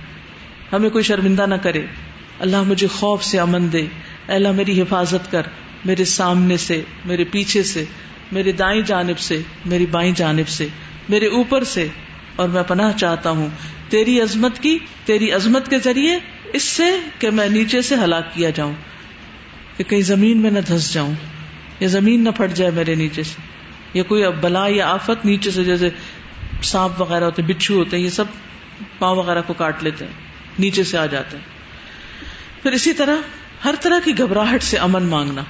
ہمیں 0.72 0.90
کوئی 0.90 1.04
شرمندہ 1.04 1.46
نہ 1.46 1.54
کرے۔ 1.54 1.82
اللہ 2.40 2.62
مجھے 2.62 2.86
خوف 2.86 3.24
سے 3.24 3.40
امن 3.40 3.72
دے۔ 3.72 3.86
اللہ 4.28 4.52
میری 4.52 4.82
حفاظت 4.82 5.30
کر۔ 5.30 5.42
میرے 5.84 6.04
سامنے 6.04 6.56
سے، 6.56 6.82
میرے 7.04 7.24
پیچھے 7.24 7.62
سے، 7.62 7.84
میرے 8.32 8.52
دائیں 8.52 8.82
جانب 8.82 9.18
سے، 9.18 9.42
میری 9.64 9.86
بائیں 9.86 10.12
جانب 10.16 10.48
سے، 10.48 10.68
میرے 11.08 11.26
اوپر 11.26 11.64
سے۔ 11.64 11.88
اور 12.36 12.48
میں 12.48 12.62
پناہ 12.62 12.92
چاہتا 12.96 13.30
ہوں، 13.30 13.48
تیری 13.88 14.20
عظمت 14.20 14.58
کی، 14.58 14.78
تیری 15.04 15.32
عظمت 15.32 15.68
کے 15.68 15.78
ذریعے 15.78 16.18
اس 16.52 16.62
سے 16.62 16.84
کہ 17.18 17.30
میں 17.30 17.48
نیچے 17.48 17.82
سے 17.82 17.94
ہلاک 17.94 18.34
کیا 18.34 18.50
جاؤں۔ 18.50 18.72
کہ 19.76 19.84
کہیں 19.84 20.00
زمین 20.00 20.38
میں 20.38 20.50
نہ 20.50 20.58
دھس 20.58 20.94
جاؤں، 20.94 21.14
یا 21.80 21.88
زمین 21.88 22.24
نہ 22.24 22.30
پھٹ 22.30 22.56
جائے 22.56 22.70
میرے 22.70 22.94
نیچے 22.94 23.22
سے۔ 23.22 23.55
یا 23.94 24.02
کوئی 24.02 24.24
بلا 24.40 24.66
یا 24.68 24.88
آفت 24.88 25.24
نیچے 25.24 25.50
سے 25.50 25.64
جیسے 25.64 25.88
سانپ 26.62 27.00
وغیرہ 27.00 27.24
ہوتے 27.24 27.42
ہیں، 27.42 27.48
بچھو 27.48 27.74
ہوتے 27.74 27.96
ہیں، 27.96 28.04
یہ 28.04 28.10
سب 28.10 28.24
پاؤں 28.98 29.16
وغیرہ 29.16 29.42
کو 29.46 29.54
کاٹ 29.54 29.84
لیتے 29.84 30.04
ہیں، 30.04 30.12
نیچے 30.58 30.84
سے 30.84 30.98
آ 30.98 31.06
جاتے 31.06 31.36
ہیں۔ 31.36 31.44
پھر 32.62 32.72
اسی 32.72 32.92
طرح 32.92 33.16
ہر 33.64 33.74
طرح 33.80 33.98
کی 34.04 34.18
گھبراہٹ 34.18 34.62
سے 34.62 34.76
امن 34.76 35.02
مانگنا۔ 35.02 35.42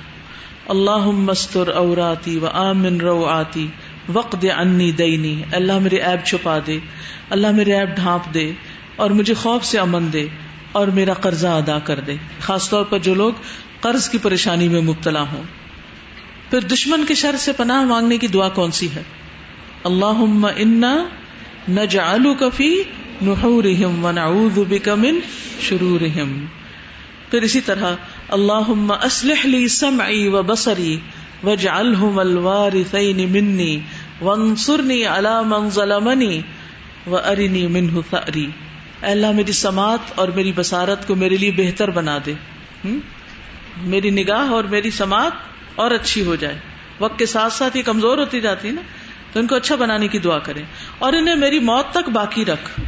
اللہ 0.68 1.07
مستر 1.07 1.68
اوراتی 1.68 2.39
و 2.39 2.47
آمن 2.47 3.01
رو 3.01 3.24
آتی 3.24 3.66
وقت 4.12 4.47
انی 4.57 4.93
دینی، 4.93 5.43
اللہ 5.53 5.78
میرے 5.78 5.97
ایب 5.97 6.24
چھپا 6.24 6.59
دے، 6.66 6.78
اللہ 7.30 7.47
میرے 7.51 7.72
ایب 7.72 7.89
ڈھانپ 7.89 8.34
دے 8.34 8.53
اور 8.97 9.11
مجھے 9.11 9.34
خوف 9.34 9.64
سے 9.64 9.78
امن 9.78 10.12
دے 10.12 10.28
اور 10.72 10.89
میرا 10.89 11.14
قرضہ 11.14 11.47
ادا 11.47 11.78
کر 11.78 12.01
دے۔ 12.01 12.16
خاص 12.41 12.70
طور 12.70 12.84
پر 12.84 12.99
جو 12.99 13.14
لوگ 13.14 13.32
قرض 13.80 14.09
کی 14.09 14.18
پریشانی 14.18 14.68
میں 14.68 14.80
مبتلا 14.80 15.20
ہوں۔ 15.20 15.43
پھر 16.51 16.61
دشمن 16.61 17.05
کے 17.05 17.14
شر 17.14 17.36
سے 17.36 17.53
پناہ 17.53 17.84
مانگنے 17.84 18.18
کی 18.18 18.26
دعا 18.26 18.49
کون 18.49 18.70
سی 18.70 18.88
ہے؟ 18.97 19.03
اللہ 19.84 20.20
انا 20.57 21.05
نجعلک 21.68 22.38
کفی 22.40 22.82
نحورہم 23.22 24.05
ونعوذ 24.05 24.59
بک 24.68 24.88
من 24.88 25.18
شرورہم۔ 25.61 26.44
پھر 27.30 27.42
اسی 27.42 27.61
طرح 27.61 27.94
اللہ 28.28 28.70
اسلح 29.05 29.47
لی 29.47 29.68
سمعی 29.68 30.28
و 30.28 30.42
بصری 30.42 30.97
وجعلہم 31.44 32.18
الوارثین 32.18 33.32
منی 33.32 33.80
وانصرنی 34.20 35.05
علی 35.05 35.34
من 35.47 35.70
ظلمنی 35.70 36.40
و 37.07 37.16
ارنی 37.16 37.66
منہ 37.66 37.99
ثأری۔ 38.11 38.47
اے 39.03 39.11
اللہ، 39.11 39.32
میری 39.32 39.53
سماعت 39.53 40.12
اور 40.14 40.28
میری 40.28 40.53
بصارت 40.57 41.07
کو 41.07 41.14
میرے 41.14 41.36
لیے 41.36 41.51
بہتر 41.51 41.90
بنا 41.90 42.18
دے۔ 42.26 42.32
میری 43.82 44.11
نگاہ 44.11 44.51
اور 44.51 44.64
میری 44.64 44.90
سماعت 44.90 45.32
اور 45.76 45.90
اچھی 45.90 46.24
ہو 46.24 46.34
جائے۔ 46.34 46.58
وقت 47.00 47.18
کے 47.18 47.26
ساتھ 47.26 47.52
ساتھ 47.52 47.76
یہ 47.76 47.82
کمزور 47.82 48.18
ہوتی 48.18 48.40
جاتی 48.40 48.70
نا، 48.70 48.82
تو 49.32 49.40
ان 49.40 49.46
کو 49.46 49.54
اچھا 49.54 49.74
بنانے 49.74 50.08
کی 50.08 50.18
دعا 50.18 50.38
کریں۔ 50.38 50.62
اور 50.98 51.12
انہیں 51.12 51.34
میری 51.34 51.58
موت 51.58 51.90
تک 51.90 52.08
باقی 52.08 52.44
رکھ۔ 52.44 52.80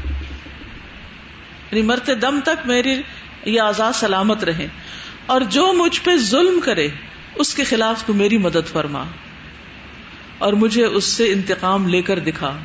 یعنی 1.70 1.82
مرتے 1.82 2.14
دم 2.14 2.40
تک 2.44 2.66
میری 2.66 3.02
یہ 3.44 3.60
آزاد 3.60 3.92
سلامت 3.92 4.44
رہے۔ 4.44 4.66
اور 5.26 5.40
جو 5.40 5.72
مجھ 5.72 6.00
پہ 6.00 6.16
ظلم 6.16 6.60
کرے، 6.60 6.88
اس 7.34 7.54
کے 7.54 7.64
خلاف 7.64 8.04
تو 8.06 8.14
میری 8.14 8.38
مدد 8.38 8.68
فرما۔ 8.72 9.04
اور 10.38 10.52
مجھے 10.52 10.84
اس 10.84 11.04
سے 11.04 11.32
انتقام 11.32 11.88
لے 11.88 12.02
کر 12.02 12.18
دکھا۔ 12.18 12.58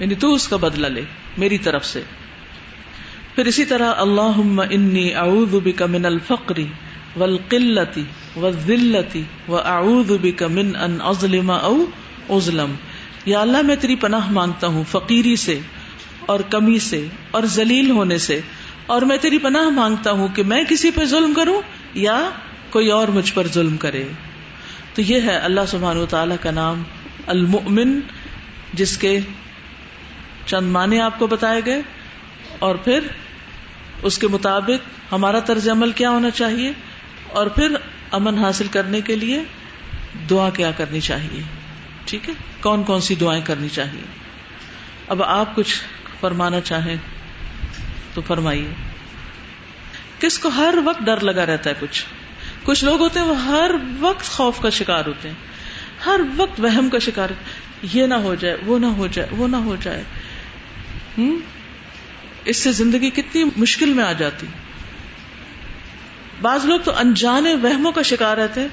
یعنی 0.00 0.14
تو 0.14 0.34
اس 0.34 0.48
کا 0.48 0.56
بدلہ 0.56 0.86
لے، 0.86 1.02
میری 1.38 1.58
طرف 1.58 1.84
سے۔ 1.84 2.02
پھر 3.34 3.46
اسی 3.46 3.64
طرح 3.64 3.94
اللہ 3.96 4.62
انی 4.70 5.14
اعوذ 5.14 5.54
بک 5.64 5.82
من 5.82 6.06
الفقری 6.06 6.66
والقلتی۔ 7.16 8.04
والذلتی 8.36 9.22
واعوذ 9.48 10.12
بک 10.22 10.42
من 10.42 10.76
ان 10.76 10.98
اظلم 11.00 11.50
او 11.50 11.84
اظلم 12.30 12.74
یا 13.24 13.40
اللہ، 13.40 13.62
میں 13.62 13.76
تیری 13.76 13.96
پناہ 13.96 14.30
مانگتا 14.30 14.66
ہوں 14.66 14.84
فقیری 14.90 15.36
سے 15.36 15.58
اور 16.26 16.40
کمی 16.40 16.78
سے 16.78 17.06
اور 17.30 17.42
ذلیل 17.42 17.90
ہونے 17.90 18.18
سے۔ 18.18 18.40
اور 18.86 19.02
میں 19.02 19.16
تیری 19.16 19.38
پناہ 19.38 19.68
مانگتا 19.68 20.10
ہوں 20.10 20.28
کہ 20.28 20.42
میں 20.42 20.64
کسی 20.64 20.90
پہ 20.90 21.04
ظلم 21.04 21.34
کروں 21.34 21.62
یا 21.94 22.30
کوئی 22.70 22.90
اور 22.90 23.08
مجھ 23.08 23.34
پر 23.34 23.46
ظلم 23.48 23.76
کرے۔ 23.76 24.08
تو 24.94 25.02
یہ 25.02 25.20
ہے 25.20 25.36
اللہ 25.36 25.60
سبحان 25.68 25.96
و 25.96 26.06
تعالی 26.06 26.34
کا 26.40 26.50
نام، 26.50 26.82
المؤمن، 27.26 28.00
جس 28.74 28.98
کے 28.98 29.20
چند 30.46 30.70
معنی 30.70 31.00
آپ 31.00 31.18
کو 31.18 31.26
بتائے 31.26 31.60
گئے۔ 31.66 31.82
اور 32.58 32.74
پھر 32.74 33.00
اس 34.02 34.18
کے 34.18 34.28
مطابق 34.28 35.12
ہمارا 35.12 35.38
طرز 35.38 35.68
عمل 35.68 35.92
کیا 35.92 36.10
ہونا 36.10 36.30
چاہیے۔ 36.30 36.72
اور 37.32 37.46
پھر 37.46 37.68
امن 38.12 38.38
حاصل 38.38 38.66
کرنے 38.66 39.00
کے 39.00 39.16
لیے 39.16 39.42
دعا 40.30 40.50
کیا 40.50 40.70
کرنی 40.70 41.00
چاہیے؟ 41.00 41.42
ٹھیک 42.04 42.28
ہے؟ 42.28 42.34
کون 42.60 42.82
کون 42.82 43.00
سی 43.00 43.14
دعائیں 43.14 43.42
کرنی 43.44 43.68
چاہیے؟ 43.68 44.02
اب 45.08 45.22
آپ 45.22 45.56
کچھ 45.56 45.82
فرمانا 46.20 46.60
چاہیں 46.60 46.96
تو 48.14 48.20
فرمائیے۔ 48.26 48.68
کس 50.18 50.38
کو 50.38 50.48
ہر 50.48 50.74
وقت 50.84 51.00
ڈر 51.00 51.20
لگا 51.20 51.46
رہتا 51.46 51.70
ہے 51.70 51.74
کچھ؟ 51.80 52.04
کچھ 52.64 52.84
لوگ 52.84 53.00
ہوتے 53.00 53.20
ہیں 53.20 53.26
وہ 53.26 53.42
ہر 53.44 53.70
وقت 54.00 54.24
خوف 54.24 54.60
کا 54.60 54.70
شکار 54.70 55.06
ہوتے 55.06 55.28
ہیں۔ 55.28 55.36
ہر 56.06 56.20
وقت 56.36 56.60
وہم 56.60 56.88
کا 56.88 56.98
شکار 56.98 57.28
یہ 57.82 58.06
نہ 58.06 58.14
ہو 58.14 58.34
جائے، 58.34 58.56
وہ 58.66 58.78
نہ 58.78 58.86
ہو 58.86 59.06
جائے، 59.06 59.28
وہ 59.32 59.48
نہ 59.48 59.56
ہو 59.56 59.76
جائے۔ 59.82 60.02
ہوں 61.18 61.36
اس 62.44 62.56
سے 62.56 62.72
زندگی 62.72 63.10
کتنی 63.10 63.44
مشکل 63.56 63.92
میں 63.92 64.04
آ 64.04 64.12
جاتی۔ 64.12 64.46
بعض 66.42 66.64
لوگ 66.64 66.80
تو 66.84 66.96
انجانے 66.96 67.54
وہموں 67.54 67.92
کا 67.92 68.02
شکار 68.02 68.36
رہتے 68.36 68.60
ہیں، 68.60 68.68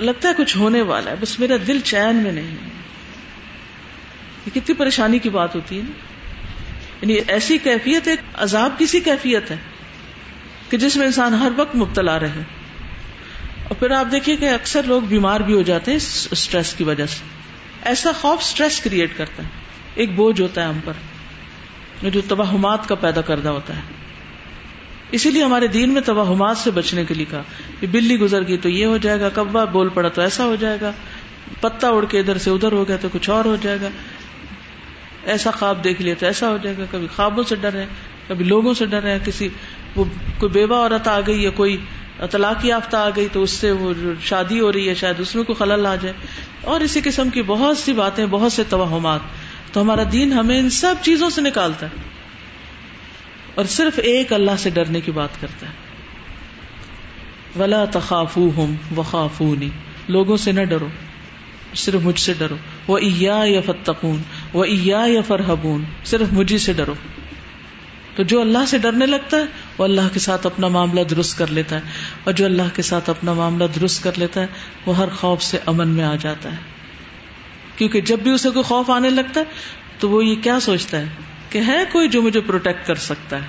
لگتا 0.00 0.28
ہے 0.28 0.34
کچھ 0.36 0.56
ہونے 0.56 0.82
والا 0.82 1.10
ہے، 1.10 1.16
بس 1.20 1.40
میرا 1.40 1.54
دل 1.66 1.80
چین 1.80 2.16
میں 2.16 2.32
نہیں 2.32 2.50
ہے۔ 2.50 2.68
یہ 4.46 4.50
کتنی 4.54 4.74
پریشانی 4.74 5.18
کی 5.18 5.30
بات 5.30 5.54
ہوتی 5.54 5.78
ہے 5.78 5.82
نا؟ 5.82 5.90
یعنی 7.00 7.12
ایسی 7.12 7.58
کیفیت 7.58 8.08
ایک 8.08 8.20
عذاب 8.34 8.78
کی 8.78 8.86
سی 8.86 9.00
کیفیت 9.00 9.50
ہے 9.50 9.56
کہ 10.68 10.78
جس 10.78 10.96
میں 10.96 11.06
انسان 11.06 11.34
ہر 11.34 11.52
وقت 11.56 11.76
مبتلا 11.76 12.20
رہے۔ 12.20 12.42
اور 13.64 13.74
پھر 13.74 13.90
آپ 13.90 14.06
دیکھیے 14.12 14.36
کہ 14.36 14.50
اکثر 14.50 14.82
لوگ 14.82 15.02
بیمار 15.02 15.40
بھی 15.40 15.54
ہو 15.54 15.62
جاتے 15.62 15.90
ہیں 15.90 15.98
اسٹریس 16.30 16.74
کی 16.74 16.84
وجہ 16.84 17.06
سے۔ 17.06 17.24
ایسا 17.82 18.10
خوف 18.20 18.38
اسٹریس 18.40 18.80
کریٹ 18.80 19.18
کرتا 19.18 19.42
ہے۔ 19.42 19.48
ایک 19.94 20.14
بوجھ 20.14 20.40
ہوتا 20.40 20.62
ہے 20.62 20.66
ہم 20.66 20.78
پر، 20.84 20.92
جو 22.10 22.20
توہمات 22.28 22.88
کا 22.88 22.94
پیدا 22.94 23.20
کردہ 23.20 23.48
ہوتا 23.48 23.76
ہے۔ 23.76 23.93
اسی 25.14 25.30
لیے 25.30 25.44
ہمارے 25.44 25.66
دین 25.66 25.90
میں 25.90 26.00
توہمات 26.00 26.58
سے 26.58 26.70
بچنے 26.70 27.04
کے 27.04 27.14
لیے 27.14 27.26
کہا 27.30 27.42
کہ 27.80 27.86
بلی 27.86 28.18
گزر 28.18 28.48
گئی 28.48 28.56
تو 28.56 28.68
یہ 28.68 28.86
ہو 28.86 28.96
جائے 28.96 29.20
گا، 29.20 29.28
کبا 29.34 29.64
بول 29.64 29.88
پڑا 29.88 30.08
تو 30.08 30.22
ایسا 30.22 30.44
ہو 30.44 30.54
جائے 30.54 30.78
گا، 30.80 30.92
پتا 31.60 31.88
اڑ 31.88 32.04
کے 32.04 32.18
ادھر 32.18 32.38
سے 32.38 32.50
ادھر 32.50 32.72
ہو 32.72 32.88
گیا 32.88 32.96
تو 33.00 33.08
کچھ 33.12 33.30
اور 33.30 33.44
ہو 33.44 33.56
جائے 33.62 33.78
گا۔ 33.82 33.88
ایسا 35.24 35.50
خواب 35.50 35.84
دیکھ 35.84 36.02
لیا 36.02 36.14
تو 36.18 36.26
ایسا 36.26 36.50
ہو 36.50 36.58
جائے 36.62 36.76
گا، 36.78 36.84
کبھی 36.90 37.06
خوابوں 37.16 37.44
سے 37.44 37.56
ڈر 37.56 37.72
رہے 37.72 37.86
کبھی 38.28 38.44
لوگوں 38.44 38.74
سے 38.74 38.86
ڈر 38.86 39.02
رہے 39.02 39.18
کسی 39.24 39.48
وہ 39.96 40.04
کوئی 40.38 40.52
بیوہ 40.52 40.76
عورت 40.76 41.08
آ 41.08 41.20
گئی 41.26 41.42
یا 41.42 41.50
کوئی 41.50 41.76
طلاق 42.30 42.64
یافتہ 42.64 42.96
آ 42.96 43.08
گئی 43.16 43.28
تو 43.32 43.42
اس 43.42 43.50
سے 43.50 43.70
وہ 43.70 43.92
شادی 44.22 44.60
ہو 44.60 44.72
رہی 44.72 44.88
ہے، 44.88 44.94
شاید 44.94 45.20
اس 45.20 45.34
میں 45.36 45.44
کوئی 45.44 45.56
خلل 45.56 45.86
آ 45.86 45.94
جائے۔ 45.96 46.14
اور 46.60 46.80
اسی 46.80 47.00
قسم 47.04 47.30
کی 47.30 47.42
بہت 47.42 47.78
سی 47.78 47.92
باتیں، 47.92 48.26
بہت 48.26 48.52
سے 48.52 48.62
توہمات۔ 48.68 49.20
تو 49.72 49.80
ہمارا 49.80 50.02
دین 50.12 50.32
ہمیں 50.32 50.58
ان 50.58 50.70
سب 50.70 50.94
چیزوں 51.02 51.30
سے 51.30 51.40
نکالتا 51.40 51.86
ہے۔ 51.86 52.23
اور 53.54 53.64
صرف 53.64 54.00
ایک 54.02 54.32
اللہ 54.32 54.50
سے 54.58 54.70
ڈرنے 54.70 55.00
کی 55.00 55.12
بات 55.12 55.40
کرتا 55.40 55.66
ہے۔ 55.66 55.72
ولا 57.58 57.84
تخاف 57.84 58.36
ہوں 58.36 58.74
وخافونی 58.96 59.68
لوگوں 60.08 60.36
سے 60.36 60.52
نہ 60.52 60.64
ڈرو، 60.64 60.88
صرف 61.74 62.00
مجھ 62.02 62.20
سے 62.20 62.32
ڈرو۔ 62.38 62.56
وہ 62.88 63.04
یا 63.04 63.44
فتقون 63.66 64.22
وہ 64.52 64.68
یا 64.68 65.04
فرحبون 65.26 65.84
صرف 66.04 66.26
مجھے 66.32 66.58
سے 66.58 66.72
ڈرو۔ 66.72 66.94
تو 68.16 68.22
جو 68.22 68.40
اللہ 68.40 68.58
سے 68.66 68.78
ڈرنے 68.78 69.06
لگتا 69.06 69.36
ہے، 69.36 69.44
وہ 69.78 69.84
اللہ 69.84 70.00
کے 70.12 70.18
ساتھ 70.18 70.46
اپنا 70.46 70.68
معاملہ 70.68 71.00
درست 71.00 71.38
کر 71.38 71.46
لیتا 71.46 71.76
ہے۔ 71.76 71.80
اور 72.24 72.32
جو 72.32 72.44
اللہ 72.44 72.62
کے 72.74 72.82
ساتھ 72.82 73.10
اپنا 73.10 73.32
معاملہ 73.32 73.64
درست 73.80 74.04
کر 74.04 74.12
لیتا 74.16 74.40
ہے، 74.40 74.46
وہ 74.86 74.96
ہر 74.96 75.08
خوف 75.08 75.42
سے 75.42 75.58
امن 75.66 75.88
میں 75.88 76.04
آ 76.04 76.14
جاتا 76.14 76.52
ہے۔ 76.52 76.56
کیونکہ 77.76 78.00
جب 78.00 78.18
بھی 78.18 78.30
اسے 78.30 78.50
کوئی 78.50 78.62
خوف 78.62 78.90
آنے 78.90 79.10
لگتا 79.10 79.40
ہے، 79.40 79.44
تو 79.98 80.10
وہ 80.10 80.24
یہ 80.24 80.34
کیا 80.42 80.60
سوچتا 80.60 80.98
ہے؟ 80.98 81.06
کہ 81.54 81.60
ہے 81.66 81.84
کوئی 81.92 82.08
جو 82.08 82.22
مجھے 82.22 82.40
پروٹیکٹ 82.40 82.86
کر 82.86 82.94
سکتا 82.94 83.36
ہے 83.36 83.46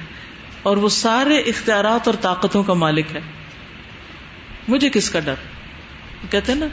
اور 0.64 0.78
وہ 0.78 0.89
سارے 0.89 1.38
اختیارات 1.38 2.08
اور 2.08 2.16
طاقتوں 2.22 2.64
کا 2.64 2.74
مالک 2.74 3.06
ہے۔ 3.16 3.20
مجھے 4.68 4.89
کس 4.89 5.10
کا 5.10 5.20
ڈر؟ 5.20 5.34
کہتے 6.32 6.51
ہیں 6.51 6.60
نا 6.60 6.66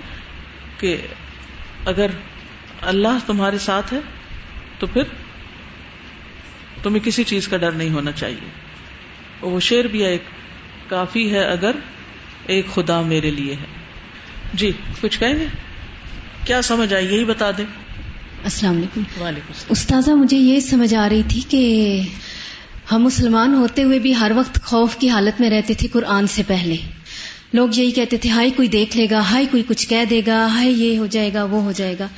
کہ 0.79 0.97
اگر 1.87 2.07
اللہ 2.81 3.19
تمہارے 3.27 3.59
ساتھ 3.59 3.95
ہے 3.95 4.01
تو 4.79 4.87
پھر 4.87 5.03
تمہیں 6.83 7.05
کسی 7.05 7.25
چیز 7.25 7.49
کا 7.49 7.57
ڈر 7.57 7.73
نہیں 7.73 7.91
ہونا 7.91 8.13
چاہیے۔ 8.13 8.51
وہ 9.41 9.61
شیر 9.61 9.85
بھی 9.85 10.05
ایک 10.05 10.23
کافی 10.89 11.31
ہے 11.31 11.45
اگر 11.45 11.73
ایک 12.47 12.67
خدا 12.75 13.01
میرے 13.01 13.31
لیے 13.31 13.55
ہے۔ 13.55 13.67
جی 14.55 14.73
کچھ 15.01 15.21
کہیں 15.21 15.35
گے؟ 15.35 15.47
کیا 16.45 16.63
سمجھ 16.63 16.95
آئی؟ 16.95 17.15
یہی 17.15 17.25
بتا 17.25 17.51
دیں۔ 17.51 17.82
السلام 18.45 18.77
علیکم۔ 18.77 19.23
وعلیکم 19.23 19.53
استاذہ 19.69 20.11
مجھے 20.11 20.37
یہ 20.37 20.61
سمجھ 20.61 20.95
آ 20.95 21.09
رہی 21.09 21.23
تھی 21.29 21.41
کہ 21.49 22.01
ہم 22.93 23.03
مسلمان 23.03 23.55
ہوتے 23.55 23.83
ہوئے 23.83 23.99
بھی 23.99 24.15
ہر 24.17 24.33
وقت 24.37 24.65
خوف 24.65 24.97
کی 24.97 25.09
حالت 25.09 25.41
میں 25.41 25.51
رہتے 25.51 25.75
تھے 25.75 25.89
قرآن 25.89 26.27
سے 26.27 26.43
پہلے۔ 26.47 26.77
لوگ 27.53 27.69
یہی 27.75 27.91
کہتے 27.91 28.17
تھے 28.17 28.31
ہائی 28.31 28.51
کوئی 28.51 28.69
دیکھ 28.69 28.97
لے 28.97 29.07
گا 29.11 29.21
ہائی 29.21 29.47
کوئی 29.51 29.63
کچھ 29.69 29.89
کہہ 29.89 30.05
دے 30.11 30.21
گا 30.27 30.47
ہائی 30.47 30.85
یہ 30.85 30.99
ہو 30.99 31.07
جائے 31.07 31.35
گا 31.35 31.45
وہ 31.45 31.63
ہو 31.63 31.73
جائے 31.73 31.97
گا۔ 31.99 32.09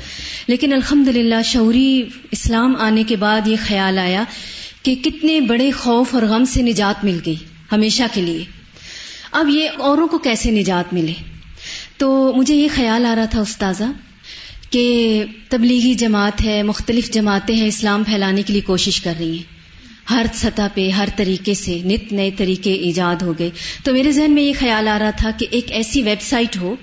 لیکن 0.47 0.73
الحمد 0.73 1.09
للہ 1.09 1.43
شعوری 1.45 2.03
اسلام 2.31 2.77
آنے 2.77 3.03
کے 3.03 3.17
بعد 3.17 3.47
یہ 3.47 3.57
خیال 3.67 3.99
آیا 3.99 4.25
کہ 4.83 4.95
کتنے 4.95 5.41
بڑے 5.41 5.71
خوف 5.71 6.15
اور 6.15 6.23
غم 6.23 6.45
سے 6.45 6.63
نجات 6.63 7.05
مل 7.05 7.19
گئی 7.27 7.37
ہمیشہ 7.73 8.03
کے 8.13 8.21
لیے۔ 8.21 8.45
اب 9.33 9.49
یہ 9.49 9.69
اوروں 9.79 10.09
کو 10.09 10.19
کیسے 10.19 10.51
نجات 10.51 10.95
ملے؟ 10.95 11.13
تو 11.97 12.33
مجھے 12.37 12.55
یہ 12.55 12.69
خیال 12.75 13.07
آ 13.07 13.15
رہا 13.15 13.25
تھا 13.25 13.41
استاذہ 13.41 13.85
کہ 14.75 15.25
تبلیغی 15.49 15.95
جماعت 15.95 16.45
ہے، 16.45 16.63
مختلف 16.63 17.11
جماعتیں 17.11 17.57
ہیں، 17.57 17.67
اسلام 17.67 18.05
پھیلانے 18.05 18.43
کے 18.43 18.53
لیے 18.53 18.63
کوشش 18.63 19.01
کر 19.01 19.15
رہی 19.19 19.37
ہیں۔ 19.37 19.43
ہر 20.11 20.27
سطح 20.35 20.63
پہ، 20.75 20.91
ہر 20.91 21.09
طریقے 21.17 21.55
سے 21.55 21.81
نت 21.85 22.13
نئے 22.13 22.31
طریقے 22.37 22.73
ایجاد 22.73 23.23
ہو 23.23 23.39
گئے۔ 23.39 23.51
تو 23.85 23.93
میرے 23.93 24.13
ذہن 24.13 24.33
میں 24.33 24.43
یہ 24.43 24.53
خیال 24.59 24.89
آ 24.89 24.99
رہا 24.99 25.11
تھا 25.11 25.31
کہ 25.39 25.47
ایک 25.51 25.73
ایسی 25.73 26.03
ویب 26.03 26.23
سائٹ 26.23 26.57
ہو، 26.57 26.77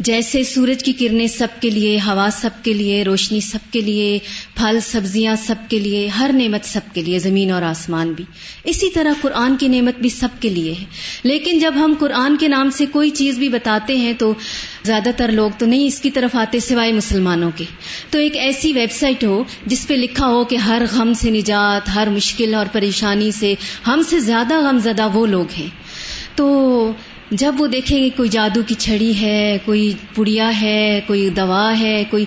جیسے 0.00 0.44
سورج 0.44 0.84
کی 0.84 0.92
کرنیں 0.92 1.26
سب 1.26 1.48
کے 1.60 1.70
لیے، 1.70 1.98
ہوا 1.98 2.28
سب 2.32 2.50
کے 2.62 2.72
لیے، 2.72 3.02
روشنی 3.02 3.40
سب 3.40 3.72
کے 3.72 3.80
لیے، 3.80 4.18
پھل، 4.54 4.78
سبزیاں 4.82 5.36
سب 5.46 5.54
کے 5.68 5.78
لیے، 5.78 6.08
ہر 6.08 6.30
نعمت 6.34 6.64
سب 6.64 6.80
کے 6.94 7.02
لیے، 7.02 7.18
زمین 7.18 7.50
اور 7.50 7.62
آسمان 7.62 8.12
بھی۔ 8.12 8.24
اسی 8.64 8.90
طرح 8.90 9.12
قرآن 9.20 9.56
کی 9.56 9.68
نعمت 9.68 10.00
بھی 10.00 10.08
سب 10.08 10.28
کے 10.40 10.48
لیے 10.48 10.74
ہے۔ 10.80 10.84
لیکن 11.22 11.58
جب 11.58 11.74
ہم 11.76 11.94
قرآن 11.98 12.36
کے 12.36 12.48
نام 12.48 12.70
سے 12.70 12.86
کوئی 12.86 13.10
چیز 13.10 13.38
بھی 13.38 13.48
بتاتے 13.48 13.96
ہیں 13.96 14.12
تو 14.12 14.34
زیادہ 14.82 15.08
تر 15.16 15.32
لوگ 15.32 15.50
تو 15.58 15.66
نہیں 15.66 15.86
اس 15.86 16.00
کی 16.00 16.10
طرف 16.10 16.36
آتے 16.36 16.60
سوائے 16.60 16.92
مسلمانوں 16.92 17.50
کے۔ 17.56 17.64
تو 18.10 18.18
ایک 18.18 18.36
ایسی 18.36 18.72
ویب 18.72 18.92
سائٹ 18.92 19.24
ہو 19.24 19.44
جس 19.66 19.88
پہ 19.88 19.94
لکھا 19.94 20.26
ہو 20.26 20.44
کہ 20.44 20.56
ہر 20.56 20.82
غم 20.92 21.12
سے 21.12 21.30
نجات، 21.30 21.88
ہر 21.94 22.08
مشکل 22.10 22.54
اور 22.54 22.66
پریشانی 22.72 23.30
سے 23.30 23.54
ہم 23.86 24.02
سے 24.08 24.20
زیادہ 24.20 24.54
غم 24.54 24.78
زدہ 24.78 25.08
وہ 25.14 25.26
لوگ 25.26 25.46
ہیں۔ 25.58 25.68
تو 26.34 26.92
جب 27.30 27.54
وہ 27.58 27.66
دیکھیں 27.66 27.98
گے 27.98 28.10
کوئی 28.16 28.28
جادو 28.28 28.60
کی 28.66 28.74
چھڑی 28.78 29.20
ہے، 29.20 29.58
کوئی 29.64 29.92
پڑیا 30.14 30.60
ہے، 30.60 31.00
کوئی 31.06 31.30
دوا 31.30 31.78
ہے، 31.80 32.04
کوئی 32.10 32.24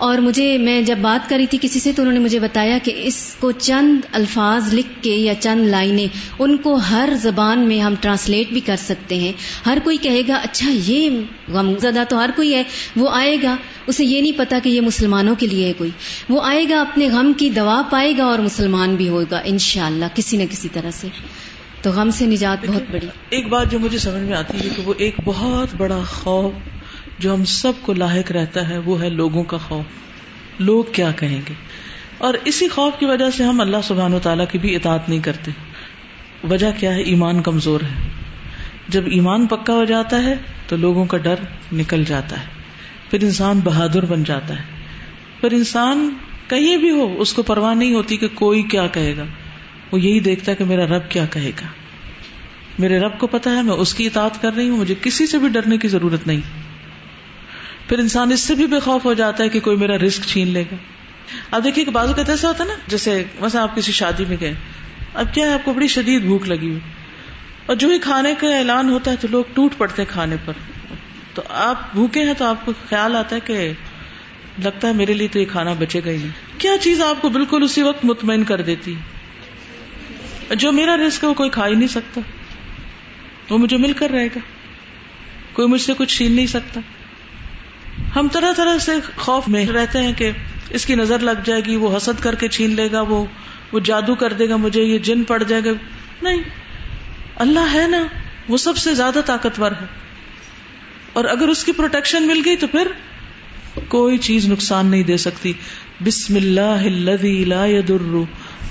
اور 0.00 0.18
مجھے 0.18 0.58
میں 0.58 0.82
جب 0.82 0.98
بات 0.98 1.30
کری 1.30 1.46
تھی 1.46 1.58
کسی 1.60 1.80
سے 1.80 1.92
تو 1.92 2.02
انہوں 2.02 2.12
نے 2.12 2.20
مجھے 2.20 2.38
بتایا 2.38 2.78
کہ 2.82 2.92
اس 2.96 3.36
کو 3.40 3.50
چند 3.50 4.00
الفاظ 4.12 4.74
لکھ 4.74 5.02
کے 5.02 5.10
یا 5.10 5.34
چند 5.34 5.68
لائنیں 5.68 6.06
ان 6.38 6.56
کو 6.56 6.74
ہر 6.74 7.08
زبان 7.22 7.58
میں 7.58 7.80
ہم 7.80 7.94
ٹرانسلیٹ 8.00 8.48
بھی 8.48 8.60
کر 8.60 8.76
سکتے 8.76 9.14
ہیں۔ 9.14 9.32
ہر 9.66 9.78
کوئی 9.84 9.96
کہے 9.96 10.22
گا 10.28 10.34
اچھا 10.34 10.70
یہ 10.70 11.10
غم 11.48 11.78
زدہ 11.78 12.02
تو 12.08 12.18
ہر 12.18 12.30
کوئی 12.36 12.54
ہے۔ 12.54 12.62
وہ 12.96 13.08
آئے 13.12 13.36
گا، 13.42 13.56
اسے 13.86 14.04
یہ 14.04 14.20
نہیں 14.20 14.38
پتا 14.38 14.58
کہ 14.62 14.68
یہ 14.68 14.80
مسلمانوں 14.80 15.34
کے 15.38 15.46
لیے 15.46 15.66
ہے 15.66 15.72
کوئی۔ 15.72 15.90
وہ 16.28 16.40
آئے 16.42 16.64
گا، 16.70 16.80
اپنے 16.80 17.08
غم 17.08 17.32
کی 17.32 17.50
دوا 17.50 17.82
پائے 17.90 18.14
گا 18.18 18.24
اور 18.24 18.38
مسلمان 18.38 18.94
بھی 18.96 19.08
ہوگا 19.08 19.40
انشاءاللہ، 19.44 20.04
کسی 20.14 20.36
نہ 20.36 20.42
کسی 20.50 20.68
طرح 20.72 20.90
سے۔ 20.90 21.08
تو 21.82 21.90
غم 21.90 22.10
سے 22.10 22.26
نجات 22.26 22.66
بہت 22.66 22.82
بڑی۔ 22.90 23.06
ایک 23.30 23.48
بات 23.48 23.70
جو 23.70 23.78
مجھے 23.78 23.98
سمجھ 23.98 24.22
میں 24.22 24.36
آتی 24.36 24.58
ہے 24.64 24.68
کہ 24.76 24.82
وہ 24.82 24.94
ایک 24.98 25.14
بہت 25.24 25.68
بڑا 25.76 26.00
خوف 26.08 26.79
جو 27.20 27.34
ہم 27.34 27.44
سب 27.44 27.72
کو 27.82 27.92
لاحق 27.92 28.32
رہتا 28.32 28.68
ہے، 28.68 28.78
وہ 28.78 29.02
ہے 29.02 29.10
لوگوں 29.10 29.44
کا 29.44 29.56
خوف۔ 29.56 29.84
لوگ 30.60 30.84
کیا 30.92 31.10
کہیں 31.10 31.40
گے؟ 31.48 31.54
اور 32.18 32.34
اسی 32.44 32.68
خوف 32.68 32.92
کی 32.98 33.06
وجہ 33.06 33.30
سے 33.30 33.44
ہم 33.44 33.60
اللہ 33.60 33.76
سبحان 33.84 34.14
و 34.14 34.18
تعالیٰ 34.18 34.44
کی 34.50 34.58
بھی 34.58 34.76
اطاعت 34.76 35.08
نہیں 35.08 35.18
کرتے۔ 35.18 35.50
وجہ 36.50 36.66
کیا 36.78 36.94
ہے؟ 36.94 37.00
ایمان 37.00 37.42
کمزور 37.42 37.80
ہے۔ 37.80 38.08
جب 38.88 39.02
ایمان 39.06 39.46
پکا 39.46 39.72
ہو 39.72 39.84
جاتا 39.84 40.22
ہے، 40.22 40.34
تو 40.68 40.76
لوگوں 40.76 41.04
کا 41.04 41.16
ڈر 41.16 41.34
نکل 41.72 42.04
جاتا 42.04 42.40
ہے۔ 42.40 42.46
پھر 43.10 43.22
انسان 43.22 43.60
بہادر 43.64 44.04
بن 44.04 44.24
جاتا 44.24 44.58
ہے۔ 44.58 44.64
پھر 45.40 45.52
انسان 45.52 46.10
کہیں 46.48 46.76
بھی 46.76 46.90
ہو، 46.90 47.14
اس 47.18 47.32
کو 47.32 47.42
پرواہ 47.42 47.74
نہیں 47.74 47.94
ہوتی 47.94 48.16
کہ 48.16 48.28
کوئی 48.34 48.62
کیا 48.62 48.86
کہے 48.86 49.16
گا۔ 49.16 49.24
وہ 49.92 50.00
یہی 50.00 50.20
دیکھتا 50.20 50.52
ہے 50.52 50.56
کہ 50.56 50.64
میرا 50.64 50.86
رب 50.86 51.02
کیا 51.08 51.24
کہے 51.30 51.50
گا۔ 51.50 51.66
میرے 52.78 52.98
رب 52.98 53.18
کو 53.18 53.26
پتا 53.26 53.50
ہے، 53.50 53.62
میں 53.62 53.74
اس 53.74 53.94
کی 53.94 54.06
اطاعت 54.06 54.42
کر 54.42 54.54
رہی 54.56 54.68
ہوں، 54.68 54.78
مجھے 54.78 54.94
کسی 55.02 55.26
سے 55.26 55.38
بھی 55.38 55.48
ڈرنے 55.48 55.78
کی 55.78 55.88
ضرورت 55.88 56.26
نہیں۔ 56.26 56.69
پھر 57.90 57.98
انسان 57.98 58.32
اس 58.32 58.40
سے 58.40 58.54
بھی 58.54 58.66
بے 58.66 58.80
خوف 58.80 59.04
ہو 59.04 59.14
جاتا 59.14 59.44
ہے 59.44 59.48
کہ 59.48 59.60
کوئی 59.60 59.76
میرا 59.76 59.98
رسک 59.98 60.22
چھین 60.22 60.48
لے 60.48 60.64
گا۔ 60.72 60.76
اب 61.50 61.64
دیکھیے 61.64 61.84
کہ 61.84 61.90
بازو 61.90 62.12
کا 62.14 62.22
ایسا 62.28 62.48
ہوتا 62.48 62.64
ہے 62.64 62.68
نا، 62.68 62.74
جیسے 62.86 63.24
ویسے 63.40 63.58
آپ 63.58 63.76
کسی 63.76 63.92
شادی 63.92 64.24
میں 64.28 64.36
گئے، 64.40 64.54
اب 65.14 65.34
کیا 65.34 65.46
ہے، 65.46 65.52
آپ 65.52 65.64
کو 65.64 65.72
بڑی 65.72 65.86
شدید 65.86 66.22
بھوک 66.22 66.48
لگی 66.48 66.68
ہوئی۔ 66.68 66.78
اور 67.66 67.76
جو 67.76 67.88
ہی 67.88 67.98
کھانے 67.98 68.34
کا 68.38 68.58
اعلان 68.58 68.88
ہوتا 68.88 69.10
ہے 69.10 69.16
تو 69.16 69.28
لوگ 69.30 69.44
ٹوٹ 69.54 69.72
پڑتے 69.78 70.02
ہیں 70.02 70.12
کھانے 70.12 70.36
پر۔ 70.44 70.52
تو 71.34 71.42
آپ 71.48 71.92
بھوکے 71.92 72.22
ہیں 72.22 72.34
تو 72.34 72.44
آپ 72.44 72.66
کو 72.66 72.72
خیال 72.88 73.16
آتا 73.16 73.36
ہے 73.36 73.40
کہ 73.40 73.72
لگتا 74.64 74.88
ہے 74.88 74.92
میرے 74.92 75.12
لیے 75.12 75.28
تو 75.28 75.38
یہ 75.38 75.44
کھانا 75.44 75.72
بچے 75.72 76.00
گا 76.06 76.10
ہی 76.10 76.16
نہیں۔ 76.16 76.60
کیا 76.60 76.72
چیز 76.80 77.00
آپ 77.00 77.22
کو 77.22 77.28
بالکل 77.28 77.62
اسی 77.62 77.82
وقت 77.82 78.04
مطمئن 78.04 78.44
کر 78.44 78.60
دیتی؟ 78.60 78.94
جو 80.50 80.72
میرا 80.72 80.96
رسک 80.96 81.24
ہے 81.24 81.28
وہ 81.28 81.34
کوئی 81.34 81.50
کھا 81.50 81.66
ہی 81.66 81.74
نہیں 81.74 81.88
سکتا۔ 81.88 82.20
وہ 83.50 83.58
مجھے 83.58 83.76
مل 83.76 83.92
کر 83.92 84.10
رہے 84.10 84.26
گا۔ 84.26 84.38
کوئی 85.52 85.68
مجھ 85.68 85.82
سے 85.82 85.92
کچھ 85.98 86.16
چھین 86.16 86.32
نہیں 86.32 86.46
سکتا۔ 86.46 86.80
ہم 88.16 88.28
طرح 88.32 88.52
طرح 88.56 88.78
سے 88.78 88.92
خوف 89.16 89.48
میں 89.48 89.66
رہتے 89.66 89.98
ہیں 89.98 90.12
کہ 90.12 90.30
اس 90.70 90.86
کی 90.86 90.94
نظر 90.94 91.18
لگ 91.18 91.44
جائے 91.44 91.60
گی، 91.66 91.76
وہ 91.76 91.96
حسد 91.96 92.22
کر 92.22 92.34
کے 92.34 92.48
چھین 92.48 92.74
لے 92.76 92.88
گا، 92.92 93.00
وہ 93.00 93.24
وہ 93.72 93.80
جادو 93.80 94.14
کر 94.14 94.32
دے 94.32 94.48
گا، 94.48 94.56
مجھے 94.56 94.82
یہ 94.82 94.98
جن 94.98 95.24
پڑ 95.24 95.42
جائے 95.42 95.64
گا 95.64 95.70
نہیں، 96.22 96.42
اللہ 97.36 97.74
ہے 97.74 97.86
نا، 97.88 98.06
وہ 98.48 98.56
سب 98.56 98.76
سے 98.76 98.94
زیادہ 98.94 99.18
طاقتور 99.26 99.70
ہے۔ 99.70 99.86
اور 101.12 101.24
اگر 101.24 101.48
اس 101.48 101.64
کی 101.64 101.72
پروٹیکشن 101.72 102.26
مل 102.26 102.42
گئی 102.44 102.56
تو 102.56 102.66
پھر 102.66 102.88
کوئی 103.88 104.18
چیز 104.18 104.48
نقصان 104.48 104.86
نہیں 104.86 105.02
دے 105.02 105.16
سکتی۔ 105.16 105.52
بسم 106.04 106.36
اللہ 106.36 106.84
الذي 106.84 107.44
لا 107.44 107.66
يضر 107.66 108.14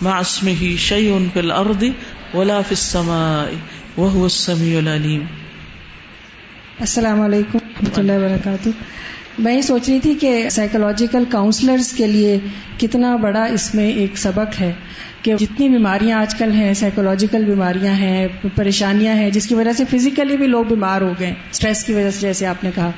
مع 0.01 0.19
اسمه 0.19 0.75
شيء 0.77 1.17
في 1.33 1.39
الارض 1.39 1.83
ولا 2.33 2.61
في 2.61 2.75
السماء 2.79 3.43
وهو 3.97 4.23
السميع 4.23 4.77
العليم 4.77 5.25
السلام 6.79 7.21
علیکم 7.21 7.57
ورحمۃ 7.63 7.97
اللہ 7.97 8.11
وبرکاتہ۔ 8.11 8.69
میں 9.39 9.55
یہ 9.55 9.61
سوچ 9.61 9.89
رہی 9.89 9.99
تھی 9.99 10.13
کہ 10.13 10.49
سائیکولوجیکل 10.49 11.23
کاؤنسلرز 11.29 11.91
کے 11.91 12.07
لیے 12.07 12.39
کتنا 12.79 13.15
بڑا 13.15 13.43
اس 13.43 13.75
میں 13.75 13.89
ایک 13.91 14.17
سبق 14.17 14.61
ہے 14.61 14.73
کہ 15.21 15.35
جتنی 15.39 15.69
بیماریاں 15.69 16.19
آج 16.19 16.35
کل 16.35 16.51
ہیں 16.51 16.73
سائیکولوجیکل 16.73 17.45
بیماریاں 17.45 17.93
ہیں، 17.93 18.27
پریشانیاں 18.55 19.15
ہیں، 19.15 19.29
جس 19.29 19.47
کی 19.47 19.55
وجہ 19.55 19.73
سے 19.73 19.83
فزیکلی 19.91 20.37
بھی 20.37 20.47
لوگ 20.47 20.63
بیمار 20.63 21.01
ہو 21.01 21.13
گئے 21.19 21.33
اسٹریس 21.51 21.83
کی 21.83 21.93
وجہ 21.93 22.09
سے 22.09 22.19
جیسے 22.19 22.45
آپ 22.45 22.63
نے 22.63 22.71
کہا۔ 22.75 22.91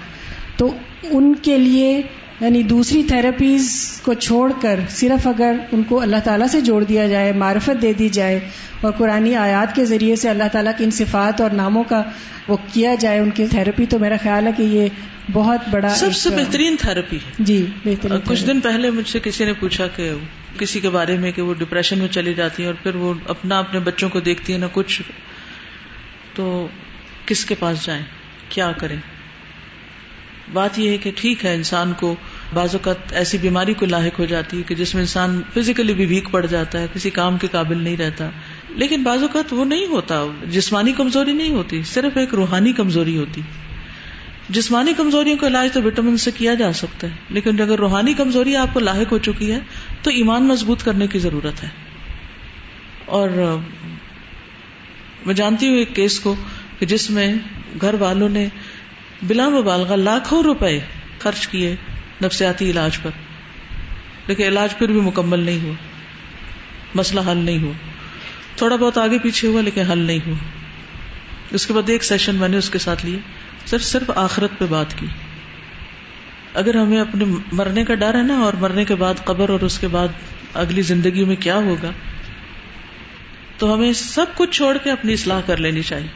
تو 0.58 0.74
ان 1.04 1.34
کے 1.36 1.58
لیے 1.58 2.02
یعنی 2.42 2.64
دوسری 2.64 3.04
تھراپیز 3.04 4.00
کو 4.04 4.14
چھوڑ 4.14 4.52
کر 4.62 4.80
صرف 4.90 5.28
اگر 5.28 5.56
ان 5.72 5.84
کو 5.84 6.02
اللہ 6.02 6.16
تعالیٰ 6.24 6.48
سے 6.48 6.62
جوڑ 6.62 6.84
دیا 6.84 7.08
جائے 7.08 7.34
معرفت 7.34 7.82
دے 7.82 7.94
دی 7.94 8.10
جائے 8.10 8.40
اور 8.82 8.92
قرآن 8.92 9.36
آیات 9.36 9.76
کے 9.76 9.86
ذریعے 9.86 10.16
سے 10.16 10.30
اللہ 10.30 10.44
تعالیٰ 10.52 10.72
کی 10.78 10.84
ان 10.84 10.92
صفات 10.92 11.42
اور 11.42 11.50
ناموں 11.50 11.84
کا 11.84 12.04
وہ 12.48 12.58
کیا 12.74 12.96
جائے 12.96 13.20
ان 13.20 13.30
کی 13.30 13.46
تھراپی 13.46 13.86
تو 13.86 14.00
میرا 14.00 14.16
خیال 14.24 14.48
ہے 14.48 14.52
کہ 14.58 14.64
یہ 14.64 14.88
بہت 15.34 15.60
بڑا 15.72 15.90
سب 15.90 16.16
سے 16.16 16.30
بہترین 16.30 16.76
تھراپی 16.80 17.18
ہے۔ 17.18 17.32
جی 17.40 17.66
بہترین 17.86 18.20
کچھ 18.26 18.46
دن 18.46 18.60
پہلے 18.60 18.92
مجھ 18.92 19.10
سے 19.10 19.20
کسی 19.24 19.46
نے 19.46 19.54
پوچھا 19.54 19.88
کہ 19.88 20.12
کسی 20.58 20.80
کے 20.80 20.90
بارے 20.90 21.18
میں 21.18 21.32
کہ 21.32 21.42
وہ 21.42 21.54
ڈپریشن 21.54 22.00
میں 22.00 22.08
چلی 22.08 22.34
جاتی 22.34 22.64
ہیں 22.64 22.68
اور 22.68 22.84
پھر 22.84 22.96
وہ 22.96 23.14
اپنا 23.28 23.60
اپنے 23.60 23.80
بچوں 23.80 24.10
کو 24.10 24.20
دیکھتی 24.20 24.54
ہے 24.54 24.58
نہ 24.58 24.66
کچھ۔ 24.74 25.02
تو 26.36 26.68
کس 27.26 27.46
کے 27.46 27.56
پاس 27.56 27.86
جائیں؟ 27.86 28.04
کیا 28.50 28.72
کریں؟ 28.72 28.98
بات 30.54 30.80
یہ 30.80 30.90
ہے 30.90 30.98
کہ 30.98 31.12
ٹھیک 31.16 31.46
ہے 31.46 31.54
انسان 31.56 31.94
کو 31.94 32.16
بعض 32.54 32.76
اوقات 32.76 33.14
ایسی 33.14 33.38
بیماری 33.38 33.74
کو 33.74 33.86
لاحق 33.86 34.20
ہو 34.20 34.26
جاتی 34.26 34.58
ہے 34.58 34.62
کہ 34.62 34.76
جس 34.76 34.96
میں 34.96 35.02
انسان 35.02 35.42
فزیکلی 35.54 35.94
بھی 35.94 36.06
ویک 36.06 36.32
پڑ 36.32 36.46
جاتا 36.46 36.80
ہے، 36.80 36.88
کسی 36.94 37.10
کام 37.10 37.38
کے 37.38 37.48
قابل 37.52 37.78
نہیں 37.78 37.98
رہتا۔ 37.98 38.30
لیکن 38.70 39.04
بعض 39.04 39.22
اوقات 39.22 39.54
وہ 39.54 39.66
نہیں 39.66 39.86
ہوتا، 39.86 40.26
جسمانی 40.50 40.92
کمزوری 40.92 41.34
نہیں 41.34 41.50
ہوتی، 41.50 41.84
صرف 41.84 42.18
ایک 42.18 42.34
روحانی 42.34 42.74
کمزوری 42.74 43.18
ہوتی۔ 43.18 43.42
جسمانی 44.50 44.94
کمزوریوں 44.98 45.38
کا 45.38 45.48
علاج 45.48 45.70
تو 45.74 45.84
وٹامن 45.84 46.18
سے 46.18 46.32
کیا 46.32 46.54
جا 46.54 46.74
سکتا 46.74 47.08
ہے، 47.08 47.12
لیکن 47.30 47.62
اگر 47.62 47.78
روحانی 47.80 48.14
کمزوری 48.14 48.56
آپ 48.56 48.68
کو 48.74 48.80
لاحق 48.80 49.12
ہو 49.12 49.18
چکی 49.18 49.52
ہے، 49.52 49.60
تو 50.02 50.10
ایمان 50.10 50.44
مضبوط 50.44 50.84
کرنے 50.84 51.08
کی 51.08 51.20
ضرورت 51.20 51.64
ہے۔ 51.64 51.70
اور 53.06 53.58
میں 55.26 55.34
جانتی 55.34 55.68
ہوں 55.68 55.76
ایک 55.76 55.96
کیس 55.96 56.20
کو 56.20 56.36
کہ 56.80 56.86
جس 56.86 57.10
میں 57.10 57.36
گھر 57.82 57.94
والوں 57.94 58.30
نے 58.30 58.48
بلا 59.24 59.50
مبالغہ 59.50 59.96
لاکھوں 59.96 60.44
روپے 60.44 60.80
خرچ 61.20 61.48
کیے 61.48 61.76
نفسیاتی 62.22 62.72
علاج 62.72 63.00
پر۔ 63.02 63.10
لیکن 64.28 64.44
علاج 64.44 64.78
پھر 64.78 64.88
بھی 64.88 65.02
مکمل 65.02 65.40
نہیں 65.40 65.60
ہوا۔ 65.64 65.74
مسئلہ 66.96 67.20
حل 67.32 67.38
نہیں 67.38 67.64
ہوا۔ 67.64 67.74
تھوڑا 68.56 68.76
بہت 68.76 68.98
آگے 68.98 69.20
پیچھے 69.20 69.48
ہوا 69.48 69.62
لیکن 69.62 69.82
حل 69.82 69.98
نہیں 69.98 70.20
ہوا۔ 70.28 70.36
اس 71.52 71.68
کے 71.68 71.74
بعد 71.74 71.90
ایک 71.90 72.04
سیشن 72.04 72.36
میں 72.36 72.50
نے 72.50 72.58
اس 72.58 72.70
کے 72.70 72.80
ساتھ 72.80 73.06
لیا۔ 73.06 73.20
صرف 73.66 73.84
صرف 73.84 74.12
آخرت 74.16 74.50
پہ 74.58 74.66
بات 74.70 75.00
کی۔ 75.00 75.06
اگر 76.54 76.76
ہمیں 76.76 77.02
اپنے 77.02 77.26
مرنے 77.52 77.86
کا 77.86 77.96
ڈر 77.96 78.14
ہے 78.14 78.24
نا 78.24 78.40
اور 78.40 78.54
مرنے 78.54 78.86
کے 78.86 78.96
بعد 78.96 79.14
قبر 79.24 79.50
اور 79.50 79.60
اس 79.60 79.80
کے 79.80 79.88
بعد 79.88 80.08
اگلی 80.54 80.82
زندگی 80.82 81.24
میں 81.24 81.36
کیا 81.36 81.56
ہوگا، 81.56 81.92
تو 83.58 83.74
ہمیں 83.74 83.94
سب 83.94 84.26
کچھ 84.36 84.50
چھوڑ 84.52 84.78
کے 84.78 84.92
اپنی 84.92 85.14
اصلاح 85.14 85.42
کر 85.46 85.58
لینی 85.58 85.82
چاہیے۔ 85.82 86.08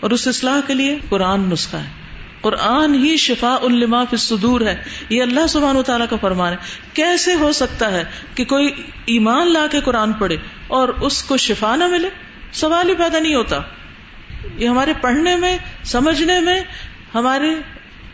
اور 0.00 0.10
اس 0.10 0.28
اصلاح 0.28 0.60
کے 0.66 0.74
لیے 0.74 0.98
قرآن 1.08 1.40
نسخہ 1.40 1.76
ہے۔ 1.76 1.99
قرآن 2.40 2.94
ہی 2.94 3.16
شفا 3.16 3.56
الما 3.62 4.04
صدور 4.18 4.60
ہے۔ 4.60 4.82
یہ 5.08 5.22
اللہ 5.22 5.46
سبحان 5.46 5.76
و 5.76 5.82
تعالیٰ 5.82 6.06
کا 6.10 6.16
فرمان 6.20 6.52
ہے۔ 6.52 6.58
کیسے 6.94 7.34
ہو 7.34 7.52
سکتا 7.52 7.92
ہے 7.92 8.04
کہ 8.34 8.44
کوئی 8.44 8.68
ایمان 9.06 9.52
لا 9.52 9.66
کے 9.70 9.80
قرآن 9.80 10.12
پڑھے 10.12 10.36
اور 10.66 10.88
اس 10.88 11.22
کو 11.22 11.36
شفا 11.36 11.76
نہ 11.76 11.86
ملے؟ 11.86 12.08
سوال 12.52 12.88
ہی 12.88 12.94
پیدا 12.94 13.18
نہیں 13.18 13.34
ہوتا۔ 13.34 13.60
یہ 14.56 14.68
ہمارے 14.68 14.92
پڑھنے 15.00 15.36
میں، 15.36 15.58
سمجھنے 15.84 16.40
میں، 16.40 16.60
ہمارے 17.14 17.54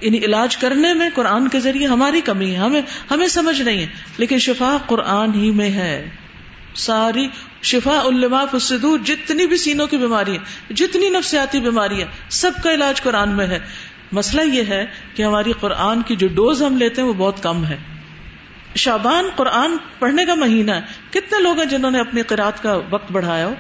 یعنی 0.01 0.19
علاج 0.19 0.57
کرنے 0.57 0.95
میں 0.95 1.11
قرآن 1.15 1.49
کے 1.49 1.61
ذریعے 1.61 1.87
ہماری 1.87 2.21
کمی 2.21 2.51
ہے۔ 2.51 2.57
ہمیں 2.57 2.83
ہمیں 3.11 3.29
سمجھ 3.29 3.63
نہیں 3.63 3.81
ہے۔ 3.81 3.87
لیکن 4.19 4.39
شفا 4.39 4.77
قرآن 4.87 5.35
ہی 5.35 5.51
میں 5.51 5.71
ہے۔ 5.71 6.11
ساری 6.75 7.29
شفا 7.63 8.01
الما 8.05 8.45
فصدور 8.45 8.99
جتنی 8.99 9.47
بھی 9.47 9.57
سینوں 9.57 9.87
کی 9.87 9.97
بیماری 9.97 10.37
ہے، 10.37 10.75
جتنی 10.75 11.09
نفسیاتی 11.09 11.61
بیماری 11.61 12.01
ہے، 12.01 12.05
سب 12.29 12.51
کا 12.63 12.75
علاج 12.75 13.03
قرآن 13.03 13.37
میں 13.37 13.47
ہے۔ 13.47 13.59
مسئلہ 14.13 14.43
یہ 14.43 14.63
ہے 14.69 14.87
کہ 15.15 15.23
ہماری 15.23 15.53
قرآن 15.61 16.03
کی 16.03 16.17
جو 16.17 16.29
ڈوز 16.29 16.63
ہم 16.63 16.77
لیتے 16.77 17.01
ہیں 17.01 17.09
وہ 17.09 17.15
بہت 17.15 17.43
کم 17.43 17.65
ہے۔ 17.65 17.77
شابان 18.77 19.25
قرآن 19.37 19.77
پڑھنے 19.99 20.25
کا 20.25 20.35
مہینہ 20.35 20.71
ہے۔ 20.71 20.81
کتنے 21.11 21.43
لوگ 21.43 21.59
ہیں 21.59 21.65
جنہوں 21.65 21.91
نے 21.91 22.01
اپنی 22.01 22.23
قرآن 22.23 22.53
کا 22.63 22.81
وقت 22.91 23.13
بڑھایا 23.13 23.47
ہو؟ 23.47 23.55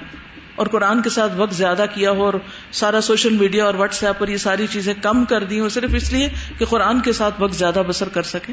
اور 0.55 0.67
قرآن 0.67 1.03
کے 1.03 1.11
ساتھ 1.11 1.33
وقت 1.37 1.55
زیادہ 1.55 1.85
کیا 1.95 2.11
ہو 2.11 2.25
اور 2.25 2.35
سارا 2.73 3.01
سوشل 3.01 3.33
میڈیا 3.33 3.65
اور 3.65 3.75
واٹس 3.75 4.05
ایپ 4.05 4.19
پر 4.19 4.29
یہ 4.29 4.37
ساری 4.37 4.67
چیزیں 4.67 4.95
کم 5.03 5.25
کر 5.25 5.45
دی 5.45 5.61
ہوں 5.61 5.69
صرف 5.69 5.91
اس 5.95 6.13
لیے 6.13 6.29
کہ 6.59 6.65
قرآن 6.65 7.01
کے 7.01 7.13
ساتھ 7.13 7.35
وقت 7.39 7.55
زیادہ 7.55 7.83
بسر 7.87 8.09
کر 8.09 8.23
سکے 8.23 8.53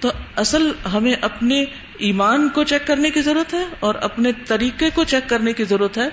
تو 0.00 0.10
اصل 0.36 0.72
ہمیں 0.92 1.14
اپنے 1.20 1.64
ایمان 1.98 2.48
کو 2.48 2.64
چیک 2.64 2.86
کرنے 2.86 3.10
کی 3.10 3.20
ضرورت 3.20 3.54
ہے 3.54 3.64
اور 3.80 3.94
اپنے 3.94 4.32
طریقے 4.46 4.90
کو 4.94 5.04
چیک 5.04 5.28
کرنے 5.28 5.52
کی 5.52 5.64
ضرورت 5.64 5.98
ہے۔ 5.98 6.08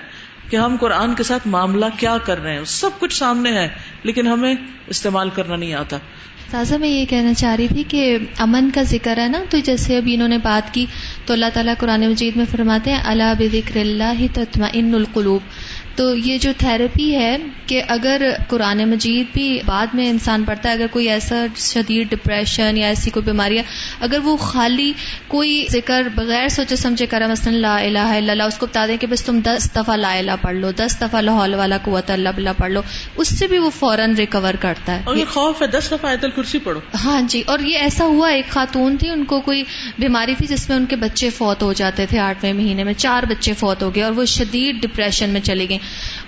کہ 0.50 0.56
ہم 0.56 0.76
قرآن 0.80 1.14
کے 1.14 1.22
ساتھ 1.22 1.48
معاملہ 1.48 1.86
کیا 1.98 2.18
کر 2.18 2.42
رہے 2.42 2.54
ہیں؟ 2.54 2.64
سب 2.66 2.90
کچھ 2.98 3.14
سامنے 3.14 3.52
ہے، 3.52 3.68
لیکن 4.02 4.26
ہمیں 4.26 4.54
استعمال 4.86 5.30
کرنا 5.30 5.56
نہیں 5.56 5.74
آتا۔ 5.74 5.96
تازہ 6.50 6.74
میں 6.74 6.88
یہ 6.88 7.04
کہنا 7.04 7.34
چاہ 7.34 7.54
رہی 7.54 7.68
تھی 7.68 7.84
کہ 7.88 8.18
امن 8.38 8.70
کا 8.70 8.82
ذکر 8.82 9.18
ہے 9.18 9.28
نا، 9.28 9.38
تو 9.50 9.58
جیسے 9.58 9.96
ابھی 9.96 10.14
انہوں 10.14 10.28
نے 10.28 10.38
بات 10.38 10.74
کی 10.74 10.86
تو 11.24 11.32
اللہ 11.32 11.46
تعالیٰ 11.54 11.74
قرآن 11.78 12.08
مجید 12.08 12.36
میں 12.36 12.44
فرماتے 12.50 12.92
ہیں 12.92 13.00
اللہ 13.04 13.34
بکر 13.38 13.76
اللہ 13.76 14.26
تطمئن 14.32 14.94
القلوب 14.94 15.42
تو 15.96 16.04
یہ 16.16 16.38
جو 16.38 16.50
تھراپی 16.58 17.14
ہے 17.14 17.36
کہ 17.66 17.82
اگر 17.88 18.22
قرآن 18.48 18.82
مجید 18.88 19.32
بھی 19.32 19.48
بعد 19.66 19.94
میں 19.94 20.08
انسان 20.10 20.44
پڑھتا 20.44 20.68
ہے، 20.68 20.74
اگر 20.74 20.86
کوئی 20.92 21.08
ایسا 21.10 21.44
شدید 21.56 22.10
ڈپریشن 22.10 22.76
یا 22.78 22.88
ایسی 22.88 23.10
کوئی 23.10 23.24
بیماری 23.24 23.58
ہے، 23.58 23.62
اگر 24.00 24.18
وہ 24.24 24.36
خالی 24.36 24.92
کوئی 25.28 25.64
ذکر 25.72 26.08
بغیر 26.14 26.48
سوچے 26.48 26.76
سمجھے 26.76 27.06
کرا 27.06 27.26
مثلا 27.26 27.56
لا 27.58 27.76
الہ 27.78 27.98
الا 27.98 28.32
اللہ، 28.32 28.42
اس 28.42 28.58
کو 28.58 28.66
بتا 28.66 28.86
دیں 28.86 28.96
کہ 28.96 29.06
بس 29.06 29.24
تم 29.24 29.40
دس 29.44 29.70
دفعہ 29.76 29.96
لا 29.96 30.12
الہ 30.18 30.36
پڑھ 30.42 30.56
لو، 30.56 30.70
دس 30.78 30.96
دفعہ 31.00 31.20
لاہور 31.20 31.54
والا 31.54 31.78
قوت 31.84 32.10
اللہ 32.10 32.36
بلّہ 32.36 32.50
پڑھ 32.58 32.72
لو 32.72 32.80
اس 33.16 33.38
سے 33.38 33.46
بھی 33.46 33.58
وہ 33.58 33.70
فوراً 33.70 34.14
ریکور 34.14 34.54
کرتا 34.60 34.94
ہے. 34.94 35.00
اور 35.04 35.16
یہ 35.16 35.24
خوف 35.24 35.62
ہے 35.62 35.66
دس 35.66 35.92
دفعہ 35.92 36.14
کرسی 36.36 36.58
پڑھو۔ 36.58 36.80
ہاں 37.04 37.22
جی 37.22 37.42
اور 37.46 37.58
یہ 37.58 37.78
ایسا 37.78 38.04
ہوا 38.04 38.28
ایک 38.28 38.48
خاتون 38.48 38.96
تھی 38.96 39.08
ان 39.08 39.24
کو 39.24 39.40
کوئی 39.40 39.64
بیماری 39.98 40.34
تھی 40.34 40.46
جس 40.46 40.68
میں 40.68 40.76
ان 40.76 40.86
کے 40.86 40.96
بچے 40.96 41.30
فوت 41.30 41.62
ہو 41.62 41.72
جاتے 41.72 42.06
تھے 42.06 42.18
آٹھویں 42.18 42.52
مہینے 42.52 42.84
میں 42.84 42.92
چار 42.92 43.22
بچے 43.22 43.52
فوت 43.52 43.82
ہو 43.82 43.94
گئے 43.94 44.02
اور 44.02 44.12
وہ 44.12 44.24
شدید 44.24 44.82
ڈپریشن 44.82 45.30
میں 45.30 45.40
چلے 45.40 45.68
گئے 45.68 45.78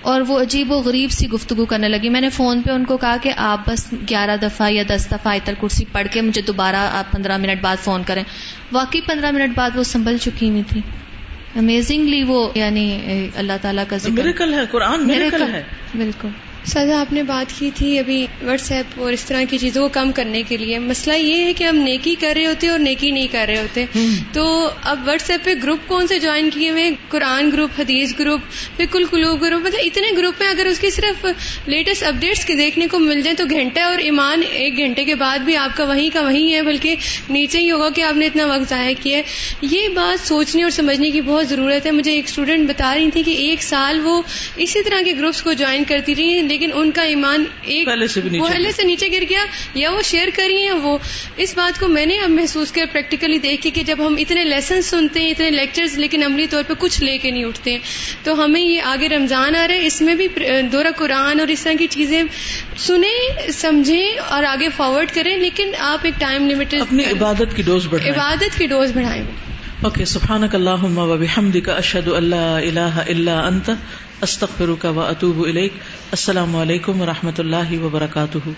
اور 0.01 0.21
وہ 0.21 0.39
عجیب 0.41 0.71
و 0.71 0.75
غریب 0.79 1.11
سی 1.11 1.29
گفتگو 1.29 1.65
کرنے 1.65 1.89
لگی۔ 1.89 2.09
میں 2.09 2.21
نے 2.21 2.29
فون 2.29 2.61
پہ 2.61 2.71
ان 2.71 2.85
کو 2.85 2.97
کہا 2.97 3.17
کہ 3.21 3.33
آپ 3.37 3.69
بس 3.69 3.93
گیارہ 4.09 4.37
دفعہ 4.41 4.71
یا 4.71 4.83
دس 4.87 5.07
دفعہ 5.07 5.31
آیتل 5.31 5.53
کرسی 5.61 5.85
پڑھ 5.91 6.07
کے 6.11 6.21
مجھے 6.21 6.41
دوبارہ 6.41 6.75
آپ 6.75 7.11
پندرہ 7.11 7.37
منٹ 7.37 7.61
بعد 7.61 7.75
فون 7.83 8.03
کریں۔ 8.03 8.23
واقعی 8.71 9.01
پندرہ 9.01 9.31
منٹ 9.31 9.55
بعد 9.55 9.69
وہ 9.75 9.83
سنبھل 9.83 10.17
چکی 10.17 10.49
ہوئی 10.49 10.63
تھی۔ 10.69 10.81
امیزنگلی 11.55 12.23
وہ 12.23 12.49
یعنی 12.55 12.99
اللہ 13.35 13.53
تعالیٰ 13.61 13.83
کا 13.87 13.97
ذکر۔ 13.97 14.53
ہے 14.53 14.65
قرآن 14.71 15.09
ہے۔ 15.53 15.63
بالکل۔ 15.95 16.27
سزا 16.65 17.01
آپ 17.01 17.13
نے 17.13 17.23
بات 17.23 17.59
کی 17.59 17.69
تھی 17.75 17.99
ابھی 17.99 18.27
واٹس 18.41 18.71
ایپ 18.71 19.01
اور 19.01 19.13
اس 19.13 19.25
طرح 19.25 19.43
کی 19.49 19.57
چیزوں 19.57 19.81
کو 19.81 19.89
کم 19.93 20.11
کرنے 20.11 20.43
کے 20.47 20.57
لیے۔ 20.57 20.79
مسئلہ 20.79 21.15
یہ 21.15 21.43
ہے 21.43 21.53
کہ 21.53 21.63
ہم 21.63 21.75
نیکی 21.75 22.15
کر 22.19 22.33
رہے 22.35 22.45
ہوتے 22.45 22.69
اور 22.69 22.79
نیکی 22.79 23.11
نہیں 23.11 23.27
کر 23.31 23.45
رہے 23.47 23.59
ہوتے۔ 23.59 23.85
تو 24.33 24.69
اب 24.83 24.99
واٹس 25.07 25.29
ایپ 25.29 25.43
پہ 25.43 25.53
گروپ 25.63 25.79
کون 25.87 26.07
سے 26.07 26.19
جوائن 26.19 26.49
کیے 26.49 26.69
ہوئے 26.69 26.89
قرآن 27.09 27.49
گروپ 27.53 27.69
حدیث 27.79 28.13
گروپ 28.19 28.41
پھر 28.77 28.85
کل 28.91 29.05
قلوب 29.05 29.41
گروپ۔ 29.41 29.61
مطلب 29.61 29.79
اتنے 29.85 30.07
گروپ 30.17 30.33
میں 30.39 30.49
اگر 30.49 30.65
اس 30.65 30.79
کی 30.79 30.89
صرف 30.89 31.25
لیٹسٹ 31.65 32.03
اپڈیٹس 32.03 32.45
کے 32.45 32.55
دیکھنے 32.55 32.87
کو 32.87 32.99
مل 32.99 33.21
جائیں 33.21 33.37
تو 33.37 33.45
گھنٹہ 33.49 33.79
اور 33.79 33.97
ایمان 33.99 34.41
ایک 34.51 34.77
گھنٹے 34.77 35.03
کے 35.03 35.15
بعد 35.15 35.39
بھی 35.39 35.57
آپ 35.57 35.77
کا 35.77 35.83
وہیں 35.83 36.09
کا 36.13 36.21
وہیں 36.21 36.53
ہے 36.53 36.61
بلکہ 36.61 36.95
نیچے 37.29 37.59
ہی 37.59 37.71
ہوگا 37.71 37.89
کہ 37.89 38.01
آپ 38.01 38.17
نے 38.17 38.25
اتنا 38.25 38.45
وقت 38.45 38.69
ضائع 38.69 38.93
کیا 39.03 39.17
ہے۔ 39.17 39.23
یہ 39.61 39.87
بات 39.87 40.27
سوچنے 40.27 40.63
اور 40.63 40.71
سمجھنے 40.71 41.11
کی 41.11 41.21
بہت 41.21 41.47
ضرورت 41.47 41.85
ہے۔ 41.85 41.91
مجھے 41.91 42.11
ایک 42.11 42.25
اسٹوڈنٹ 42.27 42.69
بتا 42.69 42.95
رہی 42.95 43.09
تھی 43.11 43.23
کہ 43.23 43.31
ایک 43.31 43.63
سال 43.63 43.99
وہ 44.03 44.21
اسی 44.55 44.83
طرح 44.83 45.01
کے 45.05 45.13
گروپس 45.17 45.41
کو 45.41 45.53
جوائن 45.53 45.83
کرتی 45.83 46.15
رہی 46.15 46.48
لیکن 46.49 46.69
ان 46.73 46.91
کا 46.91 47.01
ایمان 47.01 47.43
ایک 47.61 47.85
پہلے 47.85 48.07
سے 48.07 48.21
بھی 48.21 48.39
پہلے 48.39 48.71
سے 48.71 48.83
نیچے 48.83 49.07
گر 49.11 49.23
گیا 49.29 49.45
یا 49.73 49.91
وہ 49.91 50.01
شیئر 50.01 50.27
کری 50.35 50.63
ہیں 50.63 50.71
وہ 50.71 50.97
اس 51.37 51.53
بات 51.57 51.79
کو 51.79 51.87
میں 51.87 52.05
نے 52.05 52.19
اب 52.19 52.29
محسوس 52.29 52.71
کیا 52.71 52.85
پریکٹیکلی 52.91 53.37
دیکھ 53.37 53.61
کے 53.61 53.69
کہ 53.69 53.83
جب 53.83 54.07
ہم 54.07 54.15
اتنے 54.19 54.43
لیسن 54.43 54.81
سنتے 54.81 55.21
ہیں 55.21 55.31
اتنے 55.31 55.49
لیکچرز 55.49 55.97
لیکن 55.97 56.23
عملی 56.23 56.47
طور 56.47 56.63
پہ 56.67 56.73
کچھ 56.79 57.01
لے 57.01 57.17
کے 57.17 57.31
نہیں 57.31 57.45
اٹھتے 57.45 57.71
ہیں۔ 57.71 57.79
تو 58.23 58.43
ہمیں 58.43 58.61
یہ 58.61 58.81
آگے 58.81 59.09
رمضان 59.09 59.55
آ 59.55 59.67
رہا 59.67 59.75
ہے 59.75 59.85
اس 59.85 60.01
میں 60.01 60.15
بھی 60.15 60.27
دورہ 60.71 60.87
قرآن 60.97 61.39
اور 61.39 61.47
اس 61.47 61.61
طرح 61.61 61.73
کی 61.79 61.87
چیزیں 61.89 62.23
سنیں 62.77 63.51
سمجھیں 63.51 64.19
اور 64.27 64.43
آگے 64.43 64.67
فارورڈ 64.77 65.07
کریں 65.13 65.37
لیکن 65.37 65.71
آپ 65.79 65.99
ایک 66.03 66.19
ٹائم 66.19 66.49
لمٹ 66.49 66.75
اپنی 66.81 67.03
عبادت 67.03 67.55
کی 67.55 67.61
ڈوز 67.61 67.87
بڑھائیں۔ 67.87 68.13
عبادت 68.13 68.57
کی 68.57 68.67
ڈوز 68.67 68.91
بڑھائیں۔ 68.91 69.23
اوکے 69.81 70.05
سبحانک 70.05 70.55
اللہم 70.55 70.97
و 70.97 71.17
بحمدک 71.17 71.69
اشہد 71.69 72.07
اللہ 72.07 72.35
الہ 72.35 73.03
الا 73.07 73.47
انت 73.47 73.69
استغفرك 74.21 74.85
و 74.85 74.99
اتوب 74.99 75.41
الیک. 75.41 75.73
السلام 76.11 76.55
علیکم 76.55 77.01
و 77.01 77.05
رحمۃ 77.05 77.39
اللہ 77.39 77.79
وبرکاتہ. 77.83 78.49